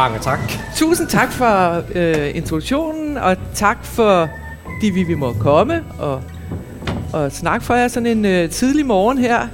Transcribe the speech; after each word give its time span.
Mange 0.00 0.18
tak. 0.18 0.38
Tusind 0.76 1.08
tak 1.08 1.32
for 1.32 1.82
øh, 1.94 2.36
introduktionen, 2.36 3.16
og 3.16 3.36
tak 3.54 3.84
for, 3.84 4.28
de 4.82 4.90
vi, 4.90 5.02
vi 5.02 5.14
må 5.14 5.32
komme 5.32 5.84
og, 5.98 6.22
og 7.12 7.32
snakke 7.32 7.66
for 7.66 7.74
jer 7.74 7.88
sådan 7.88 8.06
en 8.18 8.24
øh, 8.24 8.50
tidlig 8.50 8.86
morgen 8.86 9.18
her. 9.18 9.48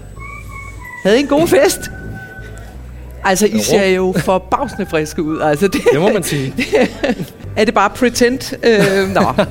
Havde 1.03 1.19
I 1.19 1.21
en 1.21 1.27
god 1.27 1.47
fest? 1.63 1.81
Altså, 3.25 3.47
I 3.47 3.53
Jo. 3.57 3.63
ser 3.63 3.87
jo 3.87 4.15
forbavsende 4.19 4.87
friske 4.87 5.23
ud. 5.23 5.41
Altså, 5.41 5.69
det, 5.69 5.81
Det 5.93 6.01
må 6.01 6.13
man 6.13 6.23
sige. 6.23 6.55
er 7.57 7.65
det 7.65 7.75
bare 7.75 7.91
pretend? 7.91 8.57
Øh, 8.67 9.09
nå, 9.15 9.45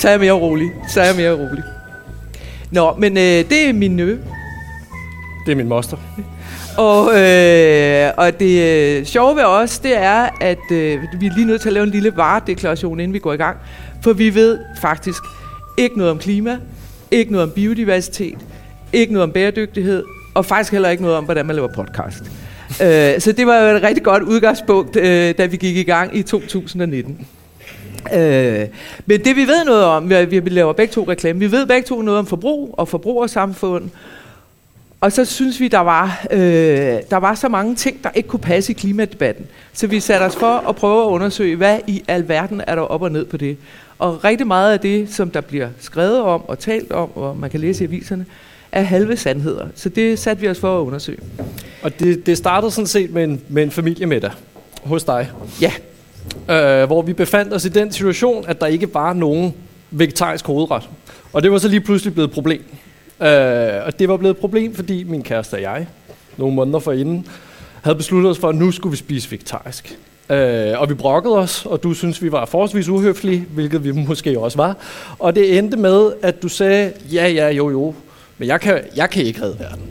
så 0.00 0.08
er 0.08 0.12
jeg 0.12 0.20
mere 0.20 0.32
rolig. 0.32 0.70
Så 0.88 1.00
er 1.00 1.04
jeg 1.06 1.16
mere 1.16 1.32
rolig. 1.32 1.62
Nå, 2.70 2.94
men 2.98 3.16
øh, 3.16 3.22
det 3.22 3.68
er 3.68 3.72
min 3.72 3.96
nø. 3.96 4.16
Det 5.46 5.52
er 5.52 5.56
min 5.56 5.68
moster. 5.68 5.96
Og, 6.76 7.20
øh, 7.20 8.10
og 8.16 8.40
det 8.40 8.62
øh, 8.62 9.04
sjove 9.04 9.36
ved 9.36 9.44
os, 9.44 9.78
det 9.78 9.96
er, 9.96 10.28
at 10.40 10.70
øh, 10.72 11.02
vi 11.18 11.26
er 11.26 11.34
lige 11.34 11.46
nødt 11.46 11.60
til 11.60 11.68
at 11.68 11.72
lave 11.72 11.84
en 11.84 11.90
lille 11.90 12.12
varedeklaration, 12.16 13.00
inden 13.00 13.12
vi 13.12 13.18
går 13.18 13.32
i 13.32 13.36
gang. 13.36 13.56
For 14.02 14.12
vi 14.12 14.34
ved 14.34 14.58
faktisk 14.80 15.22
ikke 15.76 15.98
noget 15.98 16.10
om 16.10 16.18
klima, 16.18 16.58
ikke 17.10 17.32
noget 17.32 17.42
om 17.42 17.50
biodiversitet, 17.50 18.38
ikke 18.92 19.12
noget 19.12 19.22
om 19.22 19.30
bæredygtighed, 19.32 20.04
og 20.34 20.44
faktisk 20.44 20.72
heller 20.72 20.88
ikke 20.88 21.02
noget 21.02 21.18
om, 21.18 21.24
hvordan 21.24 21.46
man 21.46 21.56
laver 21.56 21.68
podcast. 21.68 22.22
øh, 22.82 23.20
så 23.20 23.32
det 23.32 23.46
var 23.46 23.58
jo 23.58 23.76
et 23.76 23.82
rigtig 23.82 24.04
godt 24.04 24.22
udgangspunkt, 24.22 24.96
øh, 24.96 25.34
da 25.38 25.46
vi 25.46 25.56
gik 25.56 25.76
i 25.76 25.82
gang 25.82 26.16
i 26.16 26.22
2019. 26.22 27.26
Øh, 28.14 28.66
men 29.06 29.24
det 29.24 29.36
vi 29.36 29.46
ved 29.46 29.64
noget 29.64 29.84
om, 29.84 30.10
vi, 30.10 30.38
vi 30.38 30.48
laver 30.50 30.72
begge 30.72 30.92
to 30.92 31.04
reklame, 31.08 31.38
vi 31.38 31.52
ved 31.52 31.66
begge 31.66 31.86
to 31.86 32.02
noget 32.02 32.18
om 32.18 32.26
forbrug 32.26 32.74
og 32.78 32.88
forbrugersamfund, 32.88 33.84
og 33.84 33.90
så 35.12 35.24
synes 35.24 35.60
vi, 35.60 35.68
der 35.68 35.78
var, 35.78 36.26
øh, 36.30 36.38
der 37.10 37.16
var 37.16 37.34
så 37.34 37.48
mange 37.48 37.74
ting, 37.74 38.04
der 38.04 38.10
ikke 38.14 38.28
kunne 38.28 38.40
passe 38.40 38.72
i 38.72 38.74
klimadebatten. 38.74 39.46
Så 39.72 39.86
vi 39.86 40.00
satte 40.00 40.24
os 40.24 40.36
for 40.36 40.68
at 40.68 40.76
prøve 40.76 41.04
at 41.04 41.08
undersøge, 41.08 41.56
hvad 41.56 41.78
i 41.86 42.02
alverden 42.08 42.62
er 42.66 42.74
der 42.74 42.82
op 42.82 43.02
og 43.02 43.12
ned 43.12 43.24
på 43.24 43.36
det. 43.36 43.56
Og 43.98 44.24
rigtig 44.24 44.46
meget 44.46 44.72
af 44.72 44.80
det, 44.80 45.14
som 45.14 45.30
der 45.30 45.40
bliver 45.40 45.68
skrevet 45.80 46.20
om 46.20 46.48
og 46.48 46.58
talt 46.58 46.92
om, 46.92 47.16
og 47.16 47.36
man 47.36 47.50
kan 47.50 47.60
læse 47.60 47.84
i 47.84 47.86
aviserne, 47.86 48.26
er 48.72 48.82
halve 48.82 49.16
sandheder. 49.16 49.66
Så 49.74 49.88
det 49.88 50.18
satte 50.18 50.40
vi 50.40 50.48
os 50.48 50.60
for 50.60 50.80
at 50.80 50.84
undersøge. 50.84 51.18
Og 51.82 51.98
det, 51.98 52.26
det 52.26 52.38
startede 52.38 52.70
sådan 52.70 52.86
set 52.86 53.10
med 53.10 53.24
en, 53.24 53.40
med 53.48 53.62
en 53.62 53.70
familiemiddag 53.70 54.30
hos 54.84 55.04
dig. 55.04 55.30
Ja, 55.60 55.72
Øh, 56.50 56.84
hvor 56.84 57.02
vi 57.02 57.12
befandt 57.12 57.54
os 57.54 57.64
i 57.64 57.68
den 57.68 57.92
situation, 57.92 58.44
at 58.48 58.60
der 58.60 58.66
ikke 58.66 58.94
var 58.94 59.12
nogen 59.12 59.54
vegetarisk 59.90 60.46
hovedret. 60.46 60.88
Og 61.32 61.42
det 61.42 61.52
var 61.52 61.58
så 61.58 61.68
lige 61.68 61.80
pludselig 61.80 62.14
blevet 62.14 62.28
et 62.28 62.34
problem. 62.34 62.62
Øh, 63.20 63.86
og 63.86 63.98
det 63.98 64.08
var 64.08 64.16
blevet 64.16 64.34
et 64.34 64.40
problem, 64.40 64.74
fordi 64.74 65.04
min 65.04 65.22
kæreste 65.22 65.54
og 65.54 65.62
jeg, 65.62 65.86
nogle 66.36 66.54
måneder 66.54 66.78
forinden, 66.78 67.26
havde 67.82 67.96
besluttet 67.96 68.30
os 68.30 68.38
for, 68.38 68.48
at 68.48 68.54
nu 68.54 68.70
skulle 68.70 68.90
vi 68.90 68.96
spise 68.96 69.30
vegetarisk. 69.30 69.98
Øh, 70.30 70.80
og 70.80 70.88
vi 70.88 70.94
brokkede 70.94 71.38
os, 71.38 71.66
og 71.66 71.82
du 71.82 71.94
synes 71.94 72.22
vi 72.22 72.32
var 72.32 72.44
forholdsvis 72.44 72.88
uhøflige, 72.88 73.46
hvilket 73.54 73.84
vi 73.84 73.92
måske 74.08 74.38
også 74.38 74.56
var. 74.56 74.76
Og 75.18 75.34
det 75.34 75.58
endte 75.58 75.76
med, 75.76 76.12
at 76.22 76.42
du 76.42 76.48
sagde, 76.48 76.92
ja, 77.12 77.28
ja, 77.28 77.48
jo, 77.48 77.70
jo, 77.70 77.94
men 78.38 78.48
jeg 78.48 78.60
kan, 78.60 78.80
jeg 78.96 79.10
kan 79.10 79.22
ikke 79.22 79.42
redde 79.42 79.58
verden. 79.58 79.82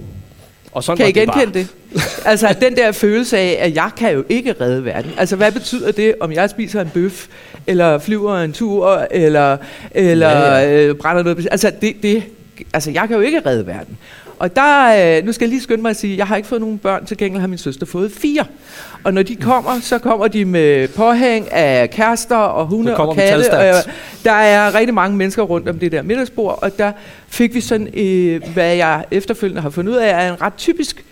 Og 0.72 0.84
sådan 0.84 0.98
kan 0.98 1.08
I 1.08 1.12
genkende 1.12 1.54
det? 1.54 1.68
Altså 2.26 2.56
den 2.62 2.76
der 2.76 2.92
følelse 2.92 3.38
af, 3.38 3.58
at 3.60 3.76
jeg 3.76 3.90
kan 3.98 4.14
jo 4.14 4.24
ikke 4.30 4.56
redde 4.62 4.86
verden. 4.86 5.12
Altså 5.18 5.36
hvad 5.36 5.52
betyder 5.52 5.92
det, 5.92 6.16
om 6.20 6.32
jeg 6.32 6.50
spiser 6.50 6.82
en 6.82 6.90
bøf, 6.94 7.28
eller 7.68 8.00
flyver 8.00 8.38
en 8.38 8.54
tur, 8.54 9.08
eller, 9.12 9.58
eller 9.92 10.30
ja, 10.30 10.58
ja. 10.58 10.88
Øh, 10.88 10.96
brænder 10.96 11.24
noget? 11.24 11.48
Altså, 11.52 11.72
det, 11.82 11.96
det, 12.04 12.24
altså 12.74 12.92
jeg 12.92 13.08
kan 13.08 13.16
jo 13.16 13.22
ikke 13.22 13.42
redde 13.46 13.68
verden. 13.68 13.98
Og 14.40 14.56
der, 14.56 15.18
øh, 15.18 15.26
nu 15.26 15.32
skal 15.32 15.46
jeg 15.46 15.50
lige 15.50 15.62
skynde 15.62 15.82
mig 15.82 15.90
at 15.90 15.96
sige, 15.96 16.14
at 16.14 16.18
jeg 16.18 16.28
har 16.28 16.36
ikke 16.36 16.48
fået 16.48 16.62
nogen 16.62 16.78
børn, 16.78 17.06
til 17.06 17.18
gengæld 17.18 17.42
har 17.42 17.48
min 17.48 17.58
søster 17.58 17.86
fået 17.86 18.12
fire. 18.12 18.46
Og 19.04 19.14
når 19.14 19.24
de 19.24 19.36
kommer, 19.36 19.80
så 19.82 20.00
kommer 20.00 20.28
de 20.28 20.46
med 20.46 20.88
påhæng 20.88 21.52
af 21.52 21.90
kærester 21.90 22.36
og 22.36 22.66
hunde 22.66 22.98
og 22.98 23.16
katte. 23.16 23.52
Og, 23.52 23.84
der 24.24 24.32
er 24.32 24.76
rigtig 24.76 24.94
mange 24.94 25.18
mennesker 25.18 25.44
rundt 25.44 25.70
om 25.70 25.80
det 25.80 25.92
der 25.92 26.02
middagsbord, 26.02 26.60
og 26.62 26.78
der 26.78 26.92
fik 27.28 27.54
vi 27.54 27.62
sådan, 27.62 27.88
øh, 27.94 28.42
hvad 28.54 28.76
jeg 28.76 29.06
efterfølgende 29.12 29.62
har 29.62 29.70
fundet 29.70 29.92
ud 29.92 29.98
af, 29.98 30.26
er 30.26 30.34
en 30.34 30.42
ret 30.42 30.54
typisk 30.58 31.06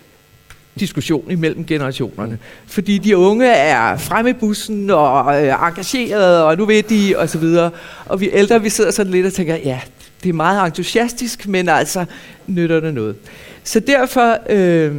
diskussion 0.80 1.30
imellem 1.30 1.64
generationerne. 1.66 2.38
Fordi 2.66 2.98
de 2.98 3.16
unge 3.16 3.46
er 3.46 3.96
fremme 3.96 4.30
i 4.30 4.32
bussen 4.32 4.90
og 4.90 5.42
øh, 5.42 5.54
engagerede, 5.68 6.44
og 6.44 6.56
nu 6.56 6.64
ved 6.64 6.82
de, 6.82 7.14
og 7.16 7.28
så 7.28 7.38
videre. 7.38 7.70
Og 8.06 8.20
vi 8.20 8.30
ældre, 8.32 8.62
vi 8.62 8.68
sidder 8.68 8.90
sådan 8.90 9.12
lidt 9.12 9.26
og 9.26 9.32
tænker, 9.32 9.56
ja, 9.56 9.80
det 10.22 10.28
er 10.28 10.32
meget 10.32 10.66
entusiastisk, 10.66 11.48
men 11.48 11.68
altså, 11.68 12.04
nytter 12.46 12.80
det 12.80 12.94
noget. 12.94 13.16
Så 13.64 13.80
derfor, 13.80 14.38
øh, 14.50 14.96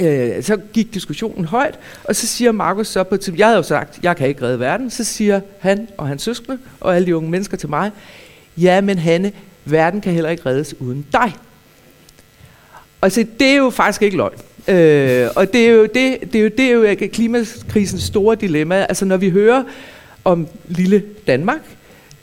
øh, 0.00 0.42
så 0.42 0.56
gik 0.72 0.94
diskussionen 0.94 1.44
højt, 1.44 1.78
og 2.04 2.16
så 2.16 2.26
siger 2.26 2.52
Markus 2.52 2.88
så 2.88 3.04
på 3.04 3.16
til, 3.16 3.36
jeg 3.36 3.46
havde 3.46 3.56
jo 3.56 3.62
sagt, 3.62 3.98
jeg 4.02 4.16
kan 4.16 4.28
ikke 4.28 4.42
redde 4.42 4.60
verden, 4.60 4.90
så 4.90 5.04
siger 5.04 5.40
han 5.58 5.88
og 5.96 6.08
hans 6.08 6.22
søskende 6.22 6.58
og 6.80 6.96
alle 6.96 7.06
de 7.06 7.16
unge 7.16 7.30
mennesker 7.30 7.56
til 7.56 7.68
mig, 7.68 7.90
ja, 8.56 8.80
men 8.80 8.98
Hanne, 8.98 9.32
verden 9.64 10.00
kan 10.00 10.12
heller 10.12 10.30
ikke 10.30 10.46
reddes 10.46 10.80
uden 10.80 11.06
dig. 11.12 11.32
Og 13.00 13.12
så 13.12 13.26
det 13.40 13.48
er 13.48 13.56
jo 13.56 13.70
faktisk 13.70 14.02
ikke 14.02 14.16
løgn. 14.16 14.38
Øh, 14.68 15.28
og 15.36 15.52
det 15.52 15.66
er, 15.66 15.70
jo 15.70 15.82
det, 15.82 16.32
det, 16.32 16.34
er 16.34 16.42
jo, 16.42 16.50
det 16.58 16.60
er 16.60 16.70
jo 16.70 17.08
klimakrisens 17.12 18.02
store 18.02 18.36
dilemma. 18.36 18.86
Altså 18.88 19.04
når 19.04 19.16
vi 19.16 19.30
hører 19.30 19.64
om 20.24 20.48
lille 20.68 21.02
Danmark, 21.26 21.60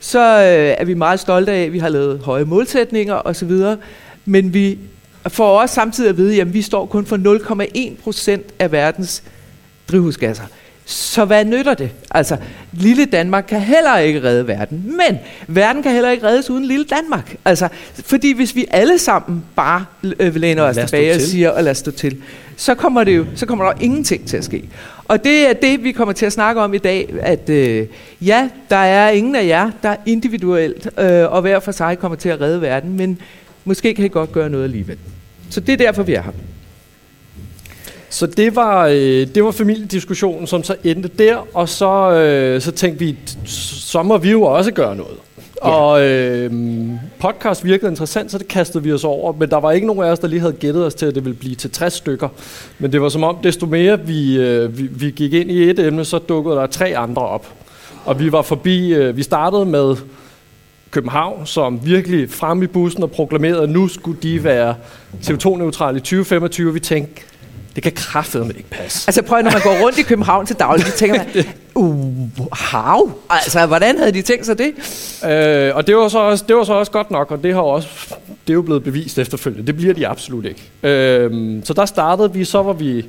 så 0.00 0.20
øh, 0.20 0.74
er 0.78 0.84
vi 0.84 0.94
meget 0.94 1.20
stolte 1.20 1.52
af, 1.52 1.64
at 1.64 1.72
vi 1.72 1.78
har 1.78 1.88
lavet 1.88 2.18
høje 2.18 2.44
målsætninger 2.44 3.14
osv. 3.14 3.52
Men 4.24 4.54
vi 4.54 4.78
får 5.28 5.60
også 5.60 5.74
samtidig 5.74 6.10
at 6.10 6.16
vide, 6.16 6.40
at 6.40 6.54
vi 6.54 6.62
står 6.62 6.86
kun 6.86 7.06
for 7.06 7.16
0,1 7.96 8.02
procent 8.02 8.46
af 8.58 8.72
verdens 8.72 9.22
drivhusgasser. 9.90 10.44
Så 10.88 11.24
hvad 11.24 11.44
nytter 11.44 11.74
det? 11.74 11.90
Altså, 12.10 12.36
lille 12.72 13.04
Danmark 13.04 13.44
kan 13.48 13.60
heller 13.60 13.98
ikke 13.98 14.22
redde 14.22 14.48
verden, 14.48 14.96
men 14.96 15.18
verden 15.48 15.82
kan 15.82 15.92
heller 15.92 16.10
ikke 16.10 16.26
reddes 16.26 16.50
uden 16.50 16.64
lille 16.64 16.84
Danmark. 16.84 17.36
Altså, 17.44 17.68
fordi 18.04 18.32
hvis 18.32 18.54
vi 18.54 18.66
alle 18.70 18.98
sammen 18.98 19.44
bare 19.56 19.84
øh, 20.20 20.36
læner 20.36 20.62
os 20.62 20.76
tilbage 20.76 21.12
og 21.12 21.20
til. 21.20 21.28
siger, 21.28 21.50
og 21.50 21.64
lad 21.64 21.74
stå 21.74 21.90
til, 21.90 22.16
så 22.56 22.74
kommer, 22.74 23.04
det 23.04 23.16
jo, 23.16 23.26
så 23.34 23.46
kommer 23.46 23.64
der 23.64 23.72
jo 23.72 23.84
ingenting 23.84 24.28
til 24.28 24.36
at 24.36 24.44
ske. 24.44 24.64
Og 25.04 25.24
det 25.24 25.48
er 25.48 25.52
det, 25.52 25.84
vi 25.84 25.92
kommer 25.92 26.12
til 26.12 26.26
at 26.26 26.32
snakke 26.32 26.60
om 26.60 26.74
i 26.74 26.78
dag, 26.78 27.14
at 27.20 27.50
øh, 27.50 27.86
ja, 28.20 28.48
der 28.70 28.76
er 28.76 29.10
ingen 29.10 29.36
af 29.36 29.46
jer, 29.46 29.70
der 29.82 29.96
individuelt 30.06 30.88
øh, 30.98 31.32
og 31.32 31.40
hver 31.40 31.60
for 31.60 31.72
sig 31.72 31.98
kommer 31.98 32.16
til 32.16 32.28
at 32.28 32.40
redde 32.40 32.60
verden, 32.60 32.96
men 32.96 33.18
måske 33.64 33.94
kan 33.94 34.04
I 34.04 34.08
godt 34.08 34.32
gøre 34.32 34.50
noget 34.50 34.64
alligevel. 34.64 34.98
Så 35.50 35.60
det 35.60 35.72
er 35.72 35.76
derfor, 35.76 36.02
vi 36.02 36.14
er 36.14 36.22
her. 36.22 36.32
Så 38.10 38.26
det 38.26 38.56
var, 38.56 38.86
øh, 38.86 39.26
det 39.34 39.44
var 39.44 39.50
familiediskussionen, 39.50 40.46
som 40.46 40.62
så 40.62 40.76
endte 40.84 41.10
der, 41.18 41.46
og 41.54 41.68
så, 41.68 42.12
øh, 42.12 42.60
så 42.60 42.72
tænkte 42.72 43.04
vi, 43.04 43.16
så 43.44 44.02
må 44.02 44.18
vi 44.18 44.30
jo 44.30 44.42
også 44.42 44.72
gøre 44.72 44.96
noget. 44.96 45.16
Ja. 45.64 45.70
Og 45.70 46.02
øh, 46.02 46.52
podcast 47.18 47.64
virkede 47.64 47.90
interessant, 47.90 48.30
så 48.30 48.38
det 48.38 48.48
kastede 48.48 48.84
vi 48.84 48.92
os 48.92 49.04
over, 49.04 49.32
men 49.32 49.50
der 49.50 49.56
var 49.56 49.72
ikke 49.72 49.86
nogen 49.86 50.04
af 50.04 50.10
os, 50.10 50.18
der 50.18 50.28
lige 50.28 50.40
havde 50.40 50.52
gættet 50.52 50.86
os 50.86 50.94
til, 50.94 51.06
at 51.06 51.14
det 51.14 51.24
ville 51.24 51.38
blive 51.38 51.54
til 51.54 51.70
60 51.70 51.92
stykker. 51.92 52.28
Men 52.78 52.92
det 52.92 53.02
var 53.02 53.08
som 53.08 53.22
om, 53.22 53.36
desto 53.42 53.66
mere 53.66 54.00
vi, 54.00 54.38
øh, 54.38 54.78
vi, 54.78 54.82
vi 54.82 55.10
gik 55.10 55.32
ind 55.32 55.50
i 55.50 55.70
et 55.70 55.78
emne, 55.78 56.04
så 56.04 56.18
dukkede 56.18 56.56
der 56.56 56.66
tre 56.66 56.96
andre 56.96 57.22
op. 57.22 57.46
Og 58.04 58.20
vi 58.20 58.32
var 58.32 58.42
forbi, 58.42 58.94
øh, 58.94 59.16
vi 59.16 59.22
startede 59.22 59.66
med 59.66 59.96
København, 60.90 61.46
som 61.46 61.80
virkelig 61.84 62.30
frem 62.30 62.62
i 62.62 62.66
bussen 62.66 63.02
og 63.02 63.10
proklamerede, 63.10 63.62
at 63.62 63.68
nu 63.68 63.88
skulle 63.88 64.18
de 64.22 64.44
være 64.44 64.74
CO2-neutrale 65.22 65.96
i 65.96 66.00
2025. 66.00 66.72
Vi 66.72 66.80
tænkte, 66.80 67.22
det 67.76 67.82
kan 67.82 67.92
kraftedeme 67.92 68.52
ikke 68.56 68.70
passe. 68.70 69.08
Altså 69.08 69.22
prøv, 69.22 69.42
når 69.42 69.50
man 69.50 69.60
går 69.62 69.84
rundt 69.84 69.98
i 69.98 70.02
København 70.02 70.46
til 70.46 70.56
daglig, 70.56 70.86
så 70.86 70.92
tænker 70.92 71.16
man, 71.16 71.44
uh, 71.74 72.28
hav, 72.52 73.10
altså 73.30 73.66
hvordan 73.66 73.98
havde 73.98 74.12
de 74.12 74.22
tænkt 74.22 74.46
sig 74.46 74.58
det? 74.58 74.72
Øh, 75.24 75.76
og 75.76 75.86
det 75.86 75.96
var, 75.96 76.08
så 76.08 76.18
også, 76.18 76.44
det 76.48 76.56
var 76.56 76.64
så 76.64 76.72
også 76.72 76.92
godt 76.92 77.10
nok, 77.10 77.30
og 77.30 77.42
det 77.42 77.54
har 77.54 77.60
også 77.60 77.88
det 78.46 78.52
er 78.52 78.54
jo 78.54 78.62
blevet 78.62 78.84
bevist 78.84 79.18
efterfølgende. 79.18 79.66
Det 79.66 79.76
bliver 79.76 79.94
de 79.94 80.06
absolut 80.06 80.44
ikke. 80.44 80.62
Øh, 80.82 81.60
så 81.64 81.72
der 81.72 81.86
startede 81.86 82.32
vi, 82.32 82.44
så 82.44 82.62
var 82.62 82.72
vi, 82.72 83.06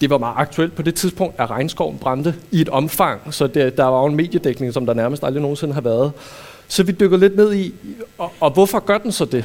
det 0.00 0.10
var 0.10 0.18
meget 0.18 0.34
aktuelt 0.36 0.74
på 0.74 0.82
det 0.82 0.94
tidspunkt, 0.94 1.40
at 1.40 1.50
regnskoven 1.50 1.98
brændte 1.98 2.34
i 2.50 2.60
et 2.60 2.68
omfang, 2.68 3.34
så 3.34 3.46
det, 3.46 3.76
der 3.76 3.84
var 3.84 4.00
jo 4.00 4.06
en 4.06 4.16
mediedækning, 4.16 4.72
som 4.72 4.86
der 4.86 4.94
nærmest 4.94 5.24
aldrig 5.24 5.42
nogensinde 5.42 5.74
har 5.74 5.80
været. 5.80 6.12
Så 6.68 6.82
vi 6.82 6.92
dykker 6.92 7.16
lidt 7.16 7.36
ned 7.36 7.54
i, 7.54 7.74
og, 8.18 8.32
og 8.40 8.50
hvorfor 8.50 8.78
gør 8.78 8.98
den 8.98 9.12
så 9.12 9.24
det? 9.24 9.44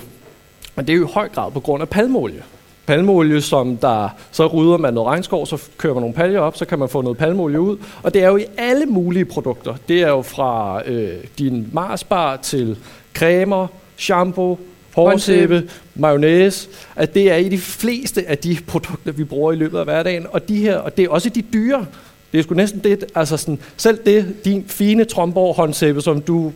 Og 0.75 0.87
det 0.87 0.93
er 0.93 0.97
jo 0.97 1.07
i 1.07 1.11
høj 1.13 1.29
grad 1.29 1.51
på 1.51 1.59
grund 1.59 1.81
af 1.81 1.89
palmolie. 1.89 2.43
Palmolie, 2.85 3.41
som 3.41 3.77
der, 3.77 4.09
så 4.31 4.47
rydder 4.47 4.77
man 4.77 4.93
noget 4.93 5.07
regnskov, 5.07 5.45
så 5.45 5.61
kører 5.77 5.93
man 5.93 6.01
nogle 6.01 6.15
paljer 6.15 6.39
op, 6.39 6.57
så 6.57 6.65
kan 6.65 6.79
man 6.79 6.89
få 6.89 7.01
noget 7.01 7.17
palmolie 7.17 7.59
ud. 7.59 7.77
Og 8.03 8.13
det 8.13 8.23
er 8.23 8.27
jo 8.27 8.37
i 8.37 8.45
alle 8.57 8.85
mulige 8.85 9.25
produkter. 9.25 9.75
Det 9.87 10.01
er 10.01 10.09
jo 10.09 10.21
fra 10.21 10.81
øh, 10.85 11.23
din 11.39 11.69
Marsbar 11.71 12.35
til 12.35 12.77
cremer, 13.13 13.67
shampoo, 13.97 14.59
hårsæbe, 14.95 15.69
mayonnaise, 15.95 16.69
at 16.95 17.13
det 17.13 17.31
er 17.31 17.35
i 17.35 17.49
de 17.49 17.57
fleste 17.57 18.29
af 18.29 18.37
de 18.37 18.57
produkter, 18.67 19.11
vi 19.11 19.23
bruger 19.23 19.51
i 19.51 19.55
løbet 19.55 19.79
af 19.79 19.85
hverdagen. 19.85 20.25
Og, 20.31 20.47
de 20.47 20.57
her, 20.57 20.77
og 20.77 20.97
det 20.97 21.05
er 21.05 21.09
også 21.09 21.29
de 21.29 21.41
dyre. 21.41 21.85
Det 22.31 22.39
er 22.39 22.43
sgu 22.43 22.55
næsten 22.55 22.79
det, 22.79 23.05
altså 23.15 23.37
sådan, 23.37 23.59
selv 23.77 23.99
det, 24.05 24.45
din 24.45 24.65
fine 24.67 25.05
Tromborg 25.05 25.55
håndsæbe, 25.55 26.01
som 26.01 26.21
du 26.21 26.53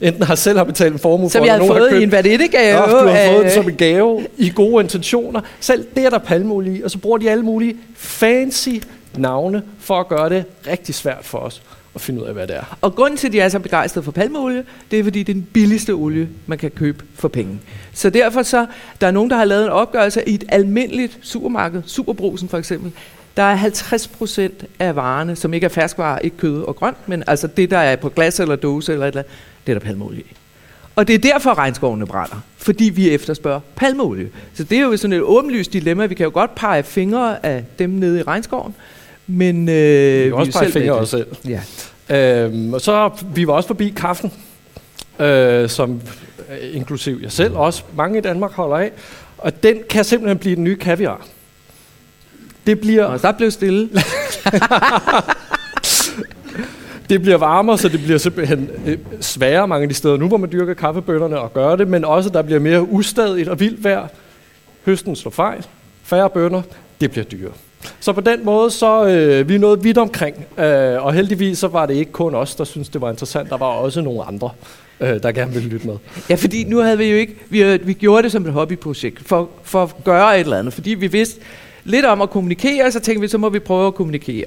enten 0.00 0.22
har 0.22 0.34
selv 0.34 0.58
har 0.58 0.64
betalt 0.64 0.92
en 0.92 0.98
formue 0.98 1.30
Som 1.30 1.40
for, 1.40 1.46
jeg 1.46 1.54
eller 1.54 1.64
havde 1.64 1.68
nogen 1.68 1.82
har 1.82 1.90
fået 1.90 2.00
i 2.00 2.04
en 2.04 2.12
vanittegave. 2.12 2.78
Ja, 2.78 3.02
du 3.02 3.08
har 3.08 3.32
fået 3.32 3.44
den 3.44 3.52
som 3.52 3.68
en 3.68 3.76
gave 3.76 4.26
i 4.36 4.52
gode 4.54 4.82
intentioner. 4.82 5.40
Selv 5.60 5.86
det 5.96 6.04
er 6.04 6.10
der 6.10 6.18
palmolie 6.18 6.78
i, 6.78 6.82
og 6.82 6.90
så 6.90 6.98
bruger 6.98 7.18
de 7.18 7.30
alle 7.30 7.44
mulige 7.44 7.76
fancy 7.96 8.68
navne 9.16 9.62
for 9.80 10.00
at 10.00 10.08
gøre 10.08 10.28
det 10.28 10.44
rigtig 10.66 10.94
svært 10.94 11.24
for 11.24 11.38
os 11.38 11.62
at 11.94 12.00
finde 12.00 12.22
ud 12.22 12.26
af, 12.26 12.32
hvad 12.32 12.46
det 12.46 12.56
er. 12.56 12.76
Og 12.80 12.94
grunden 12.94 13.16
til, 13.16 13.26
at 13.26 13.32
de 13.32 13.40
er 13.40 13.48
så 13.48 13.58
begejstrede 13.58 14.04
for 14.04 14.12
palmeolie, 14.12 14.64
det 14.90 14.98
er, 14.98 15.04
fordi 15.04 15.22
det 15.22 15.32
er 15.32 15.34
den 15.34 15.48
billigste 15.52 15.90
olie, 15.90 16.28
man 16.46 16.58
kan 16.58 16.70
købe 16.70 17.04
for 17.14 17.28
penge. 17.28 17.60
Så 17.92 18.10
derfor 18.10 18.42
så, 18.42 18.66
der 19.00 19.06
er 19.06 19.10
nogen, 19.10 19.30
der 19.30 19.36
har 19.36 19.44
lavet 19.44 19.64
en 19.64 19.70
opgørelse 19.70 20.28
i 20.28 20.34
et 20.34 20.44
almindeligt 20.48 21.18
supermarked, 21.22 21.82
Superbrusen 21.86 22.48
for 22.48 22.58
eksempel, 22.58 22.92
der 23.36 23.42
er 23.42 23.54
50 23.54 24.08
procent 24.08 24.64
af 24.78 24.96
varerne, 24.96 25.36
som 25.36 25.54
ikke 25.54 25.64
er 25.64 25.68
ferskvarer, 25.68 26.18
ikke 26.18 26.36
kød 26.36 26.62
og 26.62 26.76
grønt, 26.76 27.08
men 27.08 27.24
altså 27.26 27.46
det, 27.46 27.70
der 27.70 27.78
er 27.78 27.96
på 27.96 28.08
glas 28.08 28.40
eller 28.40 28.56
dåse 28.56 28.92
eller 28.92 29.06
et 29.06 29.08
eller 29.08 29.22
andet, 29.22 29.32
det 29.68 29.76
er 29.76 29.78
der 29.78 29.86
palmeolie 29.86 30.20
i. 30.20 30.36
Og 30.96 31.08
det 31.08 31.14
er 31.14 31.18
derfor, 31.18 31.58
regnskovene 31.58 32.06
brænder. 32.06 32.40
Fordi 32.56 32.84
vi 32.84 33.10
efterspørger 33.10 33.60
palmeolie. 33.76 34.28
Så 34.54 34.64
det 34.64 34.78
er 34.78 34.82
jo 34.82 34.96
sådan 34.96 35.12
et 35.12 35.20
åbenlyst 35.20 35.72
dilemma. 35.72 36.06
Vi 36.06 36.14
kan 36.14 36.24
jo 36.24 36.30
godt 36.34 36.54
pege 36.54 36.82
fingre 36.82 37.46
af 37.46 37.64
dem 37.78 37.90
nede 37.90 38.18
i 38.18 38.22
regnskoven. 38.22 38.74
Men 39.26 39.68
øh, 39.68 40.24
vi 40.24 40.28
kan 40.28 40.32
også 40.32 40.52
pege 40.52 40.72
fingre 40.72 40.96
af 40.96 41.00
os 41.00 41.08
selv. 41.08 41.26
Ja. 41.48 41.60
Øhm, 42.16 42.74
og 42.74 42.80
så 42.80 43.10
vi 43.34 43.46
var 43.46 43.52
også 43.52 43.66
forbi 43.66 43.92
kaffen, 43.96 44.32
øh, 45.20 45.68
som 45.68 46.00
øh, 46.50 46.76
inklusiv 46.76 47.18
jeg 47.22 47.32
selv 47.32 47.56
også, 47.56 47.82
mange 47.96 48.18
i 48.18 48.20
Danmark 48.20 48.52
holder 48.52 48.76
af. 48.76 48.92
Og 49.38 49.62
den 49.62 49.76
kan 49.90 50.04
simpelthen 50.04 50.38
blive 50.38 50.56
den 50.56 50.64
nye 50.64 50.76
kaviar. 50.76 51.26
Det 52.66 52.80
bliver... 52.80 53.04
Og 53.04 53.22
der 53.22 53.32
blev 53.32 53.50
stille. 53.50 53.88
det 57.10 57.22
bliver 57.22 57.36
varmere, 57.36 57.78
så 57.78 57.88
det 57.88 58.00
bliver 58.00 58.18
simpelthen 58.18 58.70
øh, 58.86 58.98
sværere 59.20 59.68
mange 59.68 59.82
af 59.82 59.88
de 59.88 59.94
steder 59.94 60.16
nu, 60.16 60.28
hvor 60.28 60.36
man 60.36 60.52
dyrker 60.52 60.74
kaffebønderne 60.74 61.38
og 61.38 61.54
gør 61.54 61.76
det, 61.76 61.88
men 61.88 62.04
også 62.04 62.30
der 62.30 62.42
bliver 62.42 62.60
mere 62.60 62.82
ustadigt 62.82 63.48
og 63.48 63.60
vildt 63.60 63.84
vejr. 63.84 64.08
Høsten 64.86 65.16
slår 65.16 65.30
fejl, 65.30 65.66
færre 66.02 66.30
bønder, 66.30 66.62
det 67.00 67.10
bliver 67.10 67.24
dyrere. 67.24 67.52
Så 68.00 68.12
på 68.12 68.20
den 68.20 68.44
måde, 68.44 68.70
så 68.70 69.06
øh, 69.06 69.48
vi 69.48 69.54
er 69.54 69.58
nået 69.58 69.84
vidt 69.84 69.98
omkring, 69.98 70.36
øh, 70.58 71.04
og 71.04 71.12
heldigvis 71.12 71.58
så 71.58 71.68
var 71.68 71.86
det 71.86 71.94
ikke 71.94 72.12
kun 72.12 72.34
os, 72.34 72.54
der 72.54 72.64
synes 72.64 72.88
det 72.88 73.00
var 73.00 73.10
interessant, 73.10 73.50
der 73.50 73.56
var 73.56 73.66
også 73.66 74.00
nogle 74.00 74.24
andre, 74.24 74.50
øh, 75.00 75.22
der 75.22 75.32
gerne 75.32 75.52
ville 75.52 75.68
lytte 75.68 75.86
med. 75.86 75.96
Ja, 76.30 76.34
fordi 76.34 76.64
nu 76.64 76.78
havde 76.78 76.98
vi 76.98 77.04
jo 77.04 77.16
ikke, 77.16 77.36
vi, 77.48 77.62
øh, 77.62 77.86
vi 77.86 77.92
gjorde 77.92 78.22
det 78.22 78.32
som 78.32 78.46
et 78.46 78.52
hobbyprojekt, 78.52 79.28
for, 79.28 79.48
for 79.62 79.82
at 79.82 80.04
gøre 80.04 80.34
et 80.40 80.44
eller 80.44 80.58
andet, 80.58 80.74
fordi 80.74 80.90
vi 80.90 81.06
vidste 81.06 81.40
lidt 81.84 82.06
om 82.06 82.20
at 82.20 82.30
kommunikere, 82.30 82.92
så 82.92 83.00
tænkte 83.00 83.20
vi, 83.20 83.28
så 83.28 83.38
må 83.38 83.48
vi 83.48 83.58
prøve 83.58 83.86
at 83.86 83.94
kommunikere. 83.94 84.46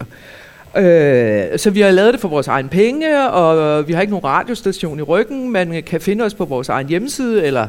Øh, 0.78 1.60
så 1.60 1.70
vi 1.70 1.82
har 1.82 1.92
lavet 1.92 2.14
det 2.14 2.22
for 2.22 2.28
vores 2.28 2.48
egen 2.48 2.70
penge, 2.70 3.30
og 3.30 3.88
vi 3.88 3.94
har 3.94 4.02
ikke 4.02 4.12
nogen 4.12 4.26
radiostation 4.26 5.00
i 5.00 5.02
ryggen. 5.02 5.52
Man 5.52 5.84
kan 5.86 6.02
finde 6.02 6.24
os 6.24 6.34
på 6.34 6.46
vores 6.46 6.70
egen 6.70 6.90
hjemmeside, 6.90 7.46
eller 7.46 7.68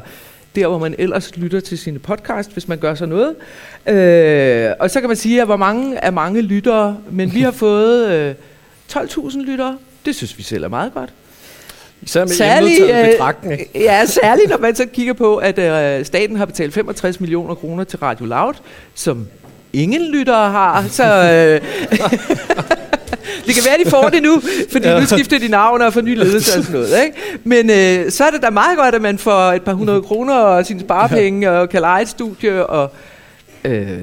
der, 0.54 0.66
hvor 0.66 0.78
man 0.78 0.94
ellers 0.98 1.36
lytter 1.36 1.60
til 1.60 1.78
sine 1.78 1.98
podcast, 1.98 2.52
hvis 2.52 2.68
man 2.68 2.78
gør 2.78 2.94
sådan 2.94 3.14
noget. 3.14 3.34
Øh, 3.86 4.72
og 4.80 4.90
så 4.90 5.00
kan 5.00 5.08
man 5.08 5.16
sige, 5.16 5.40
at 5.40 5.46
hvor 5.46 5.56
mange 5.56 5.96
er 5.96 6.10
mange 6.10 6.42
lyttere, 6.42 6.98
men 7.10 7.34
vi 7.34 7.40
har 7.40 7.50
fået 7.66 8.10
øh, 8.10 8.34
12.000 8.92 9.42
lyttere. 9.42 9.78
Det 10.04 10.16
synes 10.16 10.38
vi 10.38 10.42
selv 10.42 10.64
er 10.64 10.68
meget 10.68 10.94
godt. 10.94 11.12
Især 12.02 12.20
med 12.20 12.28
særlig, 12.28 12.80
øh, 12.80 13.58
Ja, 13.82 14.06
særligt 14.06 14.50
når 14.50 14.58
man 14.58 14.74
så 14.74 14.86
kigger 14.86 15.12
på, 15.12 15.36
at 15.36 15.58
øh, 15.58 16.04
staten 16.04 16.36
har 16.36 16.44
betalt 16.44 16.74
65 16.74 17.20
millioner 17.20 17.54
kroner 17.54 17.84
til 17.84 17.98
Radio 17.98 18.26
Loud, 18.26 18.54
som 18.94 19.26
ingen 19.72 20.10
lyttere 20.12 20.50
har. 20.50 20.84
Så, 20.88 21.04
øh, 21.04 21.60
det 23.46 23.54
kan 23.54 23.62
være, 23.66 23.84
de 23.84 23.90
får 23.90 24.08
det 24.08 24.22
nu, 24.22 24.42
fordi 24.72 24.88
ja. 24.88 25.00
nu 25.00 25.06
skifter 25.06 25.38
de 25.38 25.48
navn 25.48 25.82
og 25.82 25.92
får 25.92 26.00
ny 26.00 26.16
ledelse 26.16 26.58
og 26.58 26.64
sådan 26.64 26.80
noget. 26.80 27.04
Ikke? 27.04 27.16
Men 27.44 27.70
øh, 27.70 28.10
så 28.10 28.24
er 28.24 28.30
det 28.30 28.42
da 28.42 28.50
meget 28.50 28.78
godt, 28.78 28.94
at 28.94 29.02
man 29.02 29.18
får 29.18 29.52
et 29.52 29.62
par 29.62 29.72
hundrede 29.72 30.02
kroner 30.02 30.34
og 30.34 30.66
sine 30.66 30.80
sparepenge 30.80 31.50
og 31.50 31.68
kan 31.68 31.80
lege 31.80 32.02
et 32.02 32.08
studie 32.08 32.66
og... 32.66 32.92
Øh, 33.64 33.98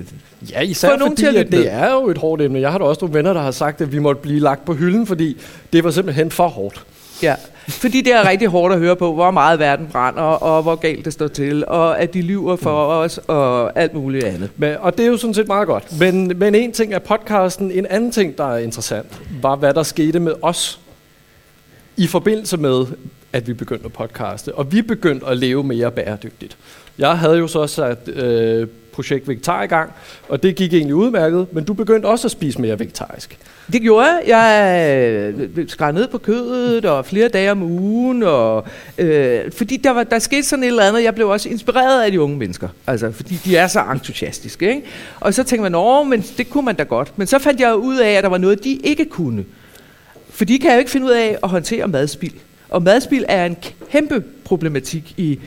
Ja, 0.51 0.61
især 0.61 0.97
nogen 0.97 1.17
fordi, 1.17 1.21
til 1.21 1.37
at 1.37 1.51
det 1.51 1.73
er 1.73 1.91
jo 1.91 2.09
et 2.09 2.17
hårdt 2.17 2.41
emne. 2.41 2.59
Jeg 2.59 2.71
har 2.71 2.77
da 2.77 2.83
også 2.83 3.01
nogle 3.01 3.17
venner, 3.17 3.33
der 3.33 3.41
har 3.41 3.51
sagt, 3.51 3.81
at 3.81 3.91
vi 3.91 3.99
måtte 3.99 4.21
blive 4.21 4.39
lagt 4.39 4.65
på 4.65 4.73
hylden, 4.73 5.07
fordi 5.07 5.37
det 5.73 5.83
var 5.83 5.91
simpelthen 5.91 6.31
for 6.31 6.47
hårdt. 6.47 6.83
Ja, 7.23 7.35
fordi 7.69 8.01
det 8.01 8.13
er 8.13 8.29
rigtig 8.29 8.47
hårdt 8.47 8.73
at 8.73 8.79
høre 8.79 8.95
på, 8.95 9.13
hvor 9.13 9.31
meget 9.31 9.59
verden 9.59 9.87
brænder, 9.91 10.21
og 10.21 10.63
hvor 10.63 10.75
galt 10.75 11.05
det 11.05 11.13
står 11.13 11.27
til, 11.27 11.65
og 11.67 11.99
at 11.99 12.13
de 12.13 12.21
lyver 12.21 12.55
for 12.55 12.93
mm. 12.93 12.99
os, 12.99 13.17
og 13.17 13.79
alt 13.79 13.93
muligt 13.93 14.25
andet. 14.25 14.49
Men, 14.57 14.75
og 14.79 14.97
det 14.97 15.05
er 15.05 15.09
jo 15.09 15.17
sådan 15.17 15.33
set 15.33 15.47
meget 15.47 15.67
godt. 15.67 15.99
Men, 15.99 16.31
men 16.35 16.55
en 16.55 16.71
ting 16.71 16.93
er 16.93 16.99
podcasten, 16.99 17.71
en 17.71 17.85
anden 17.85 18.11
ting, 18.11 18.37
der 18.37 18.53
er 18.53 18.57
interessant, 18.57 19.21
var 19.41 19.55
hvad 19.55 19.73
der 19.73 19.83
skete 19.83 20.19
med 20.19 20.33
os 20.41 20.79
i 21.97 22.07
forbindelse 22.07 22.57
med, 22.57 22.85
at 23.33 23.47
vi 23.47 23.53
begyndte 23.53 23.85
at 23.85 23.93
podcaste. 23.93 24.55
Og 24.55 24.71
vi 24.71 24.81
begyndte 24.81 25.25
at 25.25 25.37
leve 25.37 25.63
mere 25.63 25.91
bæredygtigt. 25.91 26.57
Jeg 26.97 27.17
havde 27.17 27.37
jo 27.37 27.47
så 27.47 27.67
sat 27.67 28.07
øh, 28.07 28.67
projekt 28.99 29.27
Vegetar 29.27 29.63
i 29.63 29.67
gang, 29.67 29.91
og 30.29 30.43
det 30.43 30.55
gik 30.55 30.73
egentlig 30.73 30.95
udmærket, 30.95 31.47
men 31.53 31.63
du 31.63 31.73
begyndte 31.73 32.05
også 32.05 32.27
at 32.27 32.31
spise 32.31 32.61
mere 32.61 32.79
vegetarisk. 32.79 33.37
Det 33.73 33.81
gjorde 33.81 34.07
jeg. 34.07 34.23
Jeg 34.27 35.33
øh, 35.33 35.69
skar 35.69 35.91
ned 35.91 36.07
på 36.07 36.17
kødet 36.17 36.85
og 36.85 37.05
flere 37.05 37.27
dage 37.27 37.51
om 37.51 37.61
ugen, 37.61 38.23
og, 38.23 38.67
øh, 38.97 39.51
fordi 39.51 39.77
der, 39.77 39.91
var, 39.91 40.03
der 40.03 40.19
skete 40.19 40.43
sådan 40.43 40.63
et 40.63 40.67
eller 40.67 40.83
andet. 40.83 41.03
Jeg 41.03 41.15
blev 41.15 41.29
også 41.29 41.49
inspireret 41.49 42.03
af 42.03 42.11
de 42.11 42.21
unge 42.21 42.37
mennesker, 42.37 42.67
altså, 42.87 43.11
fordi 43.11 43.39
de 43.45 43.57
er 43.57 43.67
så 43.67 43.83
entusiastiske. 43.91 44.69
Ikke? 44.69 44.81
Og 45.19 45.33
så 45.33 45.43
tænkte 45.43 45.69
man, 45.69 46.09
men 46.09 46.21
det 46.37 46.49
kunne 46.49 46.65
man 46.65 46.75
da 46.75 46.83
godt. 46.83 47.17
Men 47.17 47.27
så 47.27 47.39
fandt 47.39 47.59
jeg 47.59 47.75
ud 47.75 47.97
af, 47.97 48.11
at 48.11 48.23
der 48.23 48.29
var 48.29 48.37
noget, 48.37 48.63
de 48.63 48.73
ikke 48.83 49.05
kunne. 49.05 49.45
For 50.29 50.45
de 50.45 50.59
kan 50.59 50.71
jo 50.71 50.79
ikke 50.79 50.91
finde 50.91 51.05
ud 51.05 51.11
af 51.11 51.37
at 51.43 51.49
håndtere 51.49 51.87
madspild. 51.87 52.33
Og 52.69 52.83
madspild 52.83 53.25
er 53.27 53.45
en 53.45 53.57
kæmpe 53.91 54.23
problematik 54.43 55.13
i, 55.17 55.39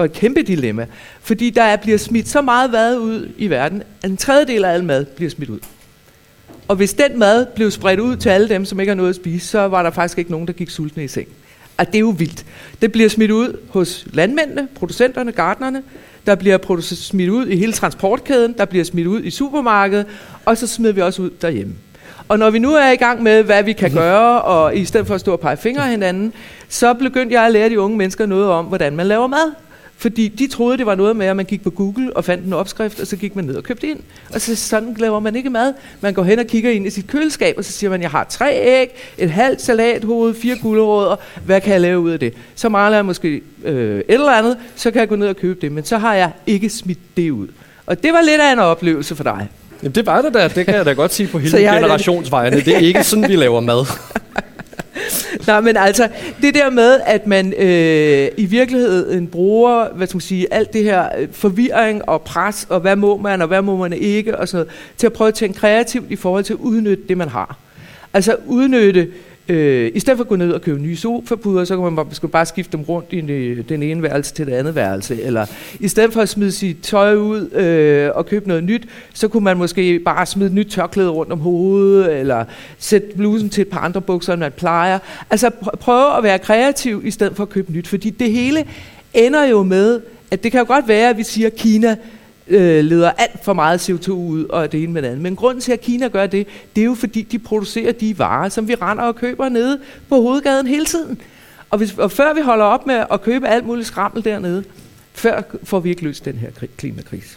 og 0.00 0.06
et 0.06 0.12
kæmpe 0.12 0.42
dilemma. 0.42 0.86
Fordi 1.20 1.50
der 1.50 1.76
bliver 1.76 1.98
smidt 1.98 2.28
så 2.28 2.42
meget 2.42 2.70
mad 2.70 2.98
ud 2.98 3.28
i 3.38 3.50
verden, 3.50 3.82
at 4.02 4.10
en 4.10 4.16
tredjedel 4.16 4.64
af 4.64 4.72
al 4.72 4.84
mad 4.84 5.04
bliver 5.04 5.30
smidt 5.30 5.50
ud. 5.50 5.58
Og 6.68 6.76
hvis 6.76 6.92
den 6.94 7.18
mad 7.18 7.46
blev 7.54 7.70
spredt 7.70 8.00
ud 8.00 8.16
til 8.16 8.28
alle 8.28 8.48
dem, 8.48 8.64
som 8.64 8.80
ikke 8.80 8.90
har 8.90 8.94
noget 8.94 9.10
at 9.10 9.16
spise, 9.16 9.46
så 9.46 9.60
var 9.60 9.82
der 9.82 9.90
faktisk 9.90 10.18
ikke 10.18 10.30
nogen, 10.30 10.46
der 10.46 10.52
gik 10.52 10.70
sultne 10.70 11.04
i 11.04 11.08
seng. 11.08 11.28
Og 11.76 11.86
det 11.86 11.94
er 11.94 12.00
jo 12.00 12.14
vildt. 12.18 12.44
Det 12.82 12.92
bliver 12.92 13.08
smidt 13.08 13.30
ud 13.30 13.58
hos 13.68 14.06
landmændene, 14.12 14.68
producenterne, 14.74 15.32
gardnerne. 15.32 15.82
Der 16.26 16.34
bliver 16.34 16.80
smidt 16.80 17.30
ud 17.30 17.46
i 17.46 17.56
hele 17.56 17.72
transportkæden. 17.72 18.54
Der 18.58 18.64
bliver 18.64 18.84
smidt 18.84 19.06
ud 19.06 19.22
i 19.22 19.30
supermarkedet. 19.30 20.06
Og 20.44 20.56
så 20.56 20.66
smider 20.66 20.92
vi 20.92 21.00
også 21.00 21.22
ud 21.22 21.30
derhjemme. 21.42 21.74
Og 22.28 22.38
når 22.38 22.50
vi 22.50 22.58
nu 22.58 22.74
er 22.74 22.90
i 22.90 22.96
gang 22.96 23.22
med, 23.22 23.42
hvad 23.42 23.62
vi 23.62 23.72
kan 23.72 23.92
gøre, 23.92 24.42
og 24.42 24.76
i 24.76 24.84
stedet 24.84 25.06
for 25.06 25.14
at 25.14 25.20
stå 25.20 25.32
og 25.32 25.40
pege 25.40 25.56
fingre 25.56 25.88
hinanden, 25.88 26.32
så 26.68 26.94
begyndte 26.94 27.34
jeg 27.34 27.46
at 27.46 27.52
lære 27.52 27.68
de 27.68 27.80
unge 27.80 27.96
mennesker 27.96 28.26
noget 28.26 28.46
om, 28.46 28.64
hvordan 28.64 28.96
man 28.96 29.06
laver 29.06 29.26
mad. 29.26 29.52
Fordi 30.00 30.28
de 30.28 30.46
troede, 30.46 30.78
det 30.78 30.86
var 30.86 30.94
noget 30.94 31.16
med, 31.16 31.26
at 31.26 31.36
man 31.36 31.44
gik 31.44 31.62
på 31.62 31.70
Google 31.70 32.16
og 32.16 32.24
fandt 32.24 32.44
en 32.44 32.52
opskrift, 32.52 33.00
og 33.00 33.06
så 33.06 33.16
gik 33.16 33.36
man 33.36 33.44
ned 33.44 33.56
og 33.56 33.62
købte 33.62 33.86
ind. 33.86 34.00
Og 34.34 34.40
så 34.40 34.56
sådan 34.56 34.96
laver 34.98 35.20
man 35.20 35.36
ikke 35.36 35.50
mad. 35.50 35.72
Man 36.00 36.14
går 36.14 36.22
hen 36.22 36.38
og 36.38 36.46
kigger 36.46 36.70
ind 36.70 36.86
i 36.86 36.90
sit 36.90 37.06
køleskab, 37.06 37.54
og 37.58 37.64
så 37.64 37.72
siger 37.72 37.90
man, 37.90 38.02
jeg 38.02 38.10
har 38.10 38.24
tre 38.24 38.54
æg, 38.54 38.88
et 39.18 39.30
halvt 39.30 39.62
salathoved, 39.62 40.34
fire 40.34 40.56
gulerødder. 40.62 41.16
Hvad 41.44 41.60
kan 41.60 41.72
jeg 41.72 41.80
lave 41.80 42.00
ud 42.00 42.10
af 42.10 42.18
det? 42.18 42.34
Så 42.54 42.68
mangler 42.68 42.96
jeg 42.96 43.04
måske 43.04 43.40
øh, 43.64 43.98
et 43.98 44.04
eller 44.08 44.32
andet, 44.32 44.56
så 44.76 44.90
kan 44.90 45.00
jeg 45.00 45.08
gå 45.08 45.16
ned 45.16 45.28
og 45.28 45.36
købe 45.36 45.60
det. 45.60 45.72
Men 45.72 45.84
så 45.84 45.98
har 45.98 46.14
jeg 46.14 46.30
ikke 46.46 46.68
smidt 46.68 47.16
det 47.16 47.30
ud. 47.30 47.48
Og 47.86 48.02
det 48.02 48.12
var 48.12 48.20
lidt 48.20 48.40
af 48.40 48.52
en 48.52 48.58
oplevelse 48.58 49.16
for 49.16 49.24
dig. 49.24 49.48
Jamen 49.82 49.94
det 49.94 50.06
var 50.06 50.22
det 50.22 50.34
da, 50.34 50.48
det 50.48 50.66
kan 50.66 50.74
jeg 50.74 50.84
da 50.84 50.92
godt 50.92 51.14
sige 51.14 51.26
på 51.26 51.38
hele 51.54 51.58
generationsvejene. 51.58 52.60
Det 52.60 52.74
er 52.74 52.78
ikke 52.78 53.04
sådan, 53.04 53.28
vi 53.28 53.36
laver 53.36 53.60
mad. 53.60 53.86
Nej, 55.46 55.60
men 55.60 55.76
altså, 55.76 56.08
det 56.42 56.54
der 56.54 56.70
med, 56.70 57.00
at 57.06 57.26
man 57.26 57.52
øh, 57.52 58.28
i 58.36 58.44
virkeligheden 58.44 59.26
bruger, 59.26 59.88
hvad 59.94 60.06
skal 60.06 60.16
man 60.16 60.20
sige, 60.20 60.54
alt 60.54 60.72
det 60.72 60.84
her 60.84 61.08
øh, 61.18 61.28
forvirring 61.32 62.08
og 62.08 62.22
pres, 62.22 62.66
og 62.68 62.80
hvad 62.80 62.96
må 62.96 63.16
man, 63.16 63.42
og 63.42 63.48
hvad 63.48 63.62
må 63.62 63.76
man 63.76 63.92
ikke, 63.92 64.38
og 64.38 64.48
sådan 64.48 64.66
noget, 64.66 64.78
til 64.96 65.06
at 65.06 65.12
prøve 65.12 65.28
at 65.28 65.34
tænke 65.34 65.58
kreativt 65.58 66.10
i 66.10 66.16
forhold 66.16 66.44
til 66.44 66.52
at 66.52 66.58
udnytte 66.58 67.02
det, 67.08 67.18
man 67.18 67.28
har. 67.28 67.56
Altså 68.14 68.36
udnytte 68.46 69.08
Øh, 69.48 69.90
I 69.94 70.00
stedet 70.00 70.16
for 70.16 70.24
at 70.24 70.28
gå 70.28 70.36
ned 70.36 70.52
og 70.52 70.62
købe 70.62 70.82
nye 70.82 70.96
sofapuder, 70.96 71.64
så 71.64 71.76
kan 71.76 71.84
man 71.84 71.96
bare, 71.96 72.28
bare 72.28 72.46
skifte 72.46 72.76
dem 72.76 72.82
rundt 72.82 73.12
i 73.12 73.16
øh, 73.16 73.68
den 73.68 73.82
ene 73.82 74.02
værelse 74.02 74.34
til 74.34 74.46
det 74.46 74.52
andet 74.52 74.74
værelse. 74.74 75.22
Eller 75.22 75.46
i 75.80 75.88
stedet 75.88 76.12
for 76.12 76.20
at 76.20 76.28
smide 76.28 76.52
sit 76.52 76.76
tøj 76.82 77.14
ud 77.16 77.50
øh, 77.50 78.10
og 78.14 78.26
købe 78.26 78.48
noget 78.48 78.64
nyt, 78.64 78.88
så 79.14 79.28
kunne 79.28 79.44
man 79.44 79.56
måske 79.56 79.98
bare 79.98 80.26
smide 80.26 80.46
et 80.46 80.54
nyt 80.54 80.66
tørklæde 80.66 81.08
rundt 81.08 81.32
om 81.32 81.38
hovedet, 81.38 82.18
eller 82.18 82.44
sætte 82.78 83.08
blusen 83.16 83.50
til 83.50 83.62
et 83.62 83.68
par 83.68 83.80
andre 83.80 84.00
bukser, 84.00 84.32
end 84.32 84.40
man 84.40 84.52
plejer. 84.52 84.98
Altså 85.30 85.48
pr- 85.48 85.76
prøve 85.76 86.16
at 86.16 86.22
være 86.22 86.38
kreativ 86.38 87.02
i 87.04 87.10
stedet 87.10 87.36
for 87.36 87.42
at 87.42 87.48
købe 87.48 87.72
nyt, 87.72 87.88
fordi 87.88 88.10
det 88.10 88.32
hele 88.32 88.64
ender 89.14 89.44
jo 89.44 89.62
med, 89.62 90.00
at 90.30 90.42
det 90.42 90.52
kan 90.52 90.60
jo 90.60 90.66
godt 90.66 90.88
være, 90.88 91.10
at 91.10 91.16
vi 91.16 91.22
siger, 91.22 91.46
at 91.46 91.56
Kina 91.56 91.96
øh, 92.50 92.84
leder 92.84 93.10
alt 93.10 93.44
for 93.44 93.52
meget 93.52 93.90
CO2 93.90 94.10
ud 94.10 94.44
og 94.44 94.72
det 94.72 94.82
ene 94.82 94.92
med 94.92 95.02
det 95.02 95.08
andet. 95.08 95.20
Men 95.20 95.36
grunden 95.36 95.60
til, 95.60 95.72
at 95.72 95.80
Kina 95.80 96.08
gør 96.08 96.26
det, 96.26 96.46
det 96.76 96.80
er 96.80 96.84
jo 96.84 96.94
fordi, 96.94 97.22
de 97.22 97.38
producerer 97.38 97.92
de 97.92 98.18
varer, 98.18 98.48
som 98.48 98.68
vi 98.68 98.74
render 98.74 99.04
og 99.04 99.16
køber 99.16 99.48
nede 99.48 99.80
på 100.08 100.20
hovedgaden 100.20 100.66
hele 100.66 100.84
tiden. 100.84 101.20
Og, 101.70 101.78
hvis, 101.78 101.98
og 101.98 102.12
før 102.12 102.34
vi 102.34 102.40
holder 102.40 102.64
op 102.64 102.86
med 102.86 103.04
at 103.10 103.22
købe 103.22 103.48
alt 103.48 103.66
muligt 103.66 103.86
skrammel 103.86 104.24
dernede, 104.24 104.64
før 105.12 105.42
får 105.64 105.80
vi 105.80 105.90
ikke 105.90 106.02
løst 106.02 106.24
den 106.24 106.34
her 106.34 106.50
klimakrise. 106.76 107.36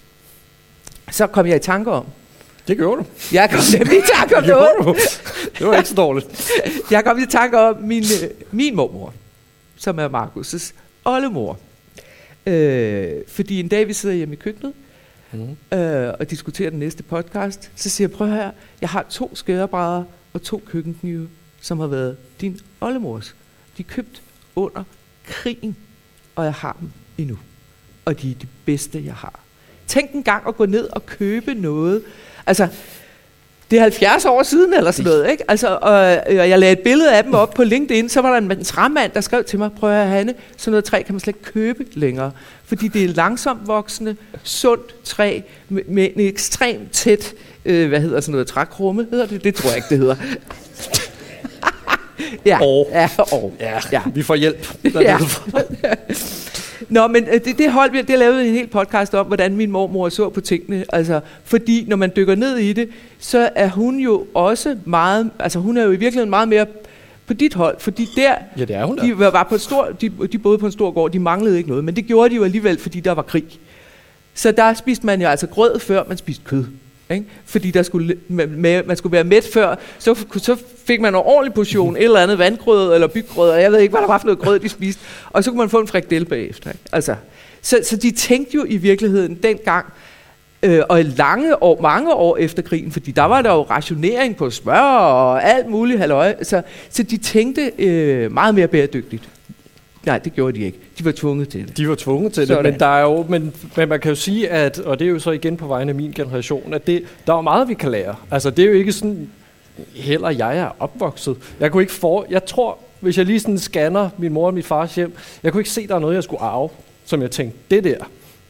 Så 1.12 1.27
kom 1.27 1.48
jeg 1.48 1.55
i 1.55 1.60
tanke 1.60 1.91
om. 1.91 2.05
Det 2.67 2.77
gjorde 2.77 3.01
du. 3.01 3.05
Jeg 3.34 3.50
kom 3.50 3.60
nemlig 3.79 3.98
i 3.98 4.01
tanke 4.15 4.38
om 4.38 4.43
det. 4.43 4.55
Det 5.60 5.67
var 5.67 5.77
ikke 5.77 5.89
så 5.89 5.96
dårligt. 5.96 6.51
jeg 6.91 7.03
kom 7.03 7.20
i 7.20 7.25
tanke 7.29 7.60
om 7.60 7.77
min, 7.82 8.03
øh, 8.03 8.29
min 8.51 8.75
mormor, 8.75 9.13
som 9.75 10.00
er 10.00 10.10
Markus' 10.10 10.74
oldemor. 11.05 11.60
Øh, 12.46 13.12
fordi 13.27 13.60
en 13.60 13.67
dag 13.67 13.88
vi 13.88 13.93
sidder 13.93 14.15
hjemme 14.15 14.34
i 14.34 14.38
køkkenet, 14.38 14.74
mm. 15.33 15.77
øh, 15.77 16.13
og 16.19 16.29
diskuterer 16.29 16.69
den 16.69 16.79
næste 16.79 17.03
podcast, 17.03 17.71
så 17.75 17.89
siger 17.89 18.07
jeg, 18.07 18.17
prøv 18.17 18.27
her, 18.27 18.51
jeg 18.81 18.89
har 18.89 19.03
to 19.09 19.35
skærebrædder 19.35 20.03
og 20.33 20.41
to 20.41 20.61
køkkenknive, 20.65 21.29
som 21.61 21.79
har 21.79 21.87
været 21.87 22.17
din 22.41 22.59
oldemors. 22.81 23.35
De 23.77 23.83
er 23.83 23.87
købt 23.87 24.21
under 24.55 24.83
krigen, 25.25 25.75
og 26.35 26.45
jeg 26.45 26.53
har 26.53 26.77
dem 26.79 26.91
endnu. 27.17 27.37
Og 28.05 28.21
de 28.21 28.31
er 28.31 28.35
de 28.35 28.47
bedste, 28.65 29.05
jeg 29.05 29.13
har. 29.13 29.39
Tænk 29.87 30.11
en 30.11 30.23
gang 30.23 30.47
at 30.47 30.55
gå 30.55 30.65
ned 30.65 30.89
og 30.89 31.05
købe 31.05 31.53
noget. 31.53 32.03
Altså, 32.45 32.67
det 33.74 33.80
er 33.80 33.84
70 33.84 34.25
år 34.25 34.44
siden 34.44 34.74
eller 34.74 34.92
sådan 34.92 35.12
noget, 35.12 35.32
ikke? 35.32 35.44
Altså, 35.48 35.68
og, 35.68 35.92
og 36.27 36.50
jeg 36.50 36.60
lagde 36.60 36.74
et 36.74 36.80
billede 36.80 37.18
af 37.18 37.24
dem 37.24 37.34
op 37.34 37.53
på 37.53 37.63
LinkedIn, 37.63 38.10
så 38.10 38.22
var 38.22 38.39
der 38.39 38.56
en 38.56 38.63
træmand, 38.63 39.12
der 39.12 39.22
skrev 39.22 39.44
til 39.44 39.60
mig, 39.60 39.72
prøv 39.72 39.92
at 39.92 40.08
Hanne, 40.08 40.34
sådan 40.58 40.72
noget 40.72 40.84
træ 40.84 41.01
kan 41.01 41.15
man 41.15 41.20
slet 41.20 41.36
ikke 41.36 41.51
købe 41.51 41.86
længere. 41.94 42.32
Fordi 42.65 42.88
det 42.88 43.03
er 43.03 43.08
langsomt 43.08 43.68
voksende, 43.68 44.15
sundt 44.44 45.03
træ, 45.03 45.42
med, 45.70 45.82
med 45.88 46.10
en 46.15 46.27
ekstremt 46.27 46.92
tæt, 46.92 47.34
øh, 47.65 47.89
hvad 47.89 48.01
hedder 48.01 48.22
sådan 48.22 48.32
noget, 48.32 48.48
trækrumme, 48.48 49.08
hedder 49.12 49.25
det? 49.25 49.44
Det 49.44 49.56
tror 49.56 49.70
jeg 49.70 49.77
ikke, 49.77 49.89
det 49.89 49.98
hedder. 49.98 50.15
ja, 52.46 52.60
og. 52.62 52.88
ja, 52.92 53.10
og. 53.18 53.53
Ja, 53.60 53.80
ja, 53.92 54.01
vi 54.13 54.24
får 54.24 54.36
hjælp. 54.36 54.68
Ja. 55.01 55.18
Nå, 56.89 57.07
men 57.07 57.23
øh, 57.23 57.45
det, 57.45 57.57
det 57.57 57.71
holdt 57.71 57.93
vi, 57.93 58.01
det 58.01 58.19
lavede 58.19 58.47
en 58.47 58.53
hel 58.53 58.67
podcast 58.67 59.13
om, 59.13 59.25
hvordan 59.25 59.55
min 59.55 59.71
mormor 59.71 60.09
så 60.09 60.29
på 60.29 60.41
tingene. 60.41 60.85
Altså, 60.89 61.19
fordi 61.43 61.85
når 61.87 61.95
man 61.95 62.11
dykker 62.15 62.35
ned 62.35 62.57
i 62.57 62.73
det, 62.73 62.89
så 63.19 63.49
er 63.55 63.69
hun 63.69 63.99
jo 63.99 64.27
også 64.33 64.77
meget, 64.85 65.29
altså 65.39 65.59
hun 65.59 65.77
er 65.77 65.83
jo 65.83 65.91
i 65.91 65.95
virkeligheden 65.95 66.29
meget 66.29 66.47
mere 66.47 66.65
på 67.25 67.33
dit 67.33 67.53
hold, 67.53 67.79
fordi 67.79 68.07
der, 68.15 68.35
ja, 68.57 68.65
det 68.65 68.75
er 68.75 68.85
hun 68.85 68.97
de 68.97 69.19
var 69.19 69.45
på 69.49 69.55
et 69.55 69.61
stor, 69.61 69.85
de, 70.01 70.11
de 70.31 70.37
boede 70.37 70.57
på 70.57 70.65
en 70.65 70.71
stor 70.71 70.91
gård, 70.91 71.11
de 71.11 71.19
manglede 71.19 71.57
ikke 71.57 71.69
noget, 71.69 71.83
men 71.83 71.95
det 71.95 72.05
gjorde 72.05 72.29
de 72.29 72.35
jo 72.35 72.43
alligevel, 72.43 72.79
fordi 72.79 72.99
der 72.99 73.11
var 73.11 73.21
krig. 73.21 73.45
Så 74.33 74.51
der 74.51 74.73
spiste 74.73 75.05
man 75.05 75.21
jo 75.21 75.27
altså 75.27 75.47
grød, 75.47 75.79
før 75.79 76.03
man 76.07 76.17
spiste 76.17 76.43
kød. 76.45 76.65
Ikke? 77.13 77.25
Fordi 77.46 77.72
der 77.72 77.84
skulle, 77.84 78.15
med, 78.27 78.84
man 78.84 78.98
skulle 78.98 79.13
være 79.13 79.24
mæt 79.24 79.50
før, 79.53 79.75
så, 80.00 80.25
så 80.38 80.58
fik 80.86 81.01
man 81.01 81.13
en 81.13 81.22
ordentlig 81.25 81.53
portion, 81.53 81.98
et 81.98 82.03
eller 82.03 82.20
andet 82.20 82.38
vandgrød 82.38 82.93
eller 82.93 83.08
byggrød, 83.08 83.50
og 83.50 83.62
jeg 83.62 83.72
ved 83.72 83.79
ikke, 83.79 83.91
hvad 83.91 84.01
der 84.01 84.08
var 84.08 84.17
for 84.17 84.25
noget 84.25 84.39
grød, 84.39 84.60
de 84.60 84.70
spiste. 84.70 85.01
Og 85.29 85.43
så 85.43 85.51
kunne 85.51 85.58
man 85.58 85.70
få 85.70 85.79
en 85.79 85.88
frikdel 85.88 86.25
bagefter. 86.25 86.72
Ikke? 86.72 86.84
Altså, 86.91 87.15
så, 87.62 87.79
så 87.84 87.98
de 87.98 88.12
tænkte 88.12 88.55
jo 88.55 88.65
i 88.67 88.77
virkeligheden 88.77 89.39
dengang, 89.43 89.86
øh, 90.63 90.82
og 90.89 91.00
i 91.00 91.03
lange 91.03 91.63
år, 91.63 91.82
mange 91.82 92.13
år 92.13 92.38
efter 92.38 92.62
krigen, 92.62 92.91
fordi 92.91 93.12
der 93.12 93.24
var 93.24 93.41
der 93.41 93.51
jo 93.51 93.62
rationering 93.62 94.36
på 94.36 94.50
smør 94.50 94.79
og 94.79 95.43
alt 95.43 95.70
muligt 95.70 96.00
halløj, 96.00 96.36
så, 96.43 96.62
så 96.89 97.03
de 97.03 97.17
tænkte 97.17 97.72
øh, 97.79 98.32
meget 98.32 98.55
mere 98.55 98.67
bæredygtigt. 98.67 99.29
Nej, 100.05 100.17
det 100.17 100.33
gjorde 100.33 100.60
de 100.60 100.65
ikke. 100.65 100.79
De 101.00 101.05
var 101.05 101.12
tvunget 101.12 101.50
til 101.50 101.67
det. 101.67 101.77
De 101.77 101.89
var 101.89 101.95
tvunget 101.95 102.33
til 102.33 102.48
Sådan. 102.48 102.65
det, 102.65 102.72
men, 102.72 102.79
der 102.79 102.86
er 102.86 103.01
jo, 103.01 103.25
men, 103.29 103.53
men 103.77 103.89
man 103.89 104.00
kan 104.00 104.10
jo 104.10 104.15
sige, 104.15 104.50
at, 104.50 104.79
og 104.79 105.00
det 105.00 105.05
er 105.05 105.10
jo 105.10 105.19
så 105.19 105.31
igen 105.31 105.57
på 105.57 105.67
vegne 105.67 105.89
af 105.89 105.95
min 105.95 106.12
generation, 106.12 106.74
at 106.74 106.88
det, 106.88 107.03
der 107.27 107.33
er 107.33 107.38
jo 107.38 107.41
meget, 107.41 107.67
vi 107.67 107.74
kan 107.74 107.91
lære. 107.91 108.15
Altså, 108.31 108.50
det 108.50 108.65
er 108.65 108.69
jo 108.69 108.74
ikke 108.74 108.91
sådan, 108.91 109.29
heller 109.95 110.29
jeg 110.29 110.57
er 110.57 110.69
opvokset. 110.79 111.38
Jeg 111.60 111.72
kunne 111.72 111.83
ikke 111.83 111.93
for, 111.93 112.25
jeg 112.29 112.45
tror, 112.45 112.77
hvis 113.00 113.17
jeg 113.17 113.25
lige 113.25 113.39
sådan 113.39 113.60
scanner 113.60 114.10
min 114.17 114.33
mor 114.33 114.48
og 114.48 114.53
min 114.53 114.63
fars 114.63 114.95
hjem, 114.95 115.13
jeg 115.43 115.51
kunne 115.51 115.62
ikke 115.62 115.69
se, 115.69 115.88
der 115.88 115.95
er 115.95 116.00
noget, 116.00 116.15
jeg 116.15 116.24
skulle 116.24 116.41
arve, 116.41 116.69
som 117.05 117.22
jeg 117.22 117.31
tænkte, 117.31 117.57
det 117.72 117.83
der, 117.83 117.98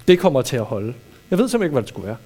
det 0.08 0.20
kommer 0.20 0.42
til 0.42 0.58
at 0.58 0.64
holde. 0.64 0.94
Jeg 1.32 1.40
ved 1.40 1.48
simpelthen 1.48 1.66
ikke, 1.66 1.74
hvad 1.74 1.82
det 1.82 1.90
skulle 1.90 2.08
være. 2.08 2.18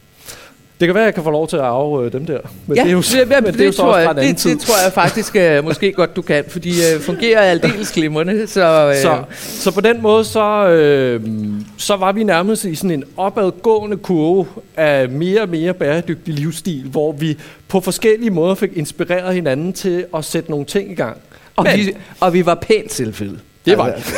Det 0.79 0.87
kan 0.87 0.95
være, 0.95 1.03
at 1.03 1.05
jeg 1.05 1.13
kan 1.13 1.23
få 1.23 1.31
lov 1.31 1.47
til 1.47 1.57
at 1.57 1.63
arve 1.63 2.05
øh, 2.05 2.11
dem 2.11 2.25
der. 2.25 2.39
Men 2.67 2.77
ja, 2.77 2.81
det 2.81 2.89
er 2.89 2.93
jo, 2.93 3.01
det, 3.01 3.27
men 3.29 3.43
det, 3.43 3.53
det, 3.53 3.61
er 3.61 3.65
jo 3.65 3.71
så 3.71 3.81
også 3.81 3.99
jeg, 3.99 4.15
det, 4.15 4.43
det 4.43 4.59
tror 4.59 4.83
jeg 4.83 4.93
faktisk 4.93 5.35
uh, 5.35 5.65
måske 5.65 5.91
godt, 5.91 6.15
du 6.15 6.21
kan, 6.21 6.43
fordi 6.47 6.69
uh, 6.69 7.01
fungerer 7.01 7.41
aldeles 7.41 7.91
glimrende. 7.91 8.47
Så, 8.47 8.89
uh, 8.89 8.95
så, 8.95 9.23
så 9.37 9.71
på 9.71 9.81
den 9.81 10.01
måde, 10.01 10.23
så, 10.25 11.19
uh, 11.19 11.29
så 11.77 11.95
var 11.95 12.11
vi 12.11 12.23
nærmest 12.23 12.65
i 12.65 12.75
sådan 12.75 12.91
en 12.91 13.03
opadgående 13.17 13.97
kurve 13.97 14.45
af 14.75 15.09
mere 15.09 15.41
og 15.41 15.49
mere 15.49 15.73
bæredygtig 15.73 16.33
livsstil, 16.33 16.83
hvor 16.91 17.11
vi 17.11 17.37
på 17.67 17.79
forskellige 17.79 18.31
måder 18.31 18.55
fik 18.55 18.77
inspireret 18.77 19.33
hinanden 19.33 19.73
til 19.73 20.05
at 20.15 20.25
sætte 20.25 20.49
nogle 20.51 20.65
ting 20.65 20.91
i 20.91 20.95
gang. 20.95 21.17
Og, 21.55 21.63
men, 21.63 21.77
vi, 21.77 21.93
og 22.19 22.33
vi 22.33 22.45
var 22.45 22.55
pænt 22.55 22.93
selvfølgelig. 22.93 23.41
Det 23.65 23.77
var 23.77 23.85
altså. 23.85 24.13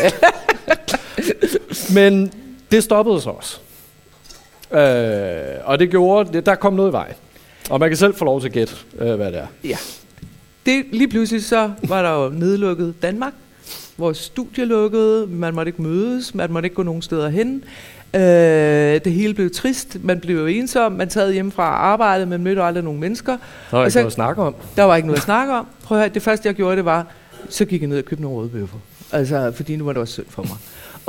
Men 1.96 2.32
det 2.72 2.84
stoppede 2.84 3.22
så 3.22 3.30
også. 3.30 3.58
Øh, 4.72 5.56
og 5.64 5.80
det 5.80 5.90
gjorde, 5.90 6.34
det, 6.34 6.46
der 6.46 6.56
kom 6.56 6.74
noget 6.74 6.90
i 6.90 6.94
vej. 6.94 7.14
Og 7.70 7.80
man 7.80 7.90
kan 7.90 7.98
selv 7.98 8.16
få 8.16 8.26
lov 8.26 8.42
til 8.42 8.48
at 8.48 8.54
gætte, 8.54 8.74
øh, 9.00 9.16
hvad 9.16 9.32
det 9.32 9.40
er. 9.40 9.48
Ja. 9.64 9.78
Det, 10.66 10.86
lige 10.92 11.08
pludselig 11.08 11.44
så 11.44 11.72
var 11.88 12.02
der 12.02 12.24
jo 12.24 12.30
nedlukket 12.30 12.94
Danmark. 13.02 13.34
Vores 13.98 14.18
studie 14.18 14.66
lukkede, 14.66 15.28
man 15.28 15.54
måtte 15.54 15.70
ikke 15.70 15.82
mødes, 15.82 16.36
man 16.36 16.52
måtte 16.52 16.66
ikke 16.66 16.76
gå 16.76 16.84
nogen 16.84 17.02
steder 17.02 17.30
hen. 17.30 17.64
Øh, 18.14 18.22
det 19.06 19.14
hele 19.14 19.34
blev 19.34 19.52
trist, 19.52 19.98
man 20.04 20.20
blev 20.20 20.46
ensom, 20.46 20.92
man 20.92 21.10
sad 21.10 21.34
hjemme 21.34 21.52
fra 21.52 21.64
arbejde, 21.64 22.26
man 22.26 22.44
mødte 22.44 22.64
aldrig 22.64 22.84
nogen 22.84 23.00
mennesker. 23.00 23.38
Der 23.72 23.78
var 23.78 23.84
ikke 23.84 23.92
så, 23.92 24.00
noget 24.00 24.08
at 24.08 24.14
snakke 24.14 24.42
om. 24.42 24.56
Der 24.76 24.84
var 24.84 24.96
ikke 24.96 25.08
noget 25.08 25.20
at 25.20 25.24
snakke 25.24 25.54
om. 25.54 25.68
Prøv 25.84 25.98
at 25.98 26.04
høre, 26.04 26.14
det 26.14 26.22
første 26.22 26.48
jeg 26.48 26.56
gjorde, 26.56 26.76
det 26.78 26.86
var, 26.86 27.06
så 27.50 27.66
gik 27.66 27.82
jeg 27.82 27.90
ned 27.90 27.98
og 27.98 28.06
købte 28.06 28.22
nogle 28.22 28.38
rødbøffer. 28.38 28.78
Altså, 29.12 29.52
fordi 29.56 29.76
nu 29.76 29.86
var 29.86 29.94
det 29.94 30.02
også 30.02 30.14
synd 30.14 30.26
for 30.30 30.44
mig. 30.44 30.58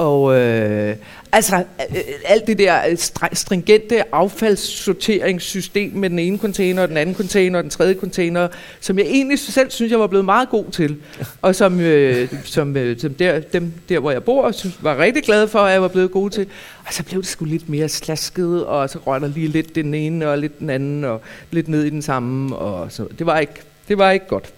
Og 0.00 0.38
øh, 0.38 0.96
altså 1.32 1.56
øh, 1.56 1.96
alt 2.24 2.46
det 2.46 2.58
der 2.58 2.88
øh, 2.88 2.98
stringente 3.32 4.14
affaldssorteringssystem 4.14 5.92
med 5.92 6.10
den 6.10 6.18
ene 6.18 6.38
container, 6.38 6.86
den 6.86 6.96
anden 6.96 7.14
container 7.14 7.58
og 7.58 7.62
den 7.62 7.70
tredje 7.70 7.94
container, 7.94 8.48
som 8.80 8.98
jeg 8.98 9.06
egentlig 9.06 9.38
selv 9.38 9.70
synes, 9.70 9.92
jeg 9.92 10.00
var 10.00 10.06
blevet 10.06 10.24
meget 10.24 10.48
god 10.48 10.64
til. 10.72 10.96
Og 11.42 11.54
som, 11.54 11.80
øh, 11.80 12.28
som, 12.44 12.76
øh, 12.76 12.98
som 12.98 13.14
der, 13.14 13.40
dem 13.40 13.72
der, 13.88 13.98
hvor 13.98 14.10
jeg 14.10 14.24
bor, 14.24 14.50
synes, 14.50 14.78
var 14.80 14.98
rigtig 14.98 15.22
glad 15.22 15.48
for, 15.48 15.58
at 15.58 15.72
jeg 15.72 15.82
var 15.82 15.88
blevet 15.88 16.10
god 16.10 16.30
til. 16.30 16.46
Og 16.86 16.94
så 16.94 17.02
blev 17.04 17.20
det 17.20 17.28
sgu 17.28 17.44
lidt 17.44 17.68
mere 17.68 17.88
slasket, 17.88 18.66
og 18.66 18.90
så 18.90 18.98
røg 19.06 19.20
der 19.20 19.28
lige 19.28 19.48
lidt 19.48 19.74
den 19.74 19.94
ene 19.94 20.28
og 20.28 20.38
lidt 20.38 20.58
den 20.58 20.70
anden, 20.70 21.04
og 21.04 21.20
lidt 21.50 21.68
ned 21.68 21.84
i 21.84 21.90
den 21.90 22.02
samme. 22.02 22.56
Og 22.56 22.92
så. 22.92 23.06
Det, 23.18 23.26
var 23.26 23.38
ikke, 23.38 23.54
det 23.88 23.98
var 23.98 24.10
ikke 24.10 24.26
godt. 24.26 24.52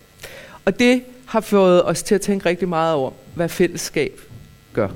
Og 0.65 0.79
det 0.79 1.03
har 1.27 1.41
fået 1.41 1.85
os 1.85 2.03
til 2.03 2.15
at 2.15 2.21
tænke 2.21 2.49
rigtig 2.49 2.69
meget 2.69 2.95
over, 2.95 3.11
hvad 3.35 3.49
fællesskab 3.49 4.21
gør. 4.73 4.89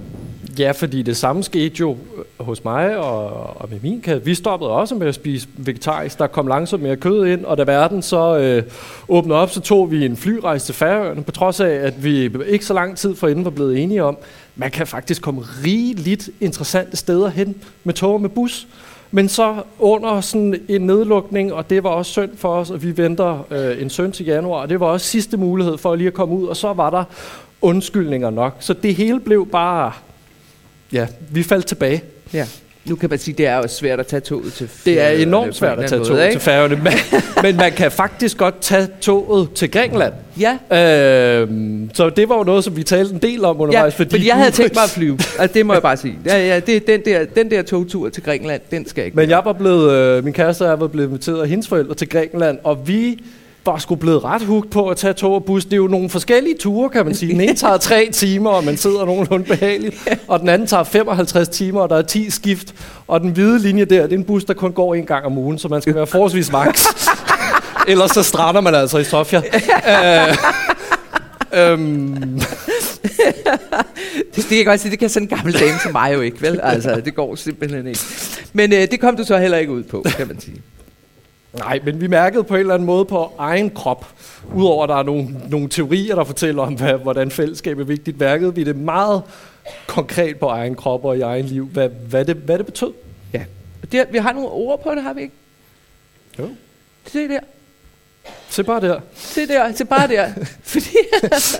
Ja, 0.59 0.71
fordi 0.71 1.03
det 1.03 1.17
samme 1.17 1.43
skete 1.43 1.77
jo 1.81 1.91
øh, 1.91 2.47
hos 2.47 2.65
mig 2.65 2.97
og, 2.97 3.31
og 3.61 3.69
med 3.71 3.79
min 3.83 4.01
kat. 4.01 4.27
Vi 4.27 4.35
stoppede 4.35 4.71
også 4.71 4.95
med 4.95 5.07
at 5.07 5.15
spise 5.15 5.49
vegetarisk. 5.57 6.19
Der 6.19 6.27
kom 6.27 6.47
langsomt 6.47 6.83
mere 6.83 6.97
kød 6.97 7.27
ind, 7.27 7.45
og 7.45 7.59
da 7.59 7.63
verden 7.63 8.03
så 8.03 8.39
øh, 8.39 8.63
åbnede 9.09 9.39
op, 9.39 9.51
så 9.51 9.61
tog 9.61 9.91
vi 9.91 10.07
en 10.07 10.17
flyrejse 10.17 10.67
til 10.67 10.75
Færøerne, 10.75 11.23
på 11.23 11.33
trods 11.33 11.61
af, 11.61 11.69
at 11.69 12.05
vi 12.05 12.31
ikke 12.47 12.65
så 12.65 12.75
lang 12.75 12.97
tid 12.97 13.15
forinden 13.15 13.45
var 13.45 13.51
blevet 13.51 13.83
enige 13.83 14.05
om, 14.05 14.17
man 14.57 14.71
kan 14.71 14.87
faktisk 14.87 15.23
komme 15.23 15.43
rigeligt 15.65 16.31
interessante 16.41 16.97
steder 16.97 17.29
hen 17.29 17.55
med 17.85 17.95
tog 17.95 18.15
og 18.15 18.21
med 18.21 18.31
bus. 18.31 18.67
Men 19.11 19.29
så 19.29 19.55
under 19.79 20.21
sådan 20.21 20.61
en 20.69 20.81
nedlukning, 20.81 21.53
og 21.53 21.71
det 21.71 21.85
var 21.85 21.91
også 21.91 22.13
synd 22.13 22.31
for 22.37 22.49
os, 22.49 22.71
og 22.71 22.83
vi 22.83 22.97
venter 22.97 23.47
øh, 23.51 23.83
en 23.83 23.91
søn 23.91 24.13
til 24.13 24.27
januar, 24.27 24.61
og 24.61 24.69
det 24.69 24.81
var 24.81 24.87
også 24.87 25.07
sidste 25.07 25.37
mulighed 25.37 25.79
for 25.79 25.95
lige 25.95 26.07
at 26.07 26.15
komme 26.15 26.35
ud, 26.35 26.47
og 26.47 26.57
så 26.57 26.73
var 26.73 26.91
der 26.91 27.05
undskyldninger 27.67 28.31
nok. 28.31 28.57
Så 28.61 28.73
det 28.73 28.95
hele 28.95 29.21
blev 29.21 29.49
bare, 29.53 29.93
ja, 30.93 31.07
vi 31.31 31.43
faldt 31.43 31.67
tilbage. 31.67 32.03
Ja. 32.33 32.47
Nu 32.85 32.97
kan 32.97 33.11
man 33.11 33.19
sige, 33.19 33.35
det 33.39 33.47
er 33.47 33.57
jo 33.57 33.69
svært 33.69 34.01
at 34.01 34.07
tage 34.07 34.21
toget 34.21 34.53
til 34.53 34.71
Det 34.85 35.01
er 35.01 35.09
enormt 35.09 35.57
svært 35.57 35.79
at 35.79 35.89
tage 35.89 36.05
toget 36.05 36.21
måde, 36.21 36.33
til 36.33 36.41
Færøerne, 36.41 36.77
men, 36.77 36.93
men 37.45 37.57
man 37.57 37.73
kan 37.73 37.91
faktisk 37.91 38.37
godt 38.37 38.61
tage 38.61 38.89
toget 39.01 39.53
til 39.53 39.71
Grækenland. 39.71 40.13
Ja. 40.41 40.59
Øhm, 41.41 41.91
så 41.95 42.11
det 42.11 42.29
var 42.29 42.37
jo 42.37 42.43
noget, 42.45 42.65
som 42.65 42.77
vi 42.77 42.83
talte 42.83 43.15
en 43.15 43.23
del 43.23 43.45
om 43.45 43.61
undervejs. 43.61 43.93
Ja, 43.93 43.99
fordi, 43.99 44.11
fordi 44.11 44.29
jeg 44.29 44.37
havde 44.37 44.51
tænkt 44.51 44.75
mig 44.75 44.85
at 44.85 44.91
flyve. 44.91 45.19
Altså, 45.39 45.55
det 45.55 45.67
må 45.67 45.73
jeg 45.73 45.83
bare 45.83 45.97
sige. 45.97 46.19
Ja, 46.27 46.47
ja, 46.47 46.61
det, 46.61 46.87
den, 46.87 47.01
der, 47.05 47.25
den 47.25 47.51
der 47.51 47.63
togtur 47.63 48.09
til 48.09 48.23
Grækenland, 48.23 48.61
den 48.71 48.89
skal 48.89 49.05
ikke. 49.05 49.17
Men 49.17 49.31
jeg 49.31 49.43
var 49.45 49.53
blevet, 49.53 49.93
øh, 49.93 50.25
min 50.25 50.33
kæreste 50.33 50.63
og 50.63 50.69
jeg 50.69 50.81
var 50.81 50.87
blevet 50.87 51.09
inviteret 51.09 51.43
af 51.43 51.49
hendes 51.49 51.69
forældre 51.69 51.95
til 51.95 52.09
Grækenland, 52.09 52.59
og 52.65 52.89
vi 52.89 53.19
var 53.67 53.79
sgu 53.79 53.95
blevet 53.95 54.25
ret 54.25 54.43
hugt 54.43 54.71
på 54.71 54.89
at 54.89 54.97
tage 54.97 55.13
tog 55.13 55.35
og 55.35 55.45
bus. 55.45 55.65
Det 55.65 55.73
er 55.73 55.77
jo 55.77 55.87
nogle 55.87 56.11
forskellige 56.11 56.57
ture, 56.61 56.91
kan 56.91 57.05
man 57.05 57.15
sige. 57.15 57.33
Den 57.33 57.41
ene 57.41 57.55
tager 57.65 57.77
tre 57.77 58.09
timer, 58.13 58.51
og 58.51 58.65
man 58.65 58.77
sidder 58.77 59.05
nogenlunde 59.05 59.45
behageligt. 59.45 60.09
Og 60.29 60.41
den 60.41 60.49
anden 60.49 60.69
tager 60.69 60.85
55 60.85 61.49
timer, 61.49 61.81
og 61.81 61.91
der 61.91 61.97
er 61.97 62.03
10 62.03 62.31
skift. 62.31 62.75
Og 63.07 63.21
den 63.21 63.31
hvide 63.31 63.59
linje 63.59 63.85
der, 63.85 64.03
det 64.03 64.13
er 64.13 64.19
en 64.19 64.25
bus, 64.25 64.45
der 64.45 64.55
kun 64.55 64.73
går 64.73 64.95
en 64.95 65.07
gang 65.07 65.27
om 65.27 65.39
ugen, 65.39 65.59
så 65.59 65.69
man 65.69 65.83
skal 65.83 65.95
være 65.95 66.07
forholdsvis 66.07 66.53
max. 66.53 66.85
Ellers 67.89 68.11
så 68.11 68.23
strander 68.23 68.61
man 68.61 68.75
altså 68.75 68.99
i 68.99 69.05
Sofia. 69.05 69.43
øh, 69.43 70.37
øhm. 71.53 72.41
det, 74.35 74.47
det, 74.49 74.57
kan 74.57 74.65
godt 74.65 74.81
sige, 74.81 74.91
det 74.91 74.99
kan 74.99 75.09
sådan 75.09 75.29
en 75.29 75.37
gammel 75.37 75.61
dame 75.61 75.79
som 75.83 75.93
mig 75.93 76.15
jo 76.15 76.21
ikke, 76.21 76.43
vel? 76.43 76.61
Altså, 76.63 77.01
det 77.05 77.15
går 77.15 77.35
simpelthen 77.35 77.87
ikke. 77.87 78.01
Men 78.53 78.73
øh, 78.73 78.81
det 78.91 79.01
kom 79.01 79.17
du 79.17 79.25
så 79.25 79.39
heller 79.39 79.59
ikke 79.59 79.73
ud 79.73 79.83
på, 79.83 80.05
kan 80.17 80.29
man 80.29 80.41
sige. 80.41 80.63
Nej, 81.59 81.81
men 81.85 82.01
vi 82.01 82.07
mærkede 82.07 82.45
på 82.45 82.55
en 82.55 82.61
eller 82.61 82.75
anden 82.75 82.87
måde 82.87 83.05
på 83.05 83.33
egen 83.39 83.71
krop, 83.71 84.07
udover 84.55 84.83
at 84.83 84.89
der 84.89 84.97
er 84.97 85.03
nogle, 85.03 85.29
nogle 85.49 85.69
teorier, 85.69 86.15
der 86.15 86.25
fortæller 86.25 86.63
om, 86.63 86.75
hvad, 86.75 86.95
hvordan 86.95 87.31
fællesskab 87.31 87.79
er 87.79 87.85
vigtigt, 87.85 88.21
mærkede 88.21 88.55
vi 88.55 88.65
det 88.65 88.77
meget 88.77 89.23
konkret 89.87 90.39
på 90.39 90.47
egen 90.47 90.75
krop 90.75 91.05
og 91.05 91.19
i 91.19 91.21
egen 91.21 91.47
liv, 91.47 91.67
hvad, 91.67 91.89
hvad, 91.89 92.25
det, 92.25 92.37
hvad 92.37 92.59
det 92.59 92.67
betød. 92.67 92.93
Ja, 93.33 93.45
det, 93.93 94.07
vi 94.11 94.19
har 94.19 94.33
nogle 94.33 94.49
ord 94.49 94.83
på 94.83 94.91
det, 94.91 95.03
har 95.03 95.13
vi 95.13 95.21
ikke? 95.21 95.35
Jo. 96.39 96.49
Se 97.07 97.29
der. 97.29 97.41
Se 98.49 98.65
bare 98.65 98.81
der. 98.81 99.01
Se 99.15 99.49
der, 99.49 99.73
se 99.73 99.85
bare 99.85 100.09
der. 100.09 100.29
fordi 100.63 100.97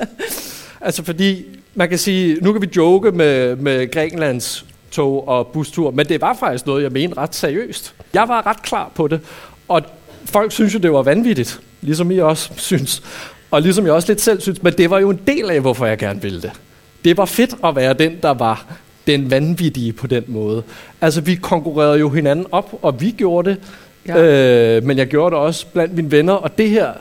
altså 0.87 1.05
fordi, 1.05 1.47
man 1.75 1.89
kan 1.89 1.99
sige, 1.99 2.39
nu 2.41 2.53
kan 2.53 2.63
vi 2.63 2.69
joke 2.77 3.13
med, 3.13 3.57
med 3.57 3.91
Grækenlands 3.91 4.65
S-tog 4.97 5.29
og 5.29 5.47
bustur, 5.47 5.91
men 5.91 6.07
det 6.07 6.21
var 6.21 6.35
faktisk 6.35 6.67
noget, 6.67 6.83
jeg 6.83 6.93
mente 6.93 7.17
ret 7.17 7.35
seriøst. 7.35 7.95
Jeg 8.15 8.29
var 8.29 8.47
ret 8.47 8.63
klar 8.63 8.91
på 8.95 9.09
det, 9.09 9.21
og 9.69 9.83
folk 10.25 10.53
synes 10.53 10.75
jo, 10.75 10.79
det 10.79 10.93
var 10.93 11.03
vanvittigt, 11.03 11.61
ligesom 11.81 12.11
I 12.11 12.19
også 12.19 12.51
synes. 12.71 13.03
Og 13.51 13.63
ligesom 13.63 13.87
jeg 13.87 13.93
også 13.93 14.09
lidt 14.09 14.21
selv 14.21 14.41
synes, 14.41 14.63
men 14.63 14.73
det 14.73 14.91
var 14.91 14.99
jo 14.99 15.11
en 15.11 15.21
del 15.27 15.51
af, 15.51 15.61
hvorfor 15.61 15.87
jeg 15.87 15.99
gerne 15.99 16.23
ville 16.23 16.43
det. 16.43 16.51
Det 17.05 17.17
var 17.17 17.25
fedt 17.25 17.55
at 17.65 17.77
være 17.77 17.95
den, 17.95 18.17
der 18.23 18.31
var 18.31 18.67
den 19.07 19.31
vanvittige 19.31 19.93
på 19.93 20.07
den 20.07 20.25
måde. 20.27 20.63
Altså, 21.01 21.21
vi 21.21 21.35
konkurrerede 21.35 21.99
jo 21.99 22.11
hinanden 22.11 22.47
op, 22.53 22.79
og 22.83 23.01
vi 23.01 23.11
gjorde 23.11 23.51
det, 23.51 23.59
ja. 24.07 24.77
øh, 24.77 24.85
men 24.85 24.99
jeg 24.99 25.07
gjorde 25.07 25.37
det 25.37 25.43
også 25.43 25.67
blandt 25.67 25.95
mine 25.95 26.11
venner, 26.11 26.33
og 26.33 26.59
det 26.59 26.71
her, 26.71 26.93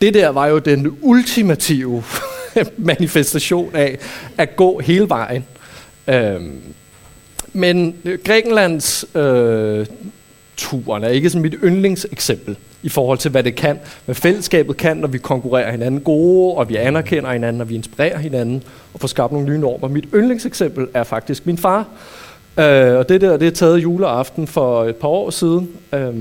det 0.00 0.14
der 0.14 0.28
var 0.28 0.46
jo 0.46 0.58
den 0.58 0.98
ultimative 1.00 2.04
manifestation 2.76 3.74
af 3.74 3.98
at 4.38 4.56
gå 4.56 4.78
hele 4.78 5.08
vejen. 5.08 5.44
Øh, 6.08 6.40
men 7.52 7.96
Grækenlands 8.24 9.04
øh, 9.14 9.86
turen 10.60 11.04
er 11.04 11.08
ikke 11.08 11.30
sådan 11.30 11.42
mit 11.42 11.54
yndlingseksempel 11.64 12.56
i 12.82 12.88
forhold 12.88 13.18
til, 13.18 13.30
hvad 13.30 13.42
det 13.42 13.54
kan, 13.54 13.78
hvad 14.04 14.14
fællesskabet 14.14 14.76
kan, 14.76 14.96
når 14.96 15.08
vi 15.08 15.18
konkurrerer 15.18 15.70
hinanden 15.70 16.00
gode, 16.00 16.54
og 16.54 16.68
vi 16.68 16.76
anerkender 16.76 17.32
hinanden, 17.32 17.62
og 17.62 17.68
vi 17.68 17.74
inspirerer 17.74 18.18
hinanden, 18.18 18.62
og 18.94 19.00
får 19.00 19.08
skabt 19.08 19.32
nogle 19.32 19.48
nye 19.48 19.58
normer. 19.58 19.88
Mit 19.88 20.04
yndlingseksempel 20.14 20.86
er 20.94 21.04
faktisk 21.04 21.46
min 21.46 21.58
far. 21.58 21.86
Øh, 22.58 22.98
og 22.98 23.08
det 23.08 23.20
der, 23.20 23.36
det 23.36 23.46
er 23.46 23.50
taget 23.50 23.82
juleaften 23.82 24.46
for 24.46 24.84
et 24.84 24.96
par 24.96 25.08
år 25.08 25.30
siden, 25.30 25.70
øh, 25.92 26.14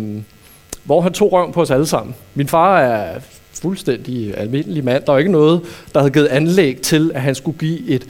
hvor 0.83 1.01
han 1.01 1.13
tog 1.13 1.31
røven 1.31 1.51
på 1.51 1.61
os 1.61 1.71
alle 1.71 1.85
sammen. 1.85 2.15
Min 2.35 2.47
far 2.47 2.79
er 2.79 3.19
fuldstændig 3.61 4.37
almindelig 4.37 4.83
mand. 4.83 5.03
Der 5.03 5.11
var 5.11 5.19
ikke 5.19 5.31
noget, 5.31 5.61
der 5.93 5.99
havde 5.99 6.11
givet 6.11 6.27
anlæg 6.27 6.81
til, 6.81 7.11
at 7.15 7.21
han 7.21 7.35
skulle 7.35 7.57
give 7.57 7.87
et 7.87 8.07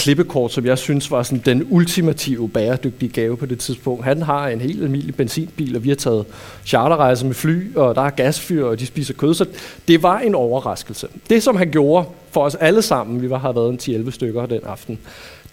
klippekort, 0.00 0.52
som 0.52 0.66
jeg 0.66 0.78
synes 0.78 1.10
var 1.10 1.22
sådan 1.22 1.42
den 1.44 1.66
ultimative 1.70 2.48
bæredygtige 2.48 3.08
gave 3.08 3.36
på 3.36 3.46
det 3.46 3.58
tidspunkt. 3.58 4.04
Han 4.04 4.22
har 4.22 4.48
en 4.48 4.60
helt 4.60 4.82
almindelig 4.82 5.14
benzinbil, 5.14 5.76
og 5.76 5.84
vi 5.84 5.88
har 5.88 5.96
taget 5.96 6.24
charterrejser 6.64 7.26
med 7.26 7.34
fly, 7.34 7.76
og 7.76 7.94
der 7.94 8.02
er 8.02 8.10
gasfyr, 8.10 8.64
og 8.64 8.80
de 8.80 8.86
spiser 8.86 9.14
kød, 9.14 9.34
så 9.34 9.46
det 9.88 10.02
var 10.02 10.18
en 10.18 10.34
overraskelse. 10.34 11.08
Det, 11.30 11.42
som 11.42 11.56
han 11.56 11.70
gjorde 11.70 12.06
for 12.30 12.44
os 12.44 12.54
alle 12.54 12.82
sammen, 12.82 13.22
vi 13.22 13.30
var, 13.30 13.38
har 13.38 13.52
været 13.52 13.88
en 13.88 14.06
10-11 14.06 14.10
stykker 14.10 14.46
den 14.46 14.60
aften, 14.66 14.98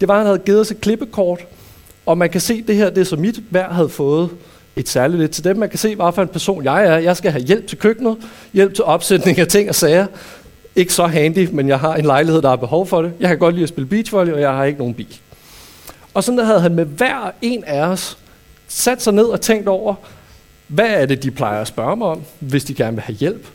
det 0.00 0.08
var, 0.08 0.14
at 0.14 0.18
han 0.18 0.26
havde 0.26 0.38
givet 0.38 0.60
os 0.60 0.70
et 0.70 0.80
klippekort, 0.80 1.40
og 2.06 2.18
man 2.18 2.30
kan 2.30 2.40
se, 2.40 2.62
det 2.62 2.76
her, 2.76 2.90
det 2.90 3.00
er 3.00 3.04
så 3.04 3.16
mit 3.16 3.40
hver 3.50 3.68
havde 3.68 3.88
fået 3.88 4.30
et 4.76 4.88
særligt 4.88 5.20
lidt 5.20 5.30
til 5.30 5.44
dem. 5.44 5.56
Man 5.56 5.68
kan 5.68 5.78
se, 5.78 5.96
hvad 5.96 6.12
for 6.14 6.22
en 6.22 6.28
person 6.28 6.64
jeg 6.64 6.86
er. 6.86 6.98
Jeg 6.98 7.16
skal 7.16 7.30
have 7.30 7.44
hjælp 7.44 7.66
til 7.66 7.78
køkkenet, 7.78 8.16
hjælp 8.52 8.74
til 8.74 8.84
opsætning 8.84 9.38
af 9.38 9.46
ting 9.46 9.68
og 9.68 9.74
sager, 9.74 10.06
ikke 10.78 10.94
så 10.94 11.06
handy, 11.06 11.48
men 11.52 11.68
jeg 11.68 11.80
har 11.80 11.94
en 11.94 12.04
lejlighed, 12.04 12.42
der 12.42 12.48
har 12.48 12.56
behov 12.56 12.86
for 12.86 13.02
det. 13.02 13.12
Jeg 13.20 13.28
kan 13.28 13.38
godt 13.38 13.54
lide 13.54 13.62
at 13.62 13.68
spille 13.68 13.88
beachvolley, 13.88 14.32
og 14.32 14.40
jeg 14.40 14.50
har 14.50 14.64
ikke 14.64 14.78
nogen 14.78 14.94
bil. 14.94 15.18
Og 16.14 16.24
sådan 16.24 16.38
der 16.38 16.44
havde 16.44 16.60
han 16.60 16.74
med 16.74 16.84
hver 16.84 17.30
en 17.42 17.64
af 17.64 17.80
os 17.80 18.18
sat 18.68 19.02
sig 19.02 19.14
ned 19.14 19.24
og 19.24 19.40
tænkt 19.40 19.68
over, 19.68 19.94
hvad 20.68 20.86
er 20.88 21.06
det, 21.06 21.22
de 21.22 21.30
plejer 21.30 21.60
at 21.60 21.68
spørge 21.68 21.96
mig 21.96 22.06
om, 22.06 22.22
hvis 22.38 22.64
de 22.64 22.74
gerne 22.74 22.96
vil 22.96 23.02
have 23.02 23.16
hjælp, 23.16 23.46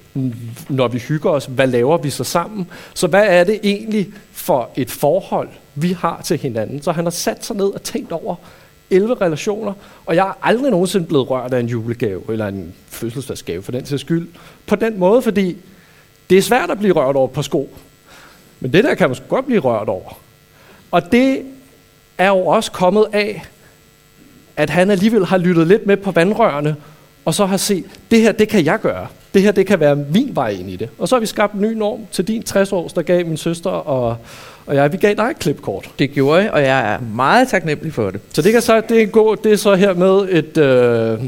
når 0.70 0.88
vi 0.88 1.00
hygger 1.00 1.30
os? 1.30 1.46
Hvad 1.46 1.68
laver 1.68 1.98
vi 1.98 2.10
så 2.10 2.24
sammen? 2.24 2.68
Så 2.94 3.08
hvad 3.08 3.25
er 3.27 3.44
det 3.44 3.60
egentlig 3.63 4.08
for 4.32 4.70
et 4.75 4.92
forhold, 4.92 5.50
vi 5.75 5.92
har 5.92 6.22
til 6.25 6.38
hinanden? 6.38 6.82
Så 6.82 6.92
han 6.92 7.06
har 7.06 7.12
sat 7.12 7.46
sig 7.46 7.56
ned 7.56 7.65
og 7.65 7.84
tænkt 7.84 8.12
over 8.12 8.36
11 8.89 9.13
relationer, 9.13 9.74
og 10.06 10.15
jeg 10.15 10.27
er 10.27 10.38
aldrig 10.42 10.72
nogensinde 10.72 11.06
blevet 11.06 11.30
rørt 11.30 11.53
af 11.53 11.60
en 11.60 11.68
julegave, 11.68 12.22
eller 12.30 12.48
en 12.48 12.74
fødselsdagsgave 12.88 13.63
for 13.63 13.72
den 13.72 13.84
til 13.84 14.00
skyld, 14.00 14.27
på 14.68 14.75
den 14.75 15.00
måde, 15.00 15.22
fordi 15.22 15.58
det 16.34 16.40
er 16.40 16.44
svært 16.44 16.72
at 16.72 16.80
blive 16.80 16.94
rørt 16.94 17.16
over 17.16 17.28
på 17.28 17.42
sko. 17.42 17.70
Men 18.60 18.74
det 18.74 18.84
der 18.84 18.96
kan 18.96 19.10
man 19.10 19.18
godt 19.30 19.46
blive 19.46 19.60
rørt 19.60 19.90
over. 19.90 20.20
Og 20.92 21.12
det 21.12 21.42
er 22.18 22.28
jo 22.28 22.46
også 22.46 22.72
kommet 22.72 23.06
af, 23.13 23.44
at 24.57 24.70
han 24.70 24.92
alligevel 24.92 25.25
har 25.25 25.38
lyttet 25.38 25.68
lidt 25.68 25.86
med 25.86 25.98
på 25.98 26.12
vandrørene, 26.12 26.75
og 27.25 27.34
så 27.34 27.46
har 27.46 27.57
set, 27.57 27.86
det 28.12 28.22
her, 28.22 28.31
det 28.31 28.50
kan 28.50 28.66
jeg 28.66 28.79
gøre. 28.79 29.07
Det 29.34 29.42
her, 29.42 29.51
det 29.51 29.68
kan 29.68 29.79
være 29.79 29.96
min 29.96 30.36
vej 30.36 30.50
ind 30.50 30.70
i 30.70 30.75
det. 30.75 30.90
Og 30.98 31.07
så 31.07 31.16
har 31.16 31.20
vi 31.20 31.25
skabt 31.25 31.53
en 31.53 31.62
ny 31.62 31.74
norm 31.74 32.00
til 32.12 32.27
din 32.27 32.44
60 32.44 32.72
års, 32.72 32.94
der 32.94 33.01
gav 33.01 33.25
min 33.25 33.38
søster 33.38 33.70
og, 33.70 34.18
og 34.66 34.75
jeg, 34.75 34.92
vi 34.92 34.98
gav 34.98 35.14
dig 35.14 35.24
et 35.24 35.40
klipkort. 35.40 35.90
Det 36.00 36.12
gjorde 36.12 36.42
jeg, 36.42 36.51
og 36.51 36.62
jeg 36.62 36.94
er 36.94 37.00
meget 37.16 37.48
taknemmelig 37.48 37.94
for 37.94 38.12
det. 38.12 38.22
Så 38.34 38.42
det 38.42 38.51
kan 38.51 38.62
så, 38.62 38.81
det 38.90 39.01
er, 39.01 39.05
gå, 39.05 39.36
det 39.36 39.51
er 39.51 39.57
så 39.57 39.75
her 39.75 39.94
med 39.94 40.27
et, 40.29 40.57
øh, 40.57 41.20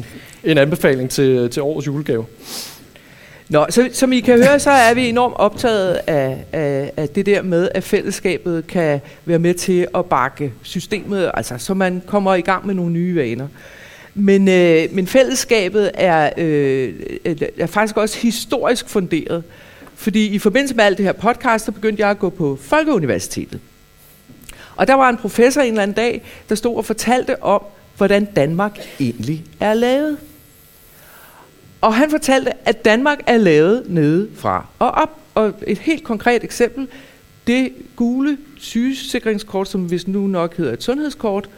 en 0.44 0.58
anbefaling 0.58 1.10
til, 1.10 1.50
til 1.50 1.62
årets 1.62 1.88
julegave. 1.88 2.26
Nå, 3.50 3.66
så, 3.70 3.90
som 3.94 4.14
I 4.14 4.20
kan 4.20 4.38
høre, 4.38 4.60
så 4.60 4.70
er 4.70 4.94
vi 4.94 5.10
enormt 5.10 5.36
optaget 5.38 6.00
af, 6.08 6.46
af, 6.52 6.92
af 6.98 7.10
det 7.10 7.26
der 7.26 7.42
med, 7.42 7.70
at 7.76 7.84
fællesskabet 7.84 8.68
kan 8.68 9.02
være 9.26 9.40
med 9.40 9.54
til 9.54 9.88
at 9.96 10.06
bakke 10.06 10.54
systemet, 10.62 11.32
altså 11.34 11.58
så 11.58 11.74
man 11.74 12.02
kommer 12.08 12.36
i 12.36 12.42
gang 12.42 12.66
med 12.66 12.76
nogle 12.76 12.92
nye 12.92 13.16
vaner. 13.16 13.48
Men, 14.14 14.48
øh, 14.48 14.88
men 14.92 15.08
fællesskabet 15.08 15.92
er, 15.94 16.30
øh, 16.38 16.94
er 17.58 17.66
faktisk 17.66 17.98
også 17.98 18.20
historisk 18.20 18.90
funderet, 18.90 19.44
fordi 19.96 20.28
i 20.28 20.40
forbindelse 20.40 20.76
med 20.76 20.84
alt 20.84 20.98
det 20.98 21.06
her 21.06 21.14
podcast, 21.14 21.66
så 21.66 21.72
begyndte 21.72 22.02
jeg 22.02 22.10
at 22.10 22.20
gå 22.20 22.30
på 22.30 22.58
Folkeuniversitetet. 22.62 23.60
Og 24.76 24.88
der 24.88 24.94
var 24.94 25.10
en 25.10 25.18
professor 25.18 25.62
en 25.62 25.68
eller 25.68 25.84
anden 25.84 25.96
dag, 25.96 26.22
der 26.50 26.56
stod 26.56 26.78
og 26.78 26.86
fortalte 26.86 27.44
om, 27.44 27.62
hvordan 27.98 28.26
Danmark 28.26 28.80
egentlig 29.00 29.44
er 29.60 29.74
lavet. 29.74 30.18
Og 31.86 31.96
han 31.96 32.10
fortalte, 32.10 32.52
at 32.68 32.86
Danmark 32.86 33.20
er 33.28 33.38
lavet 33.38 33.84
nede 33.88 34.30
fra 34.36 34.66
og 34.80 34.92
op. 34.92 35.20
Og 35.36 35.54
et 35.68 35.78
helt 35.78 36.04
konkret 36.04 36.44
eksempel, 36.44 36.88
det 37.48 37.72
gule 37.96 38.38
sygesikringskort, 38.58 39.68
som 39.68 39.82
hvis 39.82 40.08
nu 40.08 40.28
nok 40.28 40.58
hedder 40.58 40.74
et 40.74 40.84
sundhedskort, 40.84 41.50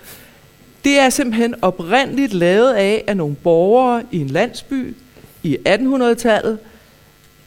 det 0.84 1.00
er 1.00 1.10
simpelthen 1.10 1.56
oprindeligt 1.62 2.34
lavet 2.34 2.74
af, 2.74 3.04
at 3.08 3.18
nogle 3.18 3.36
borgere 3.36 4.04
i 4.12 4.20
en 4.20 4.28
landsby 4.28 4.96
i 5.44 5.58
1800-tallet 5.68 6.58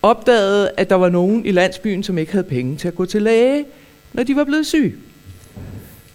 opdagede, 0.03 0.71
at 0.77 0.90
der 0.90 0.97
var 0.97 1.09
nogen 1.09 1.47
i 1.47 1.53
landsbyen, 1.53 2.03
som 2.03 2.19
ikke 2.19 2.33
havde 2.33 2.45
penge 2.45 2.77
til 2.77 2.88
at 2.88 2.95
gå 2.95 3.05
til 3.05 3.23
læge, 3.23 3.64
når 4.12 4.23
de 4.23 4.37
var 4.37 4.45
blevet 4.45 4.66
syge. 4.66 4.95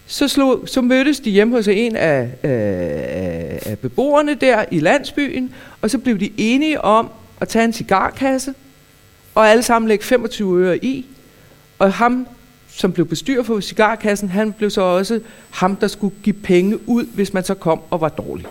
Så, 0.06 0.28
slog, 0.28 0.62
så 0.66 0.80
mødtes 0.80 1.20
de 1.20 1.30
hjemme 1.30 1.56
hos 1.56 1.68
en 1.68 1.96
af, 1.96 2.28
af, 2.42 3.62
af 3.66 3.78
beboerne 3.78 4.34
der 4.34 4.64
i 4.70 4.80
landsbyen, 4.80 5.54
og 5.82 5.90
så 5.90 5.98
blev 5.98 6.20
de 6.20 6.30
enige 6.36 6.80
om 6.80 7.10
at 7.40 7.48
tage 7.48 7.64
en 7.64 7.72
cigarkasse, 7.72 8.54
og 9.34 9.48
alle 9.48 9.62
sammen 9.62 9.88
lægge 9.88 10.04
25 10.04 10.60
øre 10.64 10.84
i. 10.84 11.06
Og 11.78 11.92
ham, 11.92 12.26
som 12.68 12.92
blev 12.92 13.06
bestyrer 13.06 13.42
for 13.42 13.60
cigarkassen, 13.60 14.28
han 14.28 14.52
blev 14.52 14.70
så 14.70 14.80
også 14.80 15.20
ham, 15.50 15.76
der 15.76 15.86
skulle 15.86 16.14
give 16.22 16.36
penge 16.42 16.88
ud, 16.88 17.06
hvis 17.14 17.32
man 17.32 17.44
så 17.44 17.54
kom 17.54 17.80
og 17.90 18.00
var 18.00 18.08
dårlig. 18.08 18.46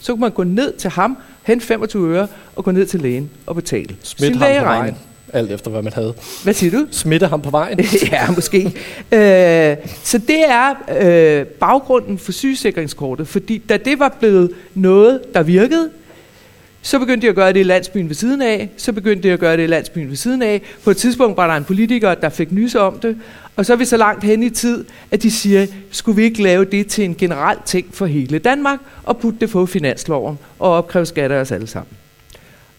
Så 0.00 0.12
kunne 0.12 0.20
man 0.20 0.30
gå 0.30 0.44
ned 0.44 0.72
til 0.72 0.90
ham, 0.90 1.18
hente 1.42 1.66
25 1.66 2.14
øre, 2.14 2.28
og 2.56 2.64
gå 2.64 2.70
ned 2.70 2.86
til 2.86 3.00
lægen 3.00 3.30
og 3.46 3.54
betale 3.54 3.96
Smidt 4.02 4.32
sin 4.32 4.40
lægeregning 4.40 4.98
alt 5.32 5.52
efter 5.52 5.70
hvad 5.70 5.82
man 5.82 5.92
havde. 5.92 6.14
Hvad 6.44 6.54
siger 6.54 6.70
du? 6.70 6.86
Smitte 6.90 7.26
ham 7.26 7.42
på 7.42 7.50
vejen. 7.50 7.80
ja, 8.12 8.30
måske. 8.30 8.64
øh, 9.12 9.76
så 10.02 10.18
det 10.18 10.44
er 10.48 10.74
øh, 11.00 11.46
baggrunden 11.46 12.18
for 12.18 12.32
sygesikringskortet, 12.32 13.28
fordi 13.28 13.58
da 13.58 13.76
det 13.76 13.98
var 13.98 14.16
blevet 14.20 14.50
noget, 14.74 15.20
der 15.34 15.42
virkede, 15.42 15.90
så 16.82 16.98
begyndte 16.98 17.26
de 17.26 17.28
at 17.28 17.34
gøre 17.34 17.52
det 17.52 17.60
i 17.60 17.62
landsbyen 17.62 18.08
ved 18.08 18.14
siden 18.14 18.42
af, 18.42 18.70
så 18.76 18.92
begyndte 18.92 19.28
de 19.28 19.32
at 19.32 19.38
gøre 19.38 19.56
det 19.56 19.62
i 19.62 19.66
landsbyen 19.66 20.08
ved 20.08 20.16
siden 20.16 20.42
af. 20.42 20.62
På 20.84 20.90
et 20.90 20.96
tidspunkt 20.96 21.36
var 21.36 21.46
der 21.46 21.54
en 21.54 21.64
politiker, 21.64 22.14
der 22.14 22.28
fik 22.28 22.52
nys 22.52 22.74
om 22.74 22.98
det, 22.98 23.16
og 23.56 23.66
så 23.66 23.72
er 23.72 23.76
vi 23.76 23.84
så 23.84 23.96
langt 23.96 24.24
hen 24.24 24.42
i 24.42 24.50
tid, 24.50 24.84
at 25.10 25.22
de 25.22 25.30
siger, 25.30 25.66
skulle 25.90 26.16
vi 26.16 26.22
ikke 26.22 26.42
lave 26.42 26.64
det 26.64 26.86
til 26.86 27.04
en 27.04 27.14
generel 27.14 27.58
ting 27.64 27.86
for 27.92 28.06
hele 28.06 28.38
Danmark, 28.38 28.78
og 29.04 29.18
putte 29.18 29.38
det 29.40 29.50
på 29.50 29.66
finansloven, 29.66 30.38
og 30.58 30.72
opkræve 30.72 31.06
skatter 31.06 31.40
os 31.40 31.52
alle 31.52 31.66
sammen. 31.66 31.96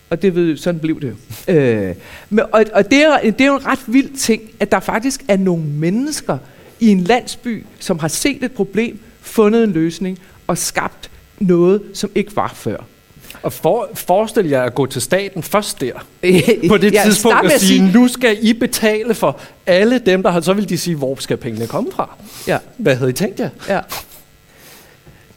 Og 0.10 0.22
det 0.22 0.36
ved, 0.36 0.58
sådan 0.58 0.80
blev 0.80 1.02
det 1.02 1.14
jo. 1.48 1.54
Øh, 1.54 1.96
men, 2.30 2.46
og 2.52 2.66
og 2.74 2.92
det, 2.92 3.06
er, 3.06 3.20
det 3.20 3.42
er 3.42 3.46
jo 3.46 3.56
en 3.56 3.66
ret 3.66 3.80
vild 3.88 4.18
ting, 4.18 4.42
at 4.60 4.72
der 4.72 4.80
faktisk 4.80 5.24
er 5.28 5.38
nogle 5.38 5.64
mennesker 5.64 6.38
i 6.80 6.88
en 6.88 7.02
landsby, 7.02 7.66
som 7.80 8.00
har 8.00 8.08
set 8.08 8.44
et 8.44 8.52
problem, 8.52 9.00
fundet 9.22 9.64
en 9.64 9.72
løsning 9.72 10.20
og 10.48 10.58
skabt 10.58 11.10
noget, 11.40 11.82
som 11.94 12.10
ikke 12.16 12.36
var 12.36 12.54
før. 12.56 12.78
Og 13.44 13.54
for, 13.54 13.90
forestil 13.94 14.46
jer 14.50 14.64
at 14.64 14.76
gå 14.76 14.86
til 14.86 15.02
staten 15.02 15.44
først 15.44 15.82
der, 15.82 15.94
på 16.70 16.78
det 16.78 16.94
ja, 16.94 17.02
tidspunkt 17.06 17.38
og 17.44 17.52
sige, 17.52 17.60
sige, 17.60 17.92
nu 17.94 18.08
skal 18.08 18.38
I 18.42 18.54
betale 18.54 19.14
for 19.14 19.40
alle 19.66 20.00
dem, 20.00 20.24
der 20.24 20.30
har, 20.30 20.42
så 20.42 20.54
vil 20.54 20.70
de 20.70 20.78
sige, 20.78 20.96
hvor 20.96 21.16
skal 21.20 21.38
pengene 21.38 21.68
komme 21.68 21.92
fra? 21.92 22.16
Ja. 22.48 22.58
Hvad 22.78 22.96
havde 22.96 23.10
I 23.10 23.14
tænkt 23.14 23.40
jer? 23.40 23.50
Ja. 23.70 23.80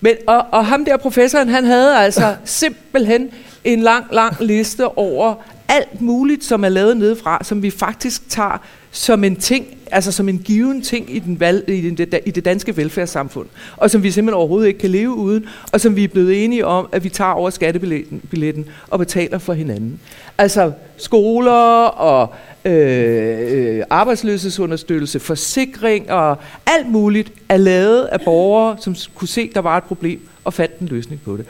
Men, 0.00 0.14
og, 0.26 0.46
og 0.50 0.66
ham 0.66 0.84
der 0.84 0.96
professoren, 0.96 1.48
han 1.48 1.64
havde 1.64 1.96
altså 1.96 2.36
simpelthen 2.44 3.30
en 3.64 3.80
lang, 3.80 4.04
lang 4.12 4.36
liste 4.40 4.98
over 4.98 5.34
alt 5.68 6.00
muligt, 6.00 6.44
som 6.44 6.64
er 6.64 6.68
lavet 6.68 6.96
nedefra, 6.96 7.38
som 7.42 7.62
vi 7.62 7.70
faktisk 7.70 8.28
tager 8.28 8.62
som 8.90 9.24
en 9.24 9.36
ting, 9.36 9.66
altså 9.90 10.12
som 10.12 10.28
en 10.28 10.38
given 10.38 10.82
ting 10.82 11.16
i, 11.16 11.18
den 11.18 11.40
valg, 11.40 11.68
i, 11.68 11.90
den, 11.90 12.08
i 12.26 12.30
det 12.30 12.44
danske 12.44 12.76
velfærdssamfund, 12.76 13.46
og 13.76 13.90
som 13.90 14.02
vi 14.02 14.10
simpelthen 14.10 14.38
overhovedet 14.38 14.68
ikke 14.68 14.80
kan 14.80 14.90
leve 14.90 15.14
uden, 15.14 15.46
og 15.72 15.80
som 15.80 15.96
vi 15.96 16.04
er 16.04 16.08
blevet 16.08 16.44
enige 16.44 16.66
om, 16.66 16.88
at 16.92 17.04
vi 17.04 17.08
tager 17.08 17.30
over 17.30 17.50
skattebilletten 17.50 18.66
og 18.90 18.98
betaler 18.98 19.38
for 19.38 19.52
hinanden. 19.52 20.00
Altså 20.38 20.72
skoler 20.96 21.84
og 21.84 22.34
øh, 22.64 23.76
øh, 23.78 23.84
arbejdsløshedsunderstøttelse, 23.90 25.20
forsikring 25.20 26.10
og 26.12 26.36
alt 26.66 26.90
muligt 26.90 27.32
er 27.48 27.56
lavet 27.56 28.04
af 28.04 28.20
borgere, 28.20 28.76
som 28.80 28.96
kunne 29.14 29.28
se, 29.28 29.40
at 29.40 29.54
der 29.54 29.60
var 29.60 29.76
et 29.76 29.84
problem 29.84 30.20
og 30.44 30.54
fandt 30.54 30.78
en 30.78 30.86
løsning 30.86 31.20
på 31.24 31.36
det. 31.36 31.46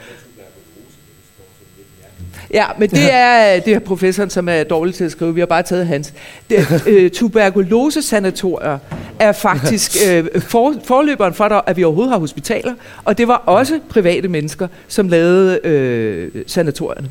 Ja, 2.53 2.65
men 2.77 2.89
det 2.89 3.11
er, 3.11 3.59
det 3.59 3.73
er 3.73 3.79
professoren, 3.79 4.29
som 4.29 4.49
er 4.49 4.63
dårlig 4.63 4.95
til 4.95 5.03
at 5.03 5.11
skrive. 5.11 5.33
Vi 5.33 5.39
har 5.39 5.47
bare 5.47 5.63
taget 5.63 5.87
hans. 5.87 6.13
Det, 6.49 6.83
øh, 6.87 7.11
tuberkulosesanatorier 7.11 8.77
er 9.19 9.31
faktisk 9.31 9.97
øh, 10.07 10.41
for, 10.41 10.73
forløberen 10.83 11.33
for, 11.33 11.63
at 11.67 11.77
vi 11.77 11.83
overhovedet 11.83 12.11
har 12.11 12.19
hospitaler. 12.19 12.73
Og 13.05 13.17
det 13.17 13.27
var 13.27 13.35
også 13.35 13.79
private 13.89 14.27
mennesker, 14.27 14.67
som 14.87 15.07
lavede 15.07 15.59
øh, 15.67 16.31
sanatorierne. 16.47 17.09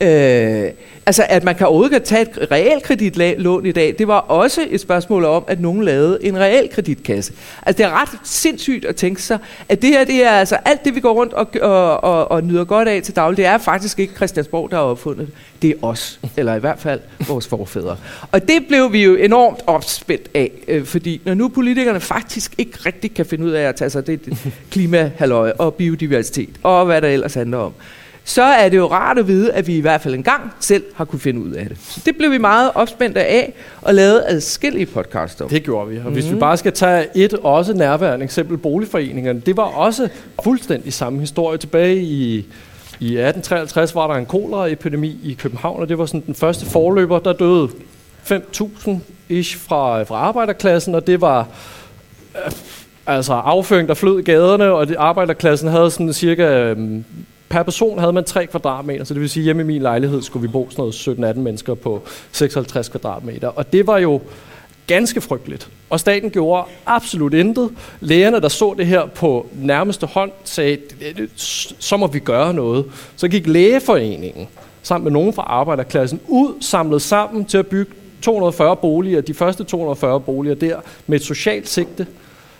Øh, 0.00 0.70
altså, 1.06 1.26
at 1.28 1.44
man 1.44 1.54
kan 1.54 1.66
overhovedet 1.66 2.02
tage 2.02 2.22
et 2.22 2.50
realkreditlån 2.50 3.66
i 3.66 3.72
dag, 3.72 3.94
det 3.98 4.08
var 4.08 4.18
også 4.18 4.66
et 4.70 4.80
spørgsmål 4.80 5.24
om, 5.24 5.44
at 5.46 5.60
nogen 5.60 5.84
lavede 5.84 6.18
en 6.22 6.38
realkreditkasse. 6.38 7.32
Altså, 7.66 7.78
det 7.82 7.86
er 7.90 8.02
ret 8.02 8.18
sindssygt 8.24 8.84
at 8.84 8.96
tænke 8.96 9.22
sig, 9.22 9.38
at 9.68 9.82
det 9.82 9.90
her, 9.90 10.04
det 10.04 10.24
er 10.24 10.30
altså 10.30 10.56
alt 10.64 10.84
det, 10.84 10.94
vi 10.94 11.00
går 11.00 11.12
rundt 11.12 11.32
og, 11.32 11.48
og, 11.62 12.04
og, 12.04 12.30
og 12.30 12.44
nyder 12.44 12.64
godt 12.64 12.88
af 12.88 13.02
til 13.02 13.16
daglig, 13.16 13.36
det 13.36 13.46
er 13.46 13.58
faktisk 13.58 13.98
ikke 13.98 14.14
Christiansborg, 14.14 14.70
der 14.70 14.76
har 14.76 14.84
opfundet 14.84 15.26
det. 15.26 15.34
Det 15.62 15.70
er 15.70 15.74
os, 15.82 16.20
eller 16.36 16.54
i 16.54 16.58
hvert 16.60 16.78
fald 16.78 17.00
vores 17.28 17.46
forfædre. 17.46 17.96
Og 18.32 18.48
det 18.48 18.66
blev 18.68 18.92
vi 18.92 19.04
jo 19.04 19.14
enormt 19.14 19.60
opspændt 19.66 20.28
af, 20.34 20.50
øh, 20.68 20.84
fordi 20.84 21.20
når 21.24 21.34
nu 21.34 21.48
politikerne 21.48 22.00
faktisk 22.00 22.54
ikke 22.58 22.78
rigtig 22.86 23.14
kan 23.14 23.26
finde 23.26 23.44
ud 23.44 23.50
af 23.50 23.62
at 23.62 23.76
tage 23.76 23.90
sig 23.90 24.06
det 24.06 24.20
klimahalløj 24.70 25.52
og 25.58 25.74
biodiversitet, 25.74 26.50
og 26.62 26.86
hvad 26.86 27.02
der 27.02 27.08
ellers 27.08 27.34
handler 27.34 27.58
om, 27.58 27.72
så 28.28 28.42
er 28.42 28.68
det 28.68 28.76
jo 28.76 28.86
rart 28.86 29.18
at 29.18 29.28
vide, 29.28 29.52
at 29.52 29.66
vi 29.66 29.76
i 29.76 29.80
hvert 29.80 30.00
fald 30.00 30.14
en 30.14 30.22
gang 30.22 30.52
selv 30.60 30.84
har 30.94 31.04
kunne 31.04 31.20
finde 31.20 31.40
ud 31.40 31.52
af 31.52 31.68
det. 31.68 31.76
Så 31.80 32.00
det 32.06 32.16
blev 32.16 32.30
vi 32.30 32.38
meget 32.38 32.70
opspændte 32.74 33.24
af 33.24 33.52
og 33.82 33.94
lavede 33.94 34.26
adskillige 34.26 34.86
podcasts 34.86 35.40
om. 35.40 35.48
Det 35.48 35.62
gjorde 35.62 35.88
vi. 35.88 35.96
Og 35.96 36.00
mm-hmm. 36.00 36.14
hvis 36.14 36.26
vi 36.26 36.30
mhm. 36.30 36.40
bare 36.40 36.56
skal 36.56 36.72
tage 36.72 37.06
et 37.14 37.34
også 37.34 37.72
nærværende 37.72 38.24
eksempel, 38.24 38.58
boligforeningerne, 38.58 39.40
det 39.40 39.56
var 39.56 39.62
også 39.62 40.08
fuldstændig 40.44 40.92
samme 40.92 41.20
historie 41.20 41.58
tilbage 41.58 41.96
i 41.96 42.46
i 43.00 43.06
1853 43.06 43.94
var 43.94 44.06
der 44.06 44.14
en 44.14 44.26
koleraepidemi 44.26 45.16
i 45.24 45.34
København, 45.34 45.80
og 45.80 45.88
det 45.88 45.98
var 45.98 46.06
sådan 46.06 46.22
den 46.26 46.34
første 46.34 46.66
forløber, 46.66 47.18
der 47.18 47.32
døde 47.32 47.68
5.000 48.30 48.90
ish 49.28 49.58
fra, 49.58 50.02
fra 50.02 50.14
arbejderklassen, 50.14 50.94
og 50.94 51.06
det 51.06 51.20
var 51.20 51.48
øh, 52.46 52.52
altså 53.06 53.32
afføring, 53.32 53.88
der 53.88 53.94
flød 53.94 54.22
gaderne, 54.22 54.72
og 54.72 54.88
det, 54.88 54.96
arbejderklassen 54.96 55.68
havde 55.68 55.90
sådan 55.90 56.12
cirka 56.12 56.42
øh, 56.42 57.00
per 57.48 57.62
person 57.62 57.98
havde 57.98 58.12
man 58.12 58.24
3 58.24 58.46
kvadratmeter, 58.46 59.04
så 59.04 59.14
det 59.14 59.20
vil 59.20 59.30
sige, 59.30 59.44
hjemme 59.44 59.62
i 59.62 59.66
min 59.66 59.82
lejlighed 59.82 60.22
skulle 60.22 60.48
vi 60.48 60.52
bo 60.52 60.68
sådan 60.70 60.82
noget 61.18 61.36
17-18 61.36 61.38
mennesker 61.40 61.74
på 61.74 62.02
56 62.32 62.88
kvadratmeter. 62.88 63.48
Og 63.48 63.72
det 63.72 63.86
var 63.86 63.98
jo 63.98 64.20
ganske 64.86 65.20
frygteligt. 65.20 65.68
Og 65.90 66.00
staten 66.00 66.30
gjorde 66.30 66.64
absolut 66.86 67.34
intet. 67.34 67.70
Lægerne, 68.00 68.40
der 68.40 68.48
så 68.48 68.74
det 68.78 68.86
her 68.86 69.06
på 69.06 69.46
nærmeste 69.62 70.06
hånd, 70.06 70.30
sagde, 70.44 70.78
så 71.78 71.96
må 71.96 72.06
vi 72.06 72.18
gøre 72.18 72.54
noget. 72.54 72.84
Så 73.16 73.28
gik 73.28 73.46
lægeforeningen 73.46 74.48
sammen 74.82 75.04
med 75.04 75.12
nogen 75.12 75.32
fra 75.32 75.42
arbejderklassen 75.42 76.20
ud, 76.28 76.54
samlet 76.60 77.02
sammen 77.02 77.44
til 77.44 77.58
at 77.58 77.66
bygge 77.66 77.92
240 78.22 78.76
boliger, 78.76 79.20
de 79.20 79.34
første 79.34 79.64
240 79.64 80.20
boliger 80.20 80.54
der, 80.54 80.76
med 81.06 81.20
et 81.20 81.24
socialt 81.24 81.68
sigte, 81.68 82.06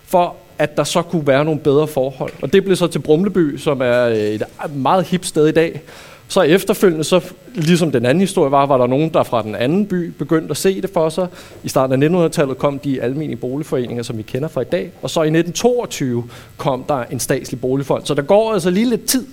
for 0.05 0.35
at 0.59 0.77
der 0.77 0.83
så 0.83 1.01
kunne 1.01 1.27
være 1.27 1.45
nogle 1.45 1.59
bedre 1.59 1.87
forhold. 1.87 2.31
Og 2.41 2.53
det 2.53 2.63
blev 2.63 2.75
så 2.75 2.87
til 2.87 2.99
Brumleby, 2.99 3.57
som 3.57 3.81
er 3.81 4.05
øh, 4.05 4.17
et 4.17 4.43
meget 4.75 5.05
hip 5.05 5.25
sted 5.25 5.47
i 5.47 5.51
dag. 5.51 5.81
Så 6.27 6.41
efterfølgende, 6.41 7.03
så, 7.03 7.21
ligesom 7.55 7.91
den 7.91 8.05
anden 8.05 8.21
historie 8.21 8.51
var, 8.51 8.65
var 8.65 8.77
der 8.77 8.87
nogen, 8.87 9.09
der 9.09 9.23
fra 9.23 9.41
den 9.41 9.55
anden 9.55 9.85
by 9.85 10.13
begyndte 10.17 10.51
at 10.51 10.57
se 10.57 10.81
det 10.81 10.89
for 10.93 11.09
sig. 11.09 11.27
I 11.63 11.69
starten 11.69 12.03
af 12.03 12.27
1900-tallet 12.27 12.57
kom 12.57 12.79
de 12.79 13.01
almindelige 13.01 13.37
boligforeninger, 13.37 14.03
som 14.03 14.17
vi 14.17 14.21
kender 14.21 14.47
fra 14.47 14.61
i 14.61 14.65
dag. 14.65 14.91
Og 15.01 15.09
så 15.09 15.19
i 15.19 15.27
1922 15.27 16.23
kom 16.57 16.83
der 16.89 17.03
en 17.03 17.19
statslig 17.19 17.61
boligfond. 17.61 18.05
Så 18.05 18.13
der 18.13 18.21
går 18.21 18.53
altså 18.53 18.69
lige 18.69 18.89
lidt 18.89 19.05
tid, 19.05 19.25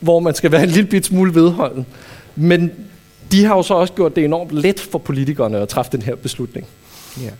hvor 0.00 0.20
man 0.20 0.34
skal 0.34 0.52
være 0.52 0.62
en 0.62 0.68
lille 0.68 0.90
bit 0.90 1.06
smule 1.06 1.34
vedholden. 1.34 1.86
Men 2.36 2.72
de 3.32 3.44
har 3.44 3.56
jo 3.56 3.62
så 3.62 3.74
også 3.74 3.92
gjort 3.92 4.16
det 4.16 4.24
enormt 4.24 4.52
let 4.52 4.80
for 4.80 4.98
politikerne 4.98 5.58
at 5.58 5.68
træffe 5.68 5.92
den 5.92 6.02
her 6.02 6.14
beslutning. 6.14 6.66
Ja. 7.22 7.30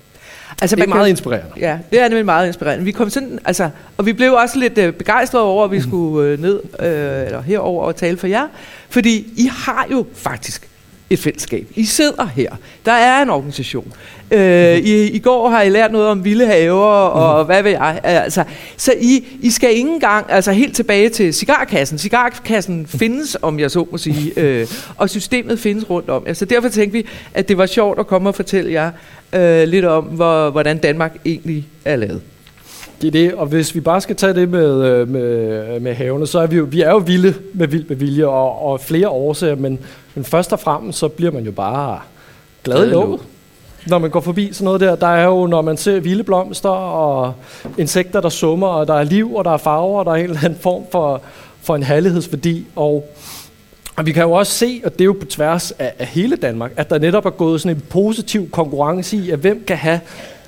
Altså, 0.60 0.76
det 0.76 0.82
er 0.82 0.88
meget 0.88 1.02
kan, 1.02 1.10
inspirerende. 1.10 1.50
Ja, 1.56 1.78
det 1.90 2.00
er 2.00 2.08
nemlig 2.08 2.24
meget 2.24 2.46
inspirerende. 2.46 2.84
Vi 2.84 2.92
kom 2.92 3.10
sådan, 3.10 3.38
altså, 3.44 3.70
og 3.96 4.06
vi 4.06 4.12
blev 4.12 4.32
også 4.32 4.58
lidt 4.58 4.78
øh, 4.78 4.92
begejstrede 4.92 5.44
over, 5.44 5.64
at 5.64 5.70
vi 5.70 5.76
mm. 5.76 5.82
skulle 5.82 6.28
øh, 6.28 6.40
ned 6.40 6.60
øh, 6.80 7.26
eller 7.26 7.40
herover 7.40 7.84
og 7.84 7.96
tale 7.96 8.16
for 8.16 8.26
jer. 8.26 8.46
Fordi 8.88 9.32
I 9.36 9.50
har 9.52 9.86
jo 9.90 10.06
faktisk 10.14 10.67
et 11.10 11.18
fællesskab. 11.18 11.66
I 11.74 11.84
sidder 11.84 12.26
her. 12.26 12.50
Der 12.86 12.92
er 12.92 13.22
en 13.22 13.30
organisation. 13.30 13.92
Øh, 14.30 14.76
i, 14.76 15.10
I 15.10 15.18
går 15.18 15.48
har 15.48 15.62
I 15.62 15.68
lært 15.68 15.92
noget 15.92 16.08
om 16.08 16.24
vilde 16.24 16.46
haver 16.46 16.84
og 16.84 17.42
mm. 17.42 17.46
hvad 17.46 17.62
ved 17.62 17.70
jeg. 17.70 18.00
Altså, 18.04 18.44
så 18.76 18.92
I, 19.00 19.26
I 19.40 19.50
skal 19.50 19.70
ikke 19.70 19.90
engang 19.90 20.26
altså 20.28 20.52
helt 20.52 20.76
tilbage 20.76 21.08
til 21.08 21.34
cigarkassen. 21.34 21.98
Cigarkassen 21.98 22.86
findes, 22.86 23.36
om 23.42 23.60
jeg 23.60 23.70
så 23.70 23.86
må 23.90 23.98
sige, 23.98 24.32
øh, 24.36 24.66
og 24.96 25.10
systemet 25.10 25.58
findes 25.58 25.90
rundt 25.90 26.10
om. 26.10 26.22
Altså, 26.26 26.44
derfor 26.44 26.68
tænkte 26.68 26.98
vi, 26.98 27.06
at 27.34 27.48
det 27.48 27.58
var 27.58 27.66
sjovt 27.66 27.98
at 27.98 28.06
komme 28.06 28.28
og 28.28 28.34
fortælle 28.34 28.72
jer 28.72 28.90
øh, 29.32 29.68
lidt 29.68 29.84
om, 29.84 30.04
hvor, 30.04 30.50
hvordan 30.50 30.78
Danmark 30.78 31.16
egentlig 31.24 31.66
er 31.84 31.96
lavet. 31.96 32.20
Det 33.00 33.06
er 33.06 33.10
det, 33.10 33.34
og 33.34 33.46
hvis 33.46 33.74
vi 33.74 33.80
bare 33.80 34.00
skal 34.00 34.16
tage 34.16 34.34
det 34.34 34.48
med, 34.48 34.84
øh, 34.84 35.08
med, 35.08 35.80
med 35.80 35.94
havene, 35.94 36.26
så 36.26 36.38
er 36.38 36.46
vi 36.46 36.56
jo, 36.56 36.66
vi 36.70 36.82
er 36.82 36.90
jo 36.90 36.96
vilde 36.96 37.34
med 37.54 37.68
vild 37.68 37.88
med 37.88 37.96
vilje, 37.96 38.26
og, 38.26 38.66
og 38.66 38.80
flere 38.80 39.08
årsager, 39.08 39.54
men, 39.54 39.78
men 40.14 40.24
først 40.24 40.52
og 40.52 40.60
fremmest, 40.60 40.98
så 40.98 41.08
bliver 41.08 41.32
man 41.32 41.44
jo 41.44 41.52
bare 41.52 42.00
glad 42.64 42.86
i 42.86 42.90
låget. 42.90 43.20
Når 43.86 43.98
man 43.98 44.10
går 44.10 44.20
forbi 44.20 44.52
sådan 44.52 44.64
noget 44.64 44.80
der, 44.80 44.96
der 44.96 45.06
er 45.06 45.24
jo, 45.24 45.46
når 45.46 45.62
man 45.62 45.76
ser 45.76 46.00
vilde 46.00 46.24
blomster 46.24 46.68
og 46.68 47.34
insekter, 47.78 48.20
der 48.20 48.28
summer, 48.28 48.66
og 48.66 48.86
der 48.86 48.94
er 48.94 49.04
liv, 49.04 49.34
og 49.34 49.44
der 49.44 49.50
er 49.50 49.56
farver, 49.56 49.98
og 49.98 50.04
der 50.04 50.10
er 50.12 50.16
en 50.16 50.24
eller 50.24 50.44
anden 50.44 50.58
form 50.58 50.82
for, 50.92 51.22
for 51.62 51.76
en 51.76 51.82
herlighedsværdi, 51.82 52.66
og 52.76 53.14
og 53.96 54.06
vi 54.06 54.12
kan 54.12 54.22
jo 54.22 54.32
også 54.32 54.52
se, 54.52 54.80
og 54.84 54.92
det 54.92 55.00
er 55.00 55.04
jo 55.04 55.16
på 55.20 55.26
tværs 55.26 55.70
af, 55.70 55.92
af 55.98 56.06
hele 56.06 56.36
Danmark, 56.36 56.72
at 56.76 56.90
der 56.90 56.98
netop 56.98 57.26
er 57.26 57.30
gået 57.30 57.60
sådan 57.60 57.76
en 57.76 57.82
positiv 57.88 58.50
konkurrence 58.50 59.16
i, 59.16 59.30
at 59.30 59.38
hvem 59.38 59.64
kan 59.66 59.76
have 59.76 60.00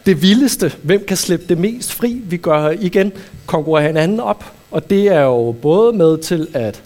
det 0.07 0.23
vildeste, 0.23 0.73
hvem 0.83 1.05
kan 1.09 1.17
slippe 1.17 1.47
det 1.49 1.59
mest 1.59 1.93
fri. 1.93 2.23
Vi 2.25 2.37
gør 2.37 2.71
igen 2.71 3.13
konkurrere 3.47 3.87
hinanden 3.87 4.21
op, 4.21 4.53
og 4.71 4.91
det 4.91 5.09
er 5.09 5.21
jo 5.21 5.53
både 5.63 5.93
med 5.93 6.19
til 6.19 6.49
at 6.55 6.83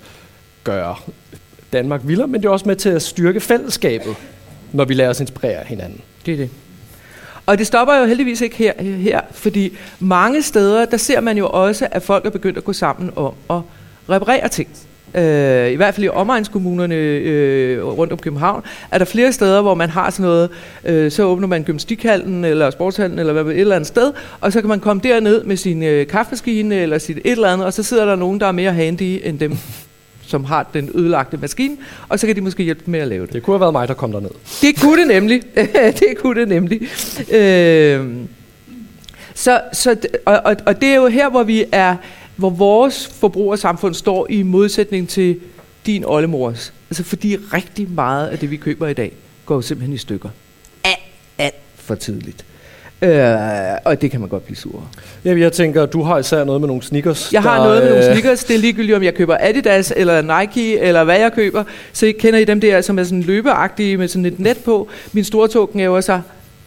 gøre 0.65 0.97
Danmark 1.73 2.01
vildere, 2.05 2.29
men 2.29 2.43
det 2.43 2.49
er 2.49 2.53
også 2.53 2.69
med 2.69 2.77
til 2.77 2.89
at 2.89 3.03
styrke 3.03 3.41
fællesskabet, 3.41 4.15
når 4.73 4.85
vi 4.85 4.95
lærer 4.95 5.11
os 5.11 5.21
inspirere 5.21 5.65
hinanden. 5.67 6.01
Det 6.27 6.35
er 6.35 6.39
det. 6.39 6.51
Og 7.47 7.59
det 7.59 7.67
stopper 7.67 7.95
jo 7.95 8.05
heldigvis 8.05 8.41
ikke 8.41 8.57
her, 8.57 8.73
her, 8.83 9.21
fordi 9.31 9.77
mange 10.01 10.43
steder, 10.43 10.85
der 10.85 10.97
ser 10.97 11.21
man 11.21 11.39
jo 11.39 11.49
også, 11.49 11.89
at 11.91 12.03
folk 12.03 12.27
er 12.27 12.31
begyndt 12.31 12.59
at 12.59 12.65
gå 12.65 12.73
sammen 12.73 13.11
om 13.17 13.33
at 13.51 13.61
reparere 14.11 14.49
ting. 14.49 14.69
Øh, 15.15 15.73
I 15.73 15.75
hvert 15.75 15.95
fald 15.95 16.05
i 16.05 16.09
omegnskommunerne 16.09 16.95
øh, 16.95 17.85
rundt 17.85 18.13
om 18.13 18.19
København, 18.19 18.63
er 18.91 18.99
der 18.99 19.05
flere 19.05 19.33
steder, 19.33 19.63
hvor 19.63 19.75
man 19.75 19.91
har 19.91 20.11
sådan 20.11 20.25
noget, 20.25 20.51
øh, 20.85 21.11
så 21.11 21.23
åbner 21.23 21.49
man 21.49 21.63
gymnastikhallen 21.63 22.45
eller 22.45 22.71
sportshallen 22.71 23.19
eller 23.19 23.33
hvad, 23.33 23.45
et 23.45 23.61
eller 23.61 23.77
andet 23.77 23.87
sted, 23.87 24.13
og 24.41 24.53
så 24.53 24.61
kan 24.61 24.69
man 24.69 24.81
komme 24.81 25.03
derned 25.05 25.45
med 25.45 25.57
sin 25.57 25.83
øh, 25.83 26.07
kaffemaskine 26.07 26.75
eller 26.75 26.99
sit 26.99 27.17
et 27.17 27.33
eller 27.33 27.49
andet, 27.49 27.67
og 27.67 27.73
så 27.73 27.83
sidder 27.83 28.05
der 28.05 28.17
nogen, 28.17 28.41
der 28.41 28.47
er 28.47 28.53
mere 28.53 28.73
handy 28.73 29.21
end 29.25 29.39
dem, 29.39 29.57
som 30.27 30.45
har 30.45 30.71
den 30.75 30.91
ødelagte 30.95 31.37
maskine, 31.37 31.77
og 32.09 32.19
så 32.19 32.27
kan 32.27 32.37
de 32.37 32.41
måske 32.41 32.63
hjælpe 32.63 32.91
med 32.91 33.01
at 33.01 33.09
lave 33.09 33.27
det. 33.27 33.33
Det 33.33 33.43
kunne 33.43 33.55
have 33.55 33.61
været 33.61 33.73
mig, 33.73 33.89
der 33.89 33.95
kom 33.95 34.13
derned. 34.13 34.31
Det 34.63 34.81
kunne 34.83 35.01
det 35.01 35.09
nemlig. 35.09 35.43
det 36.01 36.15
kunne 36.19 36.41
det 36.41 36.49
nemlig. 36.49 36.81
Øh, 37.33 38.07
så, 39.35 39.61
så, 39.73 39.97
og, 40.27 40.41
og, 40.45 40.57
og 40.67 40.81
det 40.81 40.89
er 40.89 40.95
jo 40.95 41.07
her, 41.07 41.31
hvor 41.31 41.43
vi 41.43 41.65
er 41.73 41.97
hvor 42.37 42.51
vores 42.51 43.07
forbrugersamfund 43.07 43.95
står 43.95 44.27
i 44.31 44.43
modsætning 44.43 45.09
til 45.09 45.41
din 45.87 46.05
oldemors. 46.05 46.73
Altså 46.91 47.05
fordi 47.05 47.37
rigtig 47.37 47.91
meget 47.91 48.29
af 48.29 48.39
det, 48.39 48.51
vi 48.51 48.57
køber 48.57 48.87
i 48.87 48.95
dag, 48.95 49.13
går 49.47 49.61
simpelthen 49.61 49.95
i 49.95 49.99
stykker. 49.99 50.29
Alt, 50.85 50.99
alt 51.39 51.55
for 51.77 51.95
tidligt. 51.95 52.45
Øh, 53.03 53.37
og 53.85 54.01
det 54.01 54.11
kan 54.11 54.21
man 54.21 54.29
godt 54.29 54.45
blive 54.45 54.57
sur 54.57 54.89
Ja, 55.25 55.39
jeg 55.39 55.53
tænker, 55.53 55.87
du 55.87 56.03
har 56.03 56.19
især 56.19 56.45
noget 56.45 56.61
med 56.61 56.69
nogle 56.69 56.83
sneakers. 56.83 57.33
Jeg 57.33 57.43
har 57.43 57.59
noget 57.59 57.83
med 57.83 57.91
nogle 57.91 58.07
øh, 58.07 58.13
sneakers. 58.13 58.45
Det 58.45 58.57
er 58.57 58.59
ligegyldigt, 58.59 58.97
om 58.97 59.03
jeg 59.03 59.15
køber 59.15 59.37
Adidas 59.41 59.93
eller 59.97 60.41
Nike, 60.41 60.79
eller 60.79 61.05
hvad 61.05 61.19
jeg 61.19 61.33
køber. 61.33 61.65
Så 61.93 62.07
jeg 62.07 62.17
kender 62.17 62.39
I 62.39 62.45
dem 62.45 62.61
der, 62.61 62.81
som 62.81 62.99
er 62.99 63.05
sådan 63.05 63.23
løbeagtige 63.23 63.97
med 63.97 64.09
sådan 64.09 64.27
et 64.27 64.41
net 64.41 64.59
på. 64.59 64.89
Min 65.13 65.25
store 65.25 65.49
tog 65.49 65.71
knæver 65.71 66.01
sig 66.01 66.23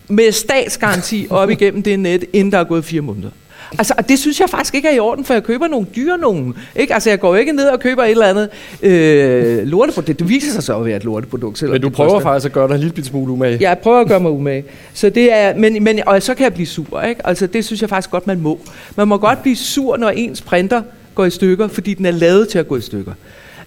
med 0.07 0.31
statsgaranti 0.31 1.27
op 1.29 1.49
igennem 1.49 1.83
det 1.83 1.99
net, 1.99 2.25
inden 2.33 2.51
der 2.51 2.57
er 2.57 2.63
gået 2.63 2.85
fire 2.85 3.01
måneder. 3.01 3.29
Altså, 3.77 3.93
og 3.97 4.09
det 4.09 4.19
synes 4.19 4.39
jeg 4.39 4.49
faktisk 4.49 4.75
ikke 4.75 4.87
er 4.87 4.93
i 4.93 4.99
orden, 4.99 5.25
for 5.25 5.33
jeg 5.33 5.43
køber 5.43 5.67
nogle 5.67 5.87
dyre 5.95 6.17
nogen. 6.17 6.55
Ikke? 6.75 6.93
Altså, 6.93 7.09
jeg 7.09 7.19
går 7.19 7.35
ikke 7.35 7.51
ned 7.51 7.67
og 7.67 7.79
køber 7.79 8.03
et 8.03 8.11
eller 8.11 8.25
andet 8.27 8.49
øh, 8.81 9.67
lorteprodukt. 9.67 10.19
Det 10.19 10.29
viser 10.29 10.51
sig 10.51 10.63
så 10.63 10.77
at 10.77 10.85
være 10.85 10.95
et 10.97 11.03
lorteprodukt. 11.03 11.63
Men 11.63 11.81
du 11.81 11.89
prøver 11.89 12.19
faktisk 12.19 12.45
at 12.45 12.51
gøre 12.51 12.67
dig 12.67 12.75
en 12.75 12.81
lille 12.81 13.05
smule 13.05 13.31
umage. 13.31 13.57
Jeg 13.61 13.77
prøver 13.77 14.01
at 14.01 14.07
gøre 14.07 14.19
mig 14.19 14.31
umage. 14.31 14.63
Så 14.93 15.09
det 15.09 15.33
er, 15.33 15.55
men, 15.55 15.83
men, 15.83 15.99
og 16.07 16.23
så 16.23 16.33
kan 16.33 16.43
jeg 16.43 16.53
blive 16.53 16.67
sur. 16.67 17.01
Ikke? 17.01 17.27
Altså, 17.27 17.47
det 17.47 17.65
synes 17.65 17.81
jeg 17.81 17.89
faktisk 17.89 18.11
godt, 18.11 18.27
man 18.27 18.39
må. 18.39 18.59
Man 18.95 19.07
må 19.07 19.17
godt 19.17 19.41
blive 19.41 19.55
sur, 19.55 19.97
når 19.97 20.09
ens 20.09 20.41
printer 20.41 20.81
går 21.15 21.25
i 21.25 21.29
stykker, 21.29 21.67
fordi 21.67 21.93
den 21.93 22.05
er 22.05 22.11
lavet 22.11 22.49
til 22.49 22.59
at 22.59 22.67
gå 22.67 22.77
i 22.77 22.81
stykker. 22.81 23.11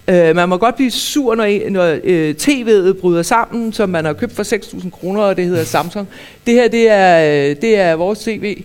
Uh, 0.07 0.35
man 0.35 0.49
må 0.49 0.57
godt 0.57 0.75
blive 0.75 0.91
sur, 0.91 1.35
når, 1.35 1.69
når 1.69 1.91
uh, 1.91 2.35
tv'et 2.41 2.93
bryder 3.01 3.21
sammen, 3.23 3.73
som 3.73 3.89
man 3.89 4.05
har 4.05 4.13
købt 4.13 4.35
for 4.35 4.43
6.000 4.43 4.89
kroner, 4.89 5.21
og 5.21 5.37
det 5.37 5.45
hedder 5.45 5.63
Samsung. 5.63 6.07
Det 6.45 6.53
her, 6.53 6.67
det 6.67 6.89
er, 6.89 7.53
det 7.53 7.79
er 7.79 7.95
vores 7.95 8.19
tv. 8.19 8.63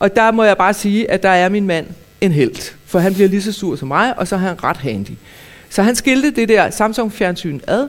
Og 0.00 0.16
der 0.16 0.30
må 0.30 0.44
jeg 0.44 0.56
bare 0.56 0.74
sige, 0.74 1.10
at 1.10 1.22
der 1.22 1.28
er 1.28 1.48
min 1.48 1.66
mand 1.66 1.86
en 2.20 2.32
held. 2.32 2.74
For 2.86 2.98
han 2.98 3.14
bliver 3.14 3.28
lige 3.28 3.42
så 3.42 3.52
sur 3.52 3.76
som 3.76 3.88
mig, 3.88 4.18
og 4.18 4.28
så 4.28 4.34
er 4.34 4.38
han 4.38 4.64
ret 4.64 4.76
handy. 4.76 5.10
Så 5.70 5.82
han 5.82 5.96
skilte 5.96 6.30
det 6.30 6.48
der 6.48 6.70
Samsung-fjernsyn 6.70 7.60
ad, 7.66 7.88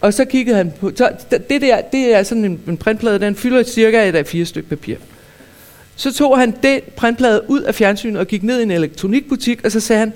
og 0.00 0.14
så 0.14 0.24
kiggede 0.24 0.56
han 0.56 0.72
på... 0.80 0.92
Så 0.96 1.10
det 1.30 1.62
der, 1.62 1.80
det 1.80 2.14
er 2.14 2.22
sådan 2.22 2.44
en, 2.44 2.60
en 2.66 2.76
printplade, 2.76 3.18
den 3.18 3.36
fylder 3.36 3.62
cirka 3.62 4.08
et 4.08 4.14
af 4.14 4.26
fire 4.26 4.44
stykke 4.44 4.68
papir. 4.68 4.96
Så 5.96 6.12
tog 6.12 6.38
han 6.38 6.54
den 6.62 6.80
printplade 6.96 7.42
ud 7.48 7.60
af 7.60 7.74
fjernsynet 7.74 8.20
og 8.20 8.26
gik 8.26 8.42
ned 8.42 8.60
i 8.60 8.62
en 8.62 8.70
elektronikbutik, 8.70 9.64
og 9.64 9.72
så 9.72 9.80
sagde 9.80 10.00
han, 10.00 10.12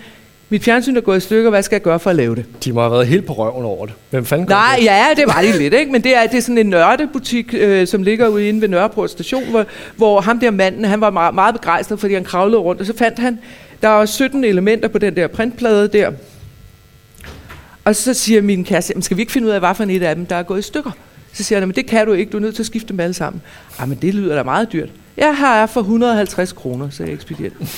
mit 0.49 0.65
fjernsyn 0.65 0.97
er 0.97 1.01
gået 1.01 1.17
i 1.17 1.21
stykker, 1.21 1.51
hvad 1.51 1.63
skal 1.63 1.75
jeg 1.77 1.83
gøre 1.83 1.99
for 1.99 2.11
at 2.11 2.17
lave 2.17 2.35
det? 2.35 2.45
De 2.65 2.73
må 2.73 2.81
have 2.81 2.93
været 2.93 3.07
helt 3.07 3.27
på 3.27 3.33
røven 3.33 3.65
over 3.65 3.87
det. 3.87 3.95
Hvem 4.11 4.25
fanden 4.25 4.47
Nej, 4.49 4.75
det? 4.79 4.85
ja, 4.85 5.07
det 5.17 5.25
var 5.27 5.43
det 5.43 5.55
lidt, 5.63 5.75
ikke? 5.75 5.93
Men 5.93 6.05
det 6.05 6.17
er, 6.17 6.27
det 6.27 6.37
er 6.37 6.41
sådan 6.41 6.59
en 6.59 6.67
nørdebutik, 6.67 7.55
øh, 7.59 7.87
som 7.87 8.03
ligger 8.03 8.29
ude 8.29 8.49
inde 8.49 8.61
ved 8.61 8.69
Nørreport 8.69 9.11
station, 9.11 9.45
hvor, 9.51 9.67
hvor 9.97 10.21
ham 10.21 10.39
der 10.41 10.51
manden, 10.51 10.85
han 10.85 11.01
var 11.01 11.11
meget, 11.11 11.35
meget 11.35 11.55
begejstret, 11.55 12.01
fordi 12.01 12.15
han 12.15 12.25
kravlede 12.25 12.59
rundt, 12.59 12.81
og 12.81 12.87
så 12.87 12.97
fandt 12.97 13.19
han, 13.19 13.39
der 13.83 13.89
var 13.89 14.07
17 14.07 14.45
elementer 14.45 14.89
på 14.89 14.99
den 14.99 15.17
der 15.17 15.27
printplade 15.27 15.89
der. 15.89 16.13
Og 17.85 17.97
så 17.97 18.15
siger 18.15 18.43
min 18.43 18.65
kæreste, 18.65 19.03
skal 19.03 19.17
vi 19.17 19.23
ikke 19.23 19.33
finde 19.33 19.47
ud 19.47 19.53
af, 19.53 19.61
hvad 19.61 19.75
for 19.75 19.83
en 19.83 19.91
et 19.91 20.03
af 20.03 20.15
dem, 20.15 20.27
der 20.27 20.37
er 20.37 20.43
gået 20.43 20.59
i 20.59 20.63
stykker? 20.63 20.91
Så 21.33 21.45
siger 21.45 21.59
han, 21.59 21.69
men 21.69 21.75
det 21.77 21.87
kan 21.87 22.07
du 22.07 22.13
ikke, 22.13 22.33
du 22.33 22.37
er 22.37 22.41
nødt 22.41 22.55
til 22.55 22.63
at 22.63 22.67
skifte 22.67 22.89
dem 22.89 23.01
alle 23.01 23.15
sammen. 23.15 23.43
Men 23.87 23.99
det 24.03 24.15
lyder 24.15 24.37
da 24.37 24.43
meget 24.43 24.73
dyrt. 24.73 24.89
Jeg 25.17 25.37
har 25.37 25.67
for 25.67 25.81
150 25.81 26.53
kroner, 26.53 26.91
sagde 26.91 27.13
ekspedienten. 27.13 27.69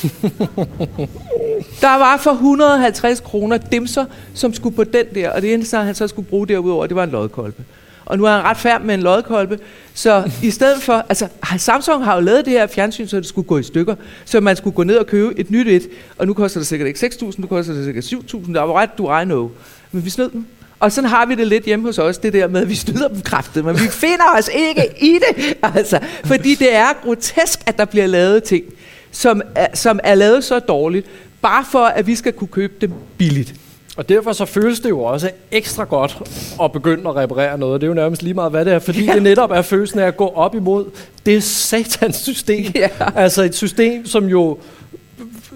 der 1.80 1.98
var 1.98 2.16
for 2.16 2.30
150 2.30 3.20
kroner 3.20 3.56
dimser, 3.56 4.04
som 4.34 4.54
skulle 4.54 4.76
på 4.76 4.84
den 4.84 5.06
der, 5.14 5.30
og 5.30 5.42
det 5.42 5.54
eneste, 5.54 5.76
han 5.76 5.94
så 5.94 6.08
skulle 6.08 6.28
bruge 6.28 6.48
derudover, 6.48 6.86
det 6.86 6.96
var 6.96 7.04
en 7.04 7.10
lodkolbe. 7.10 7.64
Og 8.06 8.18
nu 8.18 8.24
er 8.24 8.30
han 8.30 8.44
ret 8.44 8.56
færd 8.56 8.82
med 8.82 8.94
en 8.94 9.02
lodkolbe, 9.02 9.58
så 9.94 10.30
i 10.42 10.50
stedet 10.50 10.82
for, 10.82 10.92
altså 11.08 11.28
Samsung 11.58 12.04
har 12.04 12.14
jo 12.14 12.20
lavet 12.20 12.44
det 12.44 12.52
her 12.52 12.66
fjernsyn, 12.66 13.06
så 13.06 13.16
det 13.16 13.26
skulle 13.26 13.48
gå 13.48 13.58
i 13.58 13.62
stykker, 13.62 13.94
så 14.24 14.40
man 14.40 14.56
skulle 14.56 14.74
gå 14.74 14.82
ned 14.82 14.96
og 14.96 15.06
købe 15.06 15.40
et 15.40 15.50
nyt 15.50 15.68
et, 15.68 15.88
og 16.18 16.26
nu 16.26 16.34
koster 16.34 16.60
det 16.60 16.66
sikkert 16.66 16.88
ikke 16.88 17.06
6.000, 17.06 17.32
nu 17.36 17.46
koster 17.46 17.74
det 17.74 17.84
sikkert 17.84 18.04
7.000, 18.04 18.52
der 18.52 18.60
var 18.60 18.72
ret, 18.72 18.98
du 18.98 19.18
I 19.18 19.24
know. 19.24 19.50
Men 19.92 20.04
vi 20.04 20.10
snød 20.10 20.30
dem. 20.30 20.46
Og 20.80 20.92
sådan 20.92 21.10
har 21.10 21.26
vi 21.26 21.34
det 21.34 21.46
lidt 21.46 21.64
hjemme 21.64 21.86
hos 21.86 21.98
os, 21.98 22.18
det 22.18 22.32
der 22.32 22.48
med, 22.48 22.60
at 22.60 22.68
vi 22.68 22.74
snyder 22.74 23.08
dem 23.08 23.20
kraftet, 23.20 23.64
men 23.64 23.74
vi 23.74 23.88
finder 23.90 24.24
os 24.38 24.50
ikke 24.54 24.82
i 25.00 25.18
det. 25.28 25.56
Altså, 25.62 25.98
fordi 26.24 26.54
det 26.54 26.74
er 26.74 26.86
grotesk, 27.04 27.60
at 27.66 27.78
der 27.78 27.84
bliver 27.84 28.06
lavet 28.06 28.42
ting, 28.42 28.64
som 29.10 29.42
er, 29.54 29.66
som 29.74 30.00
er 30.04 30.14
lavet 30.14 30.44
så 30.44 30.58
dårligt, 30.58 31.06
bare 31.42 31.64
for 31.72 31.84
at 31.84 32.06
vi 32.06 32.14
skal 32.14 32.32
kunne 32.32 32.48
købe 32.48 32.72
dem 32.80 32.92
billigt. 33.18 33.54
Og 33.96 34.08
derfor 34.08 34.32
så 34.32 34.44
føles 34.44 34.80
det 34.80 34.88
jo 34.88 35.00
også 35.00 35.30
ekstra 35.50 35.84
godt 35.84 36.18
at 36.62 36.72
begynde 36.72 37.08
at 37.08 37.16
reparere 37.16 37.58
noget. 37.58 37.80
Det 37.80 37.86
er 37.86 37.88
jo 37.88 37.94
nærmest 37.94 38.22
lige 38.22 38.34
meget, 38.34 38.50
hvad 38.50 38.64
det 38.64 38.72
er, 38.72 38.78
fordi 38.78 39.04
ja. 39.04 39.14
det 39.14 39.22
netop 39.22 39.50
er 39.50 39.62
følelsen 39.62 39.98
af 39.98 40.06
at 40.06 40.16
gå 40.16 40.28
op 40.28 40.54
imod 40.54 40.84
det 41.26 41.42
satans 41.44 42.16
system. 42.16 42.72
Ja. 42.74 42.88
Altså 43.14 43.42
et 43.42 43.54
system, 43.54 44.06
som 44.06 44.26
jo 44.26 44.58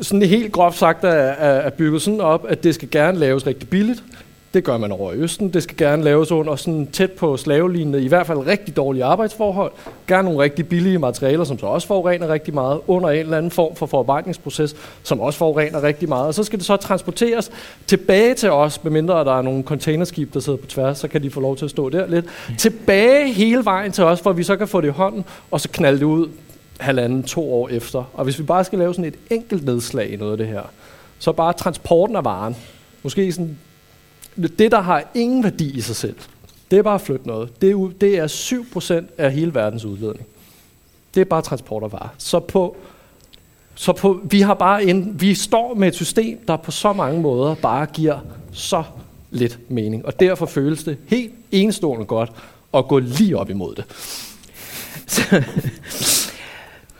sådan 0.03 0.23
helt 0.23 0.53
groft 0.53 0.79
sagt 0.79 1.05
er, 1.05 1.09
er 1.09 1.71
bygget 1.71 2.03
sådan 2.03 2.21
op, 2.21 2.47
at 2.49 2.65
det 2.65 2.75
skal 2.75 2.91
gerne 2.91 3.19
laves 3.19 3.47
rigtig 3.47 3.69
billigt. 3.69 4.03
Det 4.55 4.65
gør 4.65 4.77
man 4.77 4.93
over 4.93 5.13
i 5.13 5.17
Østen. 5.17 5.53
Det 5.53 5.63
skal 5.63 5.77
gerne 5.77 6.03
laves 6.03 6.33
under 6.33 6.57
sådan 6.57 6.87
tæt 6.87 7.13
på 7.13 7.37
slavelignende, 7.37 8.03
i 8.03 8.09
hvert 8.09 8.27
fald 8.27 8.39
rigtig 8.39 8.77
dårlige 8.77 9.05
arbejdsforhold. 9.05 9.73
Gerne 10.07 10.25
nogle 10.25 10.43
rigtig 10.43 10.69
billige 10.69 10.99
materialer, 10.99 11.45
som 11.45 11.59
så 11.59 11.67
også 11.67 11.87
forurener 11.87 12.29
rigtig 12.29 12.55
meget, 12.55 12.81
under 12.87 13.11
en 13.11 13.19
eller 13.19 13.37
anden 13.37 13.51
form 13.51 13.77
for 13.77 13.87
forarbejdningsproces, 13.87 14.77
som 15.03 15.21
også 15.21 15.39
forurener 15.39 15.83
rigtig 15.83 16.09
meget. 16.09 16.27
Og 16.27 16.35
så 16.35 16.45
skal 16.45 16.59
det 16.59 16.67
så 16.67 16.77
transporteres 16.77 17.51
tilbage 17.87 18.35
til 18.35 18.51
os, 18.51 18.85
medmindre 18.85 19.25
der 19.25 19.39
er 19.39 19.43
nogle 19.43 19.63
containerskib, 19.63 20.35
der 20.35 20.41
sidder 20.41 20.59
på 20.59 20.67
tværs, 20.67 20.99
så 20.99 21.09
kan 21.09 21.23
de 21.23 21.31
få 21.31 21.41
lov 21.41 21.57
til 21.57 21.65
at 21.65 21.71
stå 21.71 21.89
der 21.89 22.07
lidt. 22.07 22.27
Tilbage 22.59 23.33
hele 23.33 23.65
vejen 23.65 23.93
til 23.93 24.05
os, 24.05 24.21
for 24.21 24.33
vi 24.33 24.43
så 24.43 24.57
kan 24.57 24.69
få 24.69 24.81
det 24.81 24.89
i 24.89 24.91
hånden, 24.91 25.25
og 25.51 25.61
så 25.61 25.69
knalde 25.69 25.99
det 25.99 26.05
ud 26.05 26.29
halvanden, 26.81 27.23
to 27.23 27.55
år 27.55 27.69
efter. 27.69 28.05
Og 28.15 28.25
hvis 28.25 28.39
vi 28.39 28.45
bare 28.45 28.65
skal 28.65 28.79
lave 28.79 28.95
sådan 28.95 29.05
et 29.05 29.19
enkelt 29.31 29.65
nedslag 29.65 30.13
i 30.13 30.17
noget 30.17 30.33
af 30.33 30.39
det 30.39 30.47
her, 30.47 30.63
så 31.19 31.33
bare 31.33 31.53
transporten 31.53 32.17
af 32.17 32.25
varen, 32.25 32.57
måske 33.03 33.33
sådan 33.33 33.59
det, 34.37 34.73
der 34.73 34.81
har 34.81 35.11
ingen 35.15 35.45
værdi 35.45 35.77
i 35.77 35.81
sig 35.81 35.97
selv, 35.97 36.17
det 36.71 36.79
er 36.79 36.83
bare 36.83 36.95
at 36.95 37.01
flytte 37.01 37.27
noget. 37.27 37.61
Det 37.63 37.71
er, 37.71 37.91
det 38.01 38.19
er 38.19 38.27
7% 38.27 39.05
af 39.19 39.33
hele 39.33 39.55
verdens 39.55 39.85
udledning. 39.85 40.27
Det 41.15 41.21
er 41.21 41.25
bare 41.25 41.43
transport 41.43 41.83
og 41.83 41.93
varer. 41.93 42.09
Så 42.19 42.41
på, 42.41 42.77
så 43.75 43.93
på, 43.93 44.21
vi, 44.25 44.41
har 44.41 44.55
bare 44.55 44.85
en, 44.85 45.21
vi 45.21 45.35
står 45.35 45.75
med 45.75 45.89
et 45.89 45.95
system, 45.95 46.39
der 46.49 46.57
på 46.57 46.71
så 46.71 46.93
mange 46.93 47.21
måder 47.21 47.55
bare 47.55 47.87
giver 47.87 48.19
så 48.53 48.83
lidt 49.31 49.59
mening. 49.69 50.07
Og 50.07 50.21
derfor 50.21 50.47
føles 50.47 50.85
det 50.85 50.99
helt 51.07 51.35
enestående 51.53 52.05
godt 52.05 52.33
at 52.75 52.89
gå 52.89 52.99
lige 52.99 53.39
op 53.39 53.51
imod 53.51 53.75
det. 53.75 53.85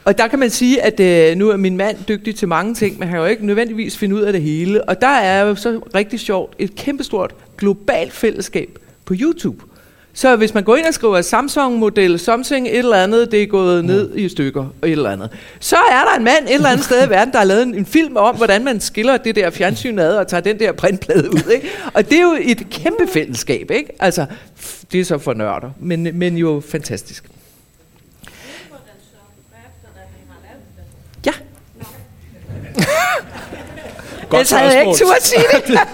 Og 0.05 0.17
der 0.17 0.27
kan 0.27 0.39
man 0.39 0.49
sige, 0.49 0.81
at 0.81 0.99
øh, 0.99 1.37
nu 1.37 1.49
er 1.49 1.57
min 1.57 1.77
mand 1.77 1.97
dygtig 2.07 2.35
til 2.35 2.47
mange 2.47 2.75
ting, 2.75 2.99
men 2.99 3.07
han 3.07 3.13
kan 3.13 3.19
jo 3.21 3.29
ikke 3.29 3.45
nødvendigvis 3.45 3.97
finde 3.97 4.15
ud 4.15 4.21
af 4.21 4.33
det 4.33 4.41
hele. 4.41 4.83
Og 4.89 5.01
der 5.01 5.07
er 5.07 5.41
jo 5.45 5.55
så 5.55 5.79
rigtig 5.95 6.19
sjovt 6.19 6.55
et 6.59 6.75
kæmpestort 6.75 7.35
globalt 7.57 8.13
fællesskab 8.13 8.79
på 9.05 9.13
YouTube. 9.17 9.63
Så 10.13 10.35
hvis 10.35 10.53
man 10.53 10.63
går 10.63 10.75
ind 10.75 10.85
og 10.85 10.93
skriver 10.93 11.21
Samsung-model, 11.21 12.19
Samsung 12.19 12.67
et 12.67 12.77
eller 12.77 12.97
andet, 12.97 13.31
det 13.31 13.43
er 13.43 13.47
gået 13.47 13.83
mm. 13.83 13.87
ned 13.87 14.15
i 14.15 14.29
stykker 14.29 14.61
og 14.81 14.87
et 14.87 14.91
eller 14.91 15.09
andet. 15.09 15.29
Så 15.59 15.75
er 15.75 16.03
der 16.11 16.17
en 16.17 16.23
mand 16.23 16.45
et 16.45 16.53
eller 16.53 16.69
andet 16.69 16.85
sted 16.85 17.07
i 17.07 17.09
verden, 17.15 17.33
der 17.33 17.39
har 17.39 17.45
lavet 17.45 17.63
en, 17.63 17.75
en 17.75 17.85
film 17.85 18.17
om, 18.17 18.35
hvordan 18.35 18.63
man 18.63 18.79
skiller 18.79 19.17
det 19.17 19.35
der 19.35 19.49
fjernsyn 19.49 19.99
ad 19.99 20.15
og 20.15 20.27
tager 20.27 20.41
den 20.41 20.59
der 20.59 20.71
printplade 20.71 21.31
ud. 21.31 21.51
Ikke? 21.53 21.67
Og 21.93 22.09
det 22.09 22.17
er 22.17 22.21
jo 22.21 22.37
et 22.41 22.69
kæmpe 22.69 23.07
fællesskab. 23.13 23.71
Ikke? 23.71 23.89
Altså, 23.99 24.25
det 24.91 24.99
er 24.99 25.05
så 25.05 25.17
for 25.17 25.33
nørder, 25.33 25.69
men, 25.79 26.07
men 26.13 26.37
jo 26.37 26.61
fantastisk. 26.69 27.25
Godt 34.31 34.39
Ellers 34.39 34.51
havde 34.51 34.73
jeg 34.73 34.87
ikke 34.87 34.97
tur 34.97 35.13
at 35.13 35.23
sige 35.23 35.43
det. 35.67 35.79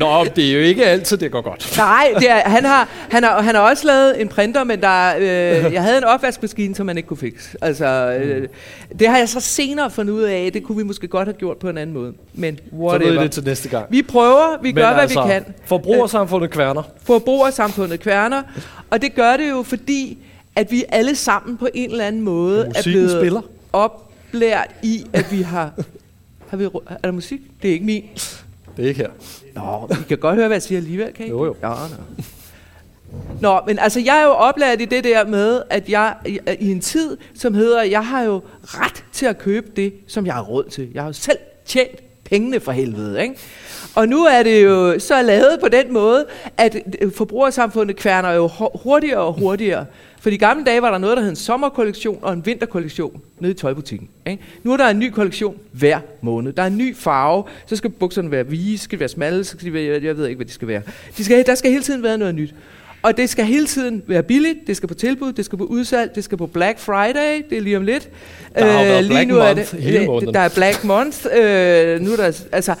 Nå, 0.00 0.24
det 0.36 0.48
er 0.48 0.52
jo 0.52 0.60
ikke 0.60 0.86
altid, 0.86 1.16
det 1.16 1.32
går 1.32 1.40
godt. 1.40 1.74
Nej, 1.76 2.14
det 2.18 2.30
er, 2.30 2.48
han, 2.48 2.64
har, 2.64 2.88
han, 3.10 3.24
har, 3.24 3.42
han 3.42 3.54
har 3.54 3.62
også 3.62 3.86
lavet 3.86 4.20
en 4.20 4.28
printer, 4.28 4.64
men 4.64 4.80
der, 4.80 5.16
øh, 5.16 5.72
jeg 5.72 5.82
havde 5.82 5.98
en 5.98 6.04
opvaskemaskine, 6.04 6.74
som 6.74 6.86
man 6.86 6.96
ikke 6.96 7.06
kunne 7.06 7.16
fikse. 7.16 7.56
Altså, 7.62 7.86
øh, 8.20 8.48
det 8.98 9.08
har 9.08 9.18
jeg 9.18 9.28
så 9.28 9.40
senere 9.40 9.90
fundet 9.90 10.12
ud 10.12 10.22
af, 10.22 10.50
det 10.52 10.62
kunne 10.62 10.78
vi 10.78 10.84
måske 10.84 11.08
godt 11.08 11.28
have 11.28 11.36
gjort 11.36 11.56
på 11.56 11.68
en 11.68 11.78
anden 11.78 11.94
måde. 11.94 12.12
Men 12.34 12.58
whatever. 12.72 13.10
Så 13.10 13.14
ved 13.14 13.22
det 13.22 13.30
til 13.30 13.44
næste 13.44 13.68
gang. 13.68 13.86
Vi 13.90 14.02
prøver, 14.02 14.62
vi 14.62 14.68
men 14.68 14.74
gør, 14.74 14.92
hvad 14.92 15.02
altså, 15.02 15.22
vi 15.22 15.28
kan. 15.30 15.44
Forbrugersamfundet 15.64 16.50
kværner. 16.50 16.82
Forbrugersamfundet 17.04 18.00
kværner. 18.00 18.42
Og 18.90 19.02
det 19.02 19.14
gør 19.14 19.36
det 19.36 19.50
jo, 19.50 19.62
fordi 19.62 20.18
at 20.56 20.72
vi 20.72 20.84
alle 20.88 21.16
sammen 21.16 21.56
på 21.56 21.68
en 21.74 21.90
eller 21.90 22.04
anden 22.04 22.22
måde 22.22 22.72
er 22.74 22.82
blevet 22.82 23.10
spiller. 23.10 23.40
oplært 23.72 24.70
i, 24.82 25.04
at 25.12 25.32
vi 25.32 25.42
har 25.42 25.72
har 26.48 26.56
vi, 26.56 26.64
er 26.64 26.96
der 27.04 27.10
musik? 27.12 27.40
Det 27.62 27.68
er 27.68 27.72
ikke 27.72 27.86
min. 27.86 28.04
Det 28.76 28.84
er 28.84 28.88
ikke 28.88 29.00
her. 29.00 29.10
Nå, 29.54 29.88
I 30.00 30.02
kan 30.08 30.18
godt 30.18 30.34
høre, 30.34 30.46
hvad 30.46 30.54
jeg 30.56 30.62
siger 30.62 30.78
alligevel, 30.78 31.12
kan 31.12 31.26
I? 31.26 31.28
Jo, 31.28 31.44
jo. 31.44 31.56
Ja, 31.62 31.68
nå. 31.68 32.24
Nå, 33.40 33.60
men 33.66 33.78
altså, 33.78 34.00
jeg 34.00 34.18
er 34.18 34.24
jo 34.24 34.30
oplært 34.30 34.80
i 34.80 34.84
det 34.84 35.04
der 35.04 35.26
med, 35.26 35.62
at 35.70 35.88
jeg 35.88 36.14
i 36.60 36.70
en 36.70 36.80
tid, 36.80 37.16
som 37.34 37.54
hedder, 37.54 37.82
jeg 37.82 38.06
har 38.06 38.22
jo 38.22 38.40
ret 38.64 39.04
til 39.12 39.26
at 39.26 39.38
købe 39.38 39.70
det, 39.76 39.94
som 40.06 40.26
jeg 40.26 40.34
har 40.34 40.42
råd 40.42 40.64
til. 40.64 40.88
Jeg 40.94 41.02
har 41.02 41.08
jo 41.08 41.12
selv 41.12 41.38
tjent 41.64 42.00
pengene 42.24 42.60
for 42.60 42.72
helvede, 42.72 43.22
ikke? 43.22 43.34
Og 43.94 44.08
nu 44.08 44.24
er 44.24 44.42
det 44.42 44.64
jo 44.64 44.98
så 44.98 45.22
lavet 45.22 45.58
på 45.60 45.68
den 45.68 45.92
måde, 45.92 46.26
at 46.56 46.76
forbrugersamfundet 47.16 47.96
kværner 47.96 48.32
jo 48.32 48.50
hurtigere 48.74 49.20
og 49.20 49.32
hurtigere. 49.32 49.86
For 50.26 50.30
i 50.30 50.36
gamle 50.36 50.64
dage 50.64 50.82
var 50.82 50.90
der 50.90 50.98
noget, 50.98 51.16
der 51.16 51.22
hed 51.22 51.30
en 51.30 51.36
sommerkollektion 51.36 52.18
og 52.22 52.32
en 52.32 52.46
vinterkollektion 52.46 53.20
nede 53.40 53.52
i 53.52 53.54
tøjbutikken. 53.54 54.08
Ikke? 54.26 54.42
Nu 54.62 54.72
er 54.72 54.76
der 54.76 54.88
en 54.88 54.98
ny 54.98 55.10
kollektion 55.10 55.56
hver 55.72 56.00
måned. 56.20 56.52
Der 56.52 56.62
er 56.62 56.66
en 56.66 56.78
ny 56.78 56.96
farve, 56.96 57.44
så 57.66 57.76
skal 57.76 57.90
bukserne 57.90 58.30
være 58.30 58.42
hvide, 58.42 58.78
skal 58.78 58.98
de 58.98 59.00
være 59.00 59.08
smalle, 59.08 59.44
så 59.44 59.50
skal 59.50 59.64
de 59.64 59.72
være, 59.72 60.02
jeg 60.02 60.16
ved 60.16 60.26
ikke, 60.26 60.36
hvad 60.36 60.46
de 60.46 60.52
skal 60.52 60.68
være. 60.68 60.82
De 61.16 61.24
skal, 61.24 61.46
der 61.46 61.54
skal 61.54 61.70
hele 61.70 61.82
tiden 61.82 62.02
være 62.02 62.18
noget 62.18 62.34
nyt. 62.34 62.54
Og 63.02 63.16
det 63.16 63.30
skal 63.30 63.44
hele 63.44 63.66
tiden 63.66 64.02
være 64.06 64.22
billigt, 64.22 64.58
det 64.66 64.76
skal 64.76 64.88
på 64.88 64.94
tilbud, 64.94 65.32
det 65.32 65.44
skal 65.44 65.58
på 65.58 65.64
udsalg, 65.64 66.14
det 66.14 66.24
skal 66.24 66.38
på 66.38 66.46
Black 66.46 66.78
Friday, 66.78 67.42
det 67.50 67.58
er 67.58 67.62
lige 67.62 67.76
om 67.76 67.82
lidt. 67.82 68.08
Der 68.54 68.64
er 68.64 68.98
øh, 68.98 69.04
lige 69.04 69.08
Black 69.08 69.28
nu 69.28 69.34
Month 69.34 69.50
er 69.50 69.54
det, 69.54 69.68
hele 69.70 70.06
måneden. 70.06 70.34
Der 70.34 70.40
er 70.40 70.48
Black 70.48 70.84
Month, 70.84 71.26
øh, 71.26 72.00
nu 72.00 72.12
er 72.12 72.16
der, 72.16 72.40
altså, 72.52 72.74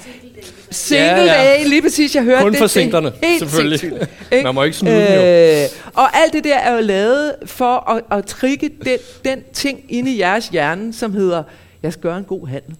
Single 0.70 1.06
Ja, 1.06 1.42
ja. 1.42 1.58
day, 1.62 1.68
lige 1.68 1.82
præcis, 1.82 2.14
jeg 2.14 2.22
hørte 2.24 2.42
Kun 2.42 2.50
det. 2.52 2.58
for 2.58 2.64
er 2.64 2.68
singlerne, 2.68 3.12
helt 3.22 3.38
selvfølgelig. 3.38 3.80
sindssygt? 3.80 4.42
Man 4.44 4.54
må 4.54 4.62
ikke 4.62 4.76
snyde 4.76 4.94
dem 4.96 5.14
jo. 5.14 5.20
øh, 5.62 5.68
Og 5.94 6.16
alt 6.16 6.32
det 6.32 6.44
der 6.44 6.56
er 6.56 6.74
jo 6.74 6.80
lavet 6.80 7.34
for 7.46 7.90
at, 7.90 8.18
at 8.18 8.26
trigge 8.26 8.70
den, 8.84 8.98
den 9.24 9.42
ting 9.52 9.80
inde 9.88 10.10
i 10.14 10.18
jeres 10.18 10.48
hjerne, 10.48 10.92
som 10.92 11.12
hedder, 11.12 11.42
jeg 11.82 11.92
skal 11.92 12.02
gøre 12.02 12.18
en 12.18 12.24
god 12.24 12.48
handel. 12.48 12.76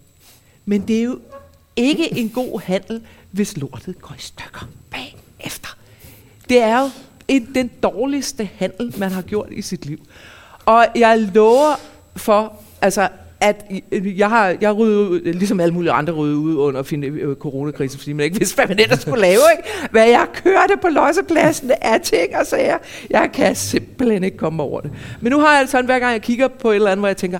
Men 0.64 0.80
det 0.88 0.98
er 0.98 1.02
jo 1.02 1.18
ikke 1.76 2.18
en 2.18 2.28
god 2.28 2.60
handel, 2.64 3.00
hvis 3.30 3.56
lortet 3.56 4.00
går 4.02 4.14
i 4.18 4.20
stykker 4.22 4.68
bagefter. 4.90 5.76
Det 6.48 6.62
er 6.62 6.80
jo 6.80 6.90
en, 7.28 7.48
den 7.54 7.70
dårligste 7.82 8.48
handel, 8.58 8.94
man 8.96 9.10
har 9.10 9.22
gjort 9.22 9.48
i 9.50 9.62
sit 9.62 9.86
liv. 9.86 9.98
Og 10.66 10.86
jeg 10.96 11.18
lover 11.34 11.80
for, 12.16 12.52
altså, 12.82 13.08
at 13.40 13.64
øh, 13.92 14.18
jeg 14.18 14.28
har, 14.28 14.56
jeg 14.60 14.76
ryddet 14.76 14.96
ud, 14.96 15.20
ligesom 15.20 15.60
alle 15.60 15.74
mulige 15.74 15.92
andre 15.92 16.12
ryddet 16.12 16.34
ud 16.34 16.56
under 16.56 16.82
finde, 16.82 17.06
øh, 17.06 17.36
coronakrisen, 17.36 17.98
fordi 17.98 18.12
man 18.12 18.24
ikke 18.24 18.38
vidste, 18.38 18.54
hvad 18.54 18.68
man 18.68 18.78
ellers 18.78 19.00
skulle 19.00 19.20
lave. 19.20 19.40
Ikke? 19.58 19.68
Hvad 19.90 20.08
jeg 20.08 20.26
kørte 20.34 20.76
på 20.82 20.88
lossepladsen 20.88 21.70
af 21.80 22.00
ting 22.00 22.36
og 22.36 22.46
sager. 22.46 22.78
Jeg 23.10 23.30
kan 23.34 23.54
simpelthen 23.56 24.24
ikke 24.24 24.36
komme 24.36 24.62
over 24.62 24.80
det. 24.80 24.90
Men 25.20 25.32
nu 25.32 25.40
har 25.40 25.54
jeg 25.54 25.62
det 25.62 25.70
sådan, 25.70 25.84
hver 25.84 25.98
gang 25.98 26.12
jeg 26.12 26.22
kigger 26.22 26.48
på 26.48 26.70
et 26.70 26.74
eller 26.74 26.90
andet, 26.90 27.00
hvor 27.00 27.08
jeg 27.08 27.16
tænker, 27.16 27.38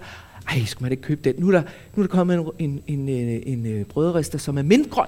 ej, 0.49 0.65
skulle 0.67 0.85
man 0.85 0.93
ikke 0.93 1.03
købe 1.03 1.21
den? 1.25 1.35
Nu 1.39 1.49
er 1.49 1.53
der, 1.53 1.63
nu 1.95 2.03
er 2.03 2.07
der 2.07 2.17
kommet 2.17 2.37
en, 2.59 2.81
en, 2.87 3.09
en, 3.09 3.09
øh, 3.09 3.43
en, 3.47 3.67
en 3.67 3.85
brødrester, 3.85 4.39
som 4.39 4.59
er 4.59 4.63
mindgrøn. 4.63 5.07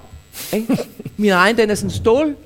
Ikke? 0.53 0.79
Min 1.17 1.31
egen, 1.31 1.57
den 1.57 1.71
er 1.71 1.75
sådan 1.75 1.91
stål. 1.91 2.37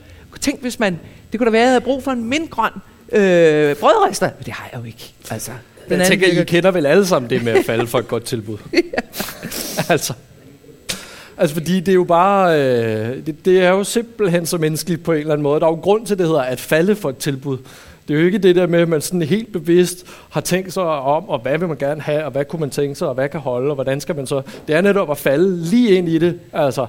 Tænk, 0.40 0.61
hvis 0.61 0.78
man, 0.78 1.00
det 1.33 1.40
kunne 1.40 1.46
da 1.46 1.50
være, 1.50 1.61
at 1.61 1.64
jeg 1.64 1.70
havde 1.70 1.85
brug 1.85 2.02
for 2.02 2.11
en 2.11 2.24
mindgrøn 2.24 2.70
øh, 3.12 3.76
brødrester. 3.76 4.31
Men 4.38 4.44
det 4.44 4.52
har 4.52 4.68
jeg 4.72 4.81
jo 4.81 4.85
ikke. 4.85 5.14
Altså, 5.31 5.52
den 5.88 5.99
Jeg 5.99 6.07
tænker, 6.07 6.27
I 6.27 6.45
kender 6.45 6.71
vel 6.71 6.87
alle 6.87 7.07
sammen 7.07 7.31
det 7.31 7.45
med 7.45 7.53
at 7.53 7.64
falde 7.64 7.87
for 7.87 7.99
et 7.99 8.09
godt 8.09 8.25
tilbud. 8.25 8.59
altså. 9.88 10.12
Altså 11.37 11.57
fordi 11.57 11.81
det 11.81 11.88
er 11.88 11.95
jo 11.95 12.05
bare, 12.05 12.61
øh, 12.61 13.27
det, 13.27 13.45
det 13.45 13.62
er 13.62 13.71
jo 13.71 13.85
simpelthen 13.85 14.47
så 14.47 14.59
menneskeligt 14.59 15.05
på 15.05 15.12
en 15.12 15.18
eller 15.18 15.33
anden 15.33 15.42
måde. 15.42 15.61
Der 15.61 15.66
er 15.66 15.71
jo 15.71 15.77
grund 15.77 16.07
til, 16.07 16.18
det 16.18 16.27
hedder 16.27 16.42
at 16.42 16.61
falde 16.61 16.97
for 16.97 17.09
et 17.09 17.16
tilbud. 17.16 17.59
Det 18.09 18.14
er 18.14 18.21
jo 18.21 18.27
ikke 18.27 18.38
det 18.38 18.57
der 18.57 18.66
med, 18.66 18.81
at 18.81 18.88
man 18.88 19.01
sådan 19.01 19.23
helt 19.23 19.53
bevidst 19.53 20.07
har 20.31 20.40
tænkt 20.40 20.73
sig 20.73 20.83
om, 20.83 21.29
og 21.29 21.38
hvad 21.38 21.59
vil 21.59 21.68
man 21.68 21.77
gerne 21.77 22.01
have, 22.01 22.25
og 22.25 22.31
hvad 22.31 22.45
kunne 22.45 22.61
man 22.61 22.71
tænke 22.71 22.95
sig, 22.95 23.09
og 23.09 23.14
hvad 23.14 23.29
kan 23.29 23.40
holde, 23.40 23.68
og 23.68 23.75
hvordan 23.75 24.01
skal 24.01 24.16
man 24.16 24.27
så... 24.27 24.42
Det 24.68 24.75
er 24.75 24.81
netop 24.81 25.11
at 25.11 25.18
falde 25.18 25.57
lige 25.57 25.90
ind 25.90 26.09
i 26.09 26.18
det, 26.18 26.40
altså. 26.53 26.87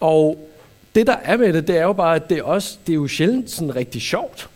Og 0.00 0.48
det 0.94 1.06
der 1.06 1.16
er 1.24 1.36
med 1.36 1.52
det, 1.52 1.68
det 1.68 1.76
er 1.76 1.82
jo 1.82 1.92
bare, 1.92 2.16
at 2.16 2.30
det 2.30 2.38
er, 2.38 2.42
også, 2.42 2.76
det 2.86 2.92
er 2.92 2.96
jo 2.96 3.08
sjældent 3.08 3.50
sådan 3.50 3.76
rigtig 3.76 4.02
sjovt. 4.02 4.48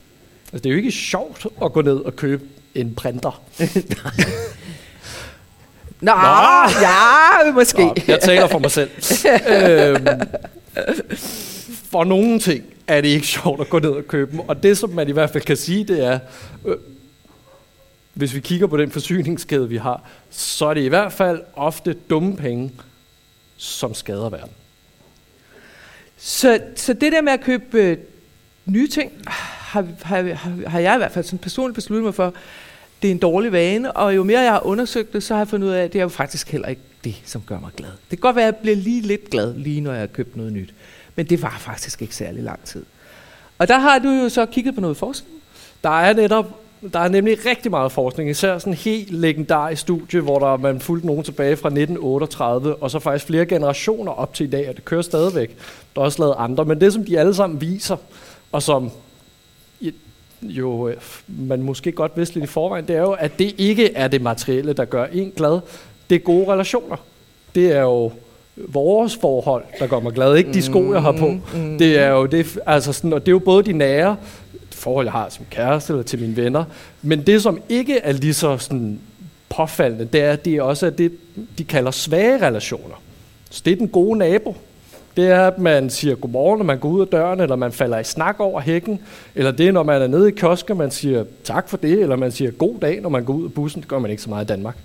Altså 0.52 0.62
det 0.62 0.66
er 0.66 0.70
jo 0.70 0.76
ikke 0.76 0.92
sjovt 0.92 1.46
at 1.64 1.72
gå 1.72 1.82
ned 1.82 1.96
og 1.96 2.16
købe 2.16 2.42
en 2.74 2.94
printer. 2.94 3.42
Nå, 6.00 6.12
ja, 6.80 7.52
måske. 7.52 7.84
Nå, 7.84 7.94
jeg 8.08 8.20
taler 8.20 8.46
for 8.46 8.58
mig 8.58 8.70
selv. 8.70 8.90
øhm, 9.52 10.06
for 11.90 12.04
nogle 12.04 12.40
ting 12.40 12.64
er 12.86 13.00
det 13.00 13.08
ikke 13.08 13.26
sjovt 13.26 13.60
at 13.60 13.68
gå 13.68 13.78
ned 13.78 13.90
og 13.90 14.08
købe 14.08 14.32
dem. 14.32 14.40
Og 14.40 14.62
det, 14.62 14.78
som 14.78 14.90
man 14.90 15.08
i 15.08 15.12
hvert 15.12 15.30
fald 15.30 15.44
kan 15.44 15.56
sige, 15.56 15.84
det 15.84 16.04
er, 16.04 16.18
øh, 16.66 16.76
hvis 18.14 18.34
vi 18.34 18.40
kigger 18.40 18.66
på 18.66 18.76
den 18.76 18.90
forsyningskæde, 18.90 19.68
vi 19.68 19.76
har, 19.76 20.02
så 20.30 20.66
er 20.66 20.74
det 20.74 20.80
i 20.82 20.88
hvert 20.88 21.12
fald 21.12 21.42
ofte 21.56 21.92
dumme 21.92 22.36
penge, 22.36 22.72
som 23.56 23.94
skader 23.94 24.28
verden. 24.28 24.52
Så, 26.16 26.60
så 26.76 26.92
det 26.92 27.12
der 27.12 27.20
med 27.20 27.32
at 27.32 27.40
købe 27.40 27.78
øh, 27.78 27.96
nye 28.64 28.88
ting, 28.88 29.12
har, 29.72 29.86
har, 30.02 30.22
har, 30.22 30.68
har 30.68 30.78
jeg 30.78 30.94
i 30.94 30.98
hvert 30.98 31.12
fald 31.12 31.24
sådan 31.24 31.38
personligt 31.38 31.74
besluttet 31.74 32.04
mig 32.04 32.14
for, 32.14 32.34
det 33.02 33.08
er 33.08 33.12
en 33.12 33.18
dårlig 33.18 33.52
vane, 33.52 33.92
og 33.92 34.16
jo 34.16 34.24
mere 34.24 34.40
jeg 34.40 34.52
har 34.52 34.66
undersøgt 34.66 35.12
det, 35.12 35.22
så 35.22 35.34
har 35.34 35.40
jeg 35.40 35.48
fundet 35.48 35.68
ud 35.68 35.72
af, 35.72 35.84
at 35.84 35.92
det 35.92 35.98
er 35.98 36.02
jo 36.02 36.08
faktisk 36.08 36.50
heller 36.50 36.68
ikke 36.68 36.82
det, 37.04 37.14
som 37.24 37.42
gør 37.46 37.58
mig 37.60 37.70
glad. 37.76 37.90
Det 37.90 38.08
kan 38.08 38.18
godt 38.18 38.36
være, 38.36 38.48
at 38.48 38.54
jeg 38.54 38.60
bliver 38.62 38.76
lige 38.76 39.00
lidt 39.00 39.30
glad, 39.30 39.54
lige 39.54 39.80
når 39.80 39.92
jeg 39.92 40.00
har 40.00 40.06
købt 40.06 40.36
noget 40.36 40.52
nyt. 40.52 40.74
Men 41.16 41.26
det 41.26 41.42
var 41.42 41.56
faktisk 41.60 42.02
ikke 42.02 42.16
særlig 42.16 42.42
lang 42.42 42.64
tid. 42.64 42.84
Og 43.58 43.68
der 43.68 43.78
har 43.78 43.98
du 43.98 44.08
jo 44.08 44.28
så 44.28 44.46
kigget 44.46 44.74
på 44.74 44.80
noget 44.80 44.96
forskning. 44.96 45.34
Der 45.82 46.00
er 46.00 46.12
netop 46.12 46.62
der 46.92 46.98
er 46.98 47.08
nemlig 47.08 47.46
rigtig 47.46 47.70
meget 47.70 47.92
forskning, 47.92 48.30
især 48.30 48.58
sådan 48.58 48.72
en 48.72 48.76
helt 48.76 49.12
legendarisk 49.12 49.82
studie, 49.82 50.20
hvor 50.20 50.38
der 50.38 50.56
man 50.56 50.80
fulgte 50.80 51.06
nogen 51.06 51.22
tilbage 51.22 51.56
fra 51.56 51.68
1938, 51.68 52.74
og 52.74 52.90
så 52.90 52.98
faktisk 52.98 53.26
flere 53.26 53.46
generationer 53.46 54.12
op 54.12 54.34
til 54.34 54.46
i 54.46 54.50
dag, 54.50 54.68
og 54.68 54.76
det 54.76 54.84
kører 54.84 55.02
stadigvæk. 55.02 55.56
Der 55.94 56.00
er 56.00 56.04
også 56.04 56.22
lavet 56.22 56.34
andre, 56.38 56.64
men 56.64 56.80
det 56.80 56.92
som 56.92 57.04
de 57.04 57.18
alle 57.18 57.34
sammen 57.34 57.60
viser, 57.60 57.96
og 58.52 58.62
som 58.62 58.90
jo 60.42 60.88
øh, 60.88 60.96
man 61.28 61.62
måske 61.62 61.92
godt 61.92 62.12
vidste 62.16 62.34
lidt 62.34 62.44
i 62.44 62.52
forvejen, 62.52 62.88
det 62.88 62.96
er 62.96 63.00
jo, 63.00 63.12
at 63.12 63.38
det 63.38 63.54
ikke 63.58 63.94
er 63.94 64.08
det 64.08 64.22
materielle, 64.22 64.72
der 64.72 64.84
gør 64.84 65.04
en 65.12 65.32
glad. 65.36 65.60
Det 66.10 66.14
er 66.14 66.18
gode 66.20 66.52
relationer. 66.52 66.96
Det 67.54 67.72
er 67.72 67.80
jo 67.80 68.12
vores 68.56 69.16
forhold, 69.20 69.64
der 69.78 69.86
gør 69.86 70.00
mig 70.00 70.12
glad, 70.12 70.36
ikke 70.36 70.52
de 70.52 70.62
sko, 70.62 70.92
jeg 70.92 71.02
har 71.02 71.12
på. 71.12 71.28
Mm, 71.28 71.78
Det 71.78 71.98
er 71.98 72.08
jo 72.08 72.26
det, 72.26 72.58
altså 72.66 72.92
sådan, 72.92 73.12
og 73.12 73.20
det 73.20 73.28
er 73.28 73.32
jo 73.32 73.38
både 73.38 73.62
de 73.64 73.72
nære 73.72 74.16
forhold, 74.70 75.06
jeg 75.06 75.12
har 75.12 75.28
som 75.28 75.44
kæreste 75.50 75.92
eller 75.92 76.04
til 76.04 76.18
mine 76.20 76.36
venner, 76.36 76.64
men 77.02 77.22
det, 77.26 77.42
som 77.42 77.60
ikke 77.68 77.98
er 77.98 78.12
lige 78.12 78.34
så 78.34 78.58
sådan 78.58 79.00
påfaldende, 79.48 80.04
det 80.04 80.20
er, 80.20 80.36
det 80.36 80.54
er 80.56 80.62
også 80.62 80.86
at 80.86 80.98
det, 80.98 81.12
de 81.58 81.64
kalder 81.64 81.90
svage 81.90 82.46
relationer. 82.46 83.02
Så 83.50 83.62
det 83.64 83.72
er 83.72 83.76
den 83.76 83.88
gode 83.88 84.18
nabo. 84.18 84.56
Det 85.16 85.30
er, 85.30 85.46
at 85.46 85.58
man 85.58 85.90
siger 85.90 86.14
godmorgen, 86.14 86.58
når 86.58 86.64
man 86.64 86.78
går 86.78 86.88
ud 86.88 87.00
af 87.00 87.06
døren, 87.06 87.40
eller 87.40 87.56
man 87.56 87.72
falder 87.72 87.98
i 87.98 88.04
snak 88.04 88.40
over 88.40 88.60
hækken, 88.60 89.00
eller 89.34 89.50
det 89.50 89.68
er, 89.68 89.72
når 89.72 89.82
man 89.82 90.02
er 90.02 90.06
nede 90.06 90.28
i 90.28 90.32
kiosken, 90.32 90.78
man 90.78 90.90
siger 90.90 91.24
tak 91.44 91.68
for 91.68 91.76
det, 91.76 92.00
eller 92.00 92.16
man 92.16 92.32
siger 92.32 92.50
god 92.50 92.74
dag, 92.82 93.00
når 93.00 93.08
man 93.08 93.24
går 93.24 93.32
ud 93.34 93.44
af 93.44 93.52
bussen. 93.52 93.80
Det 93.80 93.88
gør 93.88 93.98
man 93.98 94.10
ikke 94.10 94.22
så 94.22 94.30
meget 94.30 94.44
i 94.44 94.46
Danmark. 94.46 94.76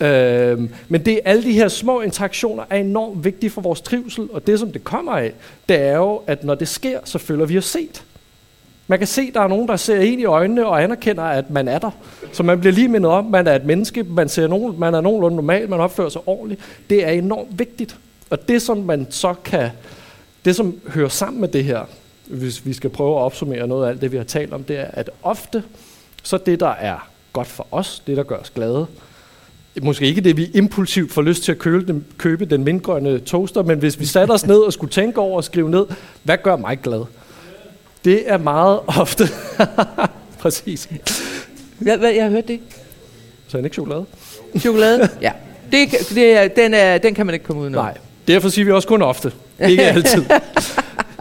Øhm, 0.00 0.70
men 0.88 1.04
det 1.04 1.14
er 1.14 1.20
alle 1.24 1.42
de 1.42 1.52
her 1.52 1.68
små 1.68 2.00
interaktioner 2.00 2.64
er 2.70 2.76
enormt 2.76 3.24
vigtige 3.24 3.50
for 3.50 3.60
vores 3.60 3.80
trivsel, 3.80 4.28
og 4.32 4.46
det 4.46 4.58
som 4.58 4.72
det 4.72 4.84
kommer 4.84 5.12
af, 5.12 5.32
det 5.68 5.80
er 5.80 5.96
jo, 5.96 6.20
at 6.26 6.44
når 6.44 6.54
det 6.54 6.68
sker, 6.68 6.98
så 7.04 7.18
føler 7.18 7.46
vi 7.46 7.58
os 7.58 7.64
set. 7.64 8.04
Man 8.86 8.98
kan 8.98 9.08
se, 9.08 9.22
at 9.22 9.34
der 9.34 9.40
er 9.40 9.48
nogen, 9.48 9.68
der 9.68 9.76
ser 9.76 10.00
en 10.00 10.20
i 10.20 10.24
øjnene 10.24 10.66
og 10.66 10.82
anerkender, 10.82 11.22
at 11.22 11.50
man 11.50 11.68
er 11.68 11.78
der. 11.78 11.90
Så 12.32 12.42
man 12.42 12.60
bliver 12.60 12.72
lige 12.72 12.88
mindet 12.88 13.10
om, 13.10 13.24
at 13.26 13.30
man 13.30 13.46
er 13.46 13.56
et 13.56 13.64
menneske, 13.64 14.02
man, 14.02 14.28
ser 14.28 14.46
nogen, 14.46 14.74
man 14.78 14.94
er 14.94 15.00
nogenlunde 15.00 15.36
normal, 15.36 15.70
man 15.70 15.80
opfører 15.80 16.08
sig 16.08 16.20
ordentligt. 16.26 16.60
Det 16.90 17.06
er 17.06 17.10
enormt 17.10 17.58
vigtigt. 17.58 17.96
Og 18.30 18.48
det, 18.48 18.62
som 18.62 18.78
man 18.78 19.06
så 19.10 19.34
kan, 19.44 19.70
det 20.44 20.56
som 20.56 20.80
hører 20.88 21.08
sammen 21.08 21.40
med 21.40 21.48
det 21.48 21.64
her, 21.64 21.84
hvis 22.26 22.66
vi 22.66 22.72
skal 22.72 22.90
prøve 22.90 23.16
at 23.16 23.22
opsummere 23.22 23.66
noget 23.66 23.86
af 23.86 23.90
alt 23.90 24.00
det, 24.00 24.12
vi 24.12 24.16
har 24.16 24.24
talt 24.24 24.52
om, 24.52 24.64
det 24.64 24.78
er, 24.78 24.86
at 24.92 25.10
ofte, 25.22 25.62
så 26.22 26.38
det, 26.38 26.60
der 26.60 26.68
er 26.68 27.08
godt 27.32 27.48
for 27.48 27.66
os, 27.70 28.02
det, 28.06 28.16
der 28.16 28.22
gør 28.22 28.36
os 28.36 28.50
glade, 28.50 28.86
måske 29.82 30.06
ikke 30.06 30.20
det, 30.20 30.36
vi 30.36 30.50
impulsivt 30.54 31.12
får 31.12 31.22
lyst 31.22 31.44
til 31.44 31.52
at 31.52 31.58
købe 31.58 31.86
den, 31.86 32.04
købe 32.18 32.44
den 32.44 32.64
mindgrønne 32.64 33.18
toaster, 33.18 33.62
men 33.62 33.78
hvis 33.78 34.00
vi 34.00 34.06
satte 34.06 34.32
os 34.32 34.46
ned 34.46 34.58
og 34.58 34.72
skulle 34.72 34.90
tænke 34.90 35.20
over 35.20 35.36
og 35.36 35.44
skrive 35.44 35.70
ned, 35.70 35.86
hvad 36.22 36.38
gør 36.42 36.56
mig 36.56 36.78
glad? 36.78 37.04
Det 38.04 38.30
er 38.30 38.36
meget 38.38 38.80
ofte... 38.86 39.24
Præcis. 40.38 40.88
Hvad, 41.78 41.98
hvad, 41.98 42.12
jeg 42.12 42.30
hørt 42.30 42.48
det. 42.48 42.60
Så 43.48 43.56
er 43.56 43.60
det 43.60 43.66
ikke 43.66 43.74
chokolade? 43.74 44.04
Chokolade? 44.58 45.08
ja. 45.22 45.32
Det, 45.72 45.88
det 46.14 46.56
den, 46.56 46.74
er, 46.74 46.98
den 46.98 47.14
kan 47.14 47.26
man 47.26 47.34
ikke 47.34 47.46
komme 47.46 47.62
ud 47.62 47.70
Nej. 47.70 47.98
Derfor 48.28 48.48
siger 48.48 48.64
vi 48.64 48.72
også 48.72 48.88
kun 48.88 49.02
ofte. 49.02 49.32
Ikke 49.68 49.82
altid. 49.82 50.24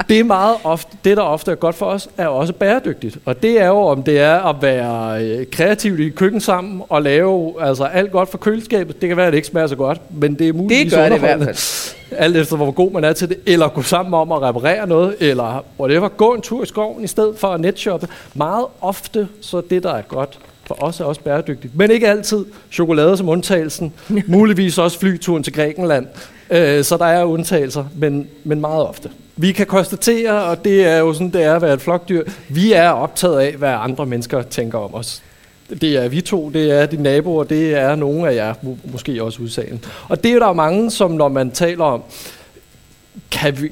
Det 0.09 0.19
er 0.19 0.23
meget 0.23 0.55
ofte, 0.63 0.97
det 1.03 1.17
der 1.17 1.23
ofte 1.23 1.51
er 1.51 1.55
godt 1.55 1.75
for 1.75 1.85
os, 1.85 2.09
er 2.17 2.27
også 2.27 2.53
bæredygtigt. 2.53 3.17
Og 3.25 3.43
det 3.43 3.61
er 3.61 3.67
jo, 3.67 3.77
om 3.77 4.03
det 4.03 4.19
er 4.19 4.39
at 4.39 4.55
være 4.61 5.25
øh, 5.25 5.45
kreativt 5.51 5.99
i 5.99 6.09
køkken 6.09 6.41
sammen 6.41 6.81
og 6.89 7.01
lave 7.01 7.53
altså, 7.61 7.83
alt 7.83 8.11
godt 8.11 8.29
for 8.29 8.37
køleskabet. 8.37 9.01
Det 9.01 9.07
kan 9.07 9.17
være, 9.17 9.27
at 9.27 9.33
det 9.33 9.37
ikke 9.37 9.47
smager 9.47 9.67
så 9.67 9.75
godt, 9.75 10.01
men 10.09 10.35
det 10.35 10.47
er 10.47 10.53
muligvis 10.53 10.91
Det 10.91 10.99
gør 10.99 11.09
det 11.09 11.15
i 11.15 11.19
hvert 11.19 11.43
fald. 11.43 11.95
Alt 12.23 12.37
efter, 12.37 12.55
hvor 12.55 12.71
god 12.71 12.91
man 12.91 13.03
er 13.03 13.13
til 13.13 13.29
det. 13.29 13.37
Eller 13.45 13.67
gå 13.67 13.81
sammen 13.81 14.13
om 14.13 14.31
at 14.31 14.41
reparere 14.41 14.87
noget, 14.87 15.15
eller 15.19 15.65
whatever. 15.79 16.07
Gå 16.07 16.33
en 16.33 16.41
tur 16.41 16.63
i 16.63 16.65
skoven 16.65 17.03
i 17.03 17.07
stedet 17.07 17.35
for 17.37 17.47
at 17.47 17.59
netshoppe. 17.61 18.07
Meget 18.33 18.65
ofte, 18.81 19.27
så 19.41 19.61
det, 19.69 19.83
der 19.83 19.93
er 19.93 20.01
godt 20.01 20.39
for 20.67 20.83
os, 20.83 20.99
er 20.99 21.05
også 21.05 21.21
bæredygtigt. 21.21 21.77
Men 21.77 21.91
ikke 21.91 22.07
altid. 22.07 22.45
Chokolade 22.71 23.17
som 23.17 23.29
undtagelsen. 23.29 23.93
Muligvis 24.27 24.77
også 24.77 24.99
flyturen 24.99 25.43
til 25.43 25.53
Grækenland. 25.53 26.07
Øh, 26.53 26.83
så 26.83 26.97
der 26.97 27.05
er 27.05 27.23
undtagelser, 27.23 27.85
men, 27.95 28.27
men 28.43 28.61
meget 28.61 28.87
ofte. 28.87 29.09
Vi 29.35 29.51
kan 29.51 29.65
konstatere, 29.65 30.43
og 30.43 30.65
det 30.65 30.85
er 30.85 30.97
jo 30.97 31.13
sådan, 31.13 31.29
det 31.29 31.43
er 31.43 31.55
at 31.55 31.61
være 31.61 31.73
et 31.73 31.81
flokdyr, 31.81 32.23
vi 32.49 32.73
er 32.73 32.89
optaget 32.89 33.39
af, 33.39 33.53
hvad 33.53 33.75
andre 33.79 34.05
mennesker 34.05 34.41
tænker 34.41 34.77
om 34.77 34.95
os. 34.95 35.23
Det 35.81 36.03
er 36.03 36.07
vi 36.07 36.21
to, 36.21 36.49
det 36.49 36.71
er 36.71 36.85
dine 36.85 37.03
naboer, 37.03 37.43
det 37.43 37.73
er 37.73 37.95
nogle 37.95 38.29
af 38.29 38.35
jer, 38.35 38.53
måske 38.91 39.23
også 39.23 39.41
udsagen. 39.41 39.85
Og 40.09 40.23
det 40.23 40.29
er 40.29 40.33
jo 40.33 40.39
der 40.39 40.47
er 40.47 40.53
mange, 40.53 40.91
som 40.91 41.11
når 41.11 41.27
man 41.27 41.51
taler 41.51 41.83
om, 41.83 42.03
kan 43.31 43.61
vi, 43.61 43.69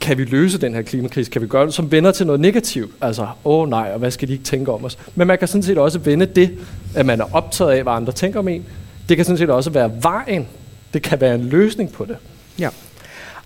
kan 0.00 0.18
vi 0.18 0.24
løse 0.24 0.60
den 0.60 0.74
her 0.74 0.82
klimakrise? 0.82 1.30
Kan 1.30 1.42
vi 1.42 1.46
gøre 1.46 1.66
det 1.66 1.74
som 1.74 1.92
vender 1.92 2.12
til 2.12 2.26
noget 2.26 2.40
negativt? 2.40 2.92
Altså, 3.00 3.22
åh 3.22 3.28
oh, 3.44 3.68
nej, 3.68 3.90
og 3.92 3.98
hvad 3.98 4.10
skal 4.10 4.28
de 4.28 4.32
ikke 4.32 4.44
tænke 4.44 4.72
om 4.72 4.84
os? 4.84 4.98
Men 5.14 5.26
man 5.26 5.38
kan 5.38 5.48
sådan 5.48 5.62
set 5.62 5.78
også 5.78 5.98
vende 5.98 6.26
det, 6.26 6.50
at 6.94 7.06
man 7.06 7.20
er 7.20 7.34
optaget 7.34 7.70
af, 7.70 7.82
hvad 7.82 7.92
andre 7.92 8.12
tænker 8.12 8.38
om 8.38 8.48
en. 8.48 8.64
Det 9.08 9.16
kan 9.16 9.24
sådan 9.24 9.38
set 9.38 9.50
også 9.50 9.70
være 9.70 9.90
vejen. 10.02 10.48
Det 10.94 11.02
kan 11.02 11.20
være 11.20 11.34
en 11.34 11.44
løsning 11.44 11.92
på 11.92 12.04
det. 12.04 12.16
Ja. 12.58 12.68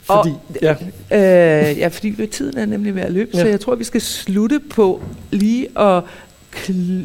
Fordi, 0.03 0.31
ja, 0.63 0.75
Øh, 1.13 1.79
ja, 1.79 1.89
fordi 1.89 2.27
tiden 2.27 2.59
er 2.59 2.67
nemlig 2.67 2.95
ved 2.95 3.03
at 3.03 3.13
løbe, 3.13 3.31
ja. 3.35 3.41
så 3.41 3.47
jeg 3.47 3.61
tror, 3.61 3.75
vi 3.75 3.85
skal 3.85 4.01
slutte 4.01 4.61
på 4.70 5.03
lige 5.31 5.79
at 5.79 6.03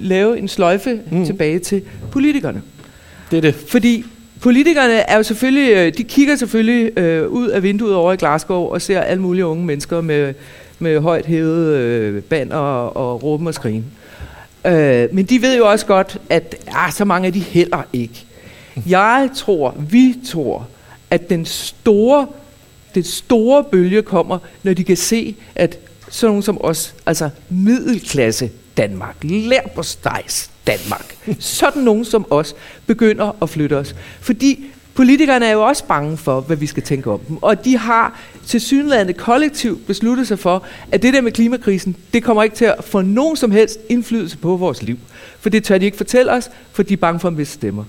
lave 0.02 0.40
en 0.40 0.48
sløjfe 0.48 1.00
mm. 1.12 1.26
Tilbage 1.26 1.60
til 1.60 1.82
politikerne. 2.12 2.62
det 3.32 3.38
er 3.38 3.42
det. 3.42 3.56
Fordi 3.56 4.06
politikerne 4.42 4.94
er 4.94 5.18
jo 5.18 5.24
selvfølgelig, 5.24 5.74
øh, 5.74 5.94
de 5.98 6.04
kigger 6.04 6.36
selvfølgelig 6.36 7.00
øh, 7.00 7.28
ud 7.28 7.48
af 7.48 7.64
vinduet 7.64 7.96
over 7.96 8.14
i 8.14 8.16
Glasgow 8.16 8.62
og 8.62 8.82
ser 8.82 9.02
alle 9.02 9.22
mulige 9.22 9.46
unge 9.46 9.66
mennesker 9.66 10.02
med, 10.02 10.34
med 10.80 11.00
højt 11.00 11.26
hævet 11.26 11.76
øh, 11.76 12.24
band 12.24 12.52
og, 12.52 12.96
og 12.96 13.24
råben 13.24 13.48
og 13.48 13.54
skrigen. 13.54 13.86
Øh, 14.66 15.08
men 15.12 15.26
de 15.26 15.42
ved 15.42 15.58
jo 15.58 15.68
også 15.68 15.86
godt, 15.86 16.18
at 16.30 16.56
ah, 16.68 16.92
så 16.92 17.06
mange 17.06 17.28
af 17.28 17.34
de 17.34 17.40
heller 17.40 17.84
ikke. 17.94 18.26
Jeg 18.88 19.30
tror, 19.36 19.76
vi 19.90 20.16
tror, 20.28 20.68
at 21.10 21.30
den 21.30 21.46
store, 21.46 22.28
den 22.96 23.04
store 23.04 23.64
bølge 23.64 24.02
kommer, 24.02 24.40
når 24.64 24.74
de 24.74 24.84
kan 24.84 24.98
se, 24.98 25.36
at 25.56 25.80
sådan 26.10 26.30
nogen 26.30 26.44
som 26.44 26.58
os, 26.62 26.96
altså 27.06 27.30
middelklasse 27.50 28.50
Danmark, 28.78 29.16
lær 29.22 29.62
på 29.76 29.84
stejs 29.84 30.52
Danmark, 30.68 31.18
sådan 31.40 31.84
nogen 31.84 32.06
som 32.06 32.26
os, 32.30 32.56
begynder 32.88 33.36
at 33.42 33.50
flytte 33.50 33.78
os. 33.78 33.96
Fordi 34.20 34.66
politikerne 34.94 35.46
er 35.46 35.52
jo 35.52 35.66
også 35.66 35.86
bange 35.86 36.18
for, 36.18 36.42
hvad 36.42 36.58
vi 36.58 36.68
skal 36.68 36.84
tænke 36.84 37.12
om 37.12 37.20
dem. 37.20 37.38
Og 37.38 37.66
de 37.66 37.78
har 37.78 38.20
til 38.46 38.62
synlædende 38.62 39.14
kollektivt 39.14 39.88
besluttet 39.88 40.28
sig 40.28 40.40
for, 40.40 40.64
at 40.92 41.02
det 41.02 41.14
der 41.14 41.22
med 41.22 41.32
klimakrisen, 41.32 41.96
det 42.14 42.24
kommer 42.24 42.44
ikke 42.44 42.56
til 42.56 42.66
at 42.66 42.84
få 42.84 43.02
nogen 43.02 43.36
som 43.36 43.52
helst 43.52 43.80
indflydelse 43.90 44.38
på 44.38 44.56
vores 44.56 44.82
liv. 44.82 45.00
For 45.40 45.50
det 45.50 45.64
tør 45.64 45.78
de 45.78 45.86
ikke 45.86 45.98
fortælle 45.98 46.32
os, 46.32 46.50
for 46.72 46.84
de 46.84 46.94
er 46.94 46.98
bange 46.98 47.20
for 47.20 47.28
at 47.28 47.34
miste 47.34 47.54
stemmer. 47.54 47.84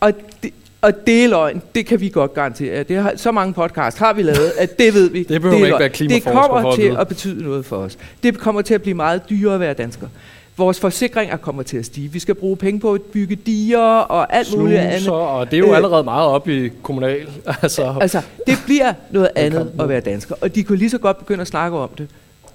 Og 0.00 0.12
det, 0.42 0.52
og 0.80 1.06
det 1.06 1.24
er 1.24 1.28
løgn, 1.28 1.62
det 1.74 1.86
kan 1.86 2.00
vi 2.00 2.08
godt 2.08 2.34
garantere. 2.34 2.82
Det 2.82 2.96
har, 2.96 3.12
så 3.16 3.32
mange 3.32 3.54
podcast 3.54 3.98
har 3.98 4.12
vi 4.12 4.22
lavet, 4.22 4.52
at 4.58 4.78
det 4.78 4.94
ved 4.94 5.10
vi. 5.10 5.22
det 5.28 5.42
behøver 5.42 5.78
det 5.78 5.84
ikke 5.84 6.00
være 6.00 6.08
Det 6.08 6.24
kommer 6.24 6.74
til 6.74 6.82
at, 6.82 6.96
at 6.96 7.08
betyde 7.08 7.42
noget 7.42 7.64
for 7.64 7.76
os. 7.76 7.98
Det 8.22 8.38
kommer 8.38 8.62
til 8.62 8.74
at 8.74 8.82
blive 8.82 8.94
meget 8.94 9.22
dyrere 9.30 9.54
at 9.54 9.60
være 9.60 9.74
dansker. 9.74 10.08
Vores 10.56 10.80
forsikringer 10.80 11.36
kommer 11.36 11.62
til 11.62 11.76
at 11.76 11.84
stige. 11.84 12.12
Vi 12.12 12.18
skal 12.18 12.34
bruge 12.34 12.56
penge 12.56 12.80
på 12.80 12.92
at 12.92 13.02
bygge 13.02 13.36
diger 13.36 13.78
og 13.98 14.36
alt 14.36 14.46
Sluser, 14.46 14.60
muligt 14.60 14.80
andet. 14.80 15.08
og 15.08 15.50
det 15.50 15.56
er 15.56 15.58
jo 15.58 15.70
øh, 15.70 15.76
allerede 15.76 16.04
meget 16.04 16.28
op 16.28 16.48
i 16.48 16.68
kommunal. 16.82 17.28
altså, 17.62 17.94
altså, 18.00 18.22
det 18.46 18.58
bliver 18.64 18.92
noget 19.10 19.30
andet 19.34 19.72
at 19.80 19.88
være 19.88 20.00
dansker. 20.00 20.34
Og 20.40 20.54
de 20.54 20.62
kunne 20.64 20.78
lige 20.78 20.90
så 20.90 20.98
godt 20.98 21.18
begynde 21.18 21.40
at 21.40 21.46
snakke 21.46 21.76
om 21.78 21.88
det 21.98 22.08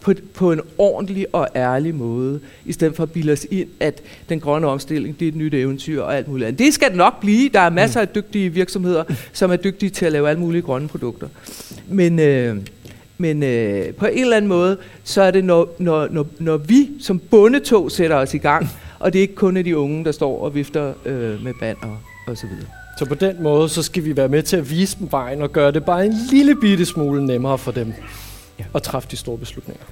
på, 0.03 0.13
på 0.33 0.51
en 0.51 0.61
ordentlig 0.77 1.25
og 1.33 1.47
ærlig 1.55 1.95
måde, 1.95 2.39
i 2.65 2.73
stedet 2.73 2.95
for 2.95 3.03
at 3.03 3.11
bilde 3.11 3.31
os 3.31 3.47
ind, 3.51 3.67
at 3.79 4.01
den 4.29 4.39
grønne 4.39 4.67
omstilling, 4.67 5.19
det 5.19 5.25
er 5.25 5.29
et 5.29 5.35
nyt 5.35 5.53
eventyr 5.53 6.01
og 6.01 6.17
alt 6.17 6.27
muligt 6.27 6.47
andet. 6.47 6.59
Det 6.59 6.73
skal 6.73 6.89
det 6.89 6.97
nok 6.97 7.19
blive. 7.19 7.49
Der 7.49 7.59
er 7.59 7.69
masser 7.69 8.01
af 8.01 8.07
dygtige 8.07 8.49
virksomheder, 8.49 9.03
som 9.33 9.51
er 9.51 9.55
dygtige 9.55 9.89
til 9.89 10.05
at 10.05 10.11
lave 10.11 10.29
alle 10.29 10.39
mulige 10.39 10.61
grønne 10.61 10.87
produkter. 10.87 11.27
Men, 11.87 12.19
øh, 12.19 12.57
men 13.17 13.43
øh, 13.43 13.93
på 13.93 14.05
en 14.05 14.21
eller 14.21 14.37
anden 14.37 14.49
måde, 14.49 14.77
så 15.03 15.21
er 15.21 15.31
det, 15.31 15.43
når, 15.43 15.75
når, 15.79 16.07
når, 16.11 16.27
når 16.39 16.57
vi 16.57 16.89
som 16.99 17.19
bundetog 17.19 17.91
sætter 17.91 18.15
os 18.15 18.33
i 18.33 18.37
gang, 18.37 18.69
og 18.99 19.13
det 19.13 19.19
er 19.19 19.21
ikke 19.21 19.35
kun 19.35 19.55
de 19.55 19.77
unge, 19.77 20.05
der 20.05 20.11
står 20.11 20.41
og 20.41 20.55
vifter 20.55 20.93
øh, 21.05 21.43
med 21.43 21.53
band 21.59 21.77
og, 21.81 21.97
og 22.27 22.37
så 22.37 22.47
videre. 22.47 22.67
Så 22.99 23.05
på 23.05 23.15
den 23.15 23.43
måde, 23.43 23.69
så 23.69 23.83
skal 23.83 24.05
vi 24.05 24.17
være 24.17 24.27
med 24.27 24.43
til 24.43 24.57
at 24.57 24.71
vise 24.71 24.97
dem 24.99 25.07
vejen 25.11 25.41
og 25.41 25.51
gøre 25.51 25.71
det 25.71 25.85
bare 25.85 26.05
en 26.05 26.13
lille 26.31 26.55
bitte 26.55 26.85
smule 26.85 27.25
nemmere 27.25 27.57
for 27.57 27.71
dem 27.71 27.93
ja. 28.59 28.63
at 28.75 28.83
træffe 28.83 29.09
de 29.11 29.17
store 29.17 29.37
beslutninger. 29.37 29.83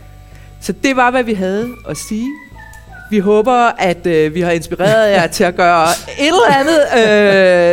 Så 0.62 0.74
det 0.84 0.96
var, 0.96 1.12
hvad 1.12 1.24
vi 1.24 1.34
havde 1.34 1.70
at 1.90 1.98
sige. 1.98 2.28
Vi 3.10 3.20
håber, 3.20 3.72
at 3.80 4.06
øh, 4.06 4.36
vi 4.36 4.42
har 4.42 4.52
inspireret 4.52 5.12
jer 5.12 5.28
til 5.38 5.44
at 5.44 5.56
gøre 5.56 5.88
et 6.20 6.28
eller 6.28 6.52
andet. 6.52 6.80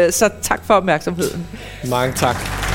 Øh, 0.07 0.13
så 0.13 0.31
tak 0.43 0.61
for 0.65 0.75
opmærksomheden. 0.75 1.47
Mange 1.85 2.15
tak. 2.15 2.68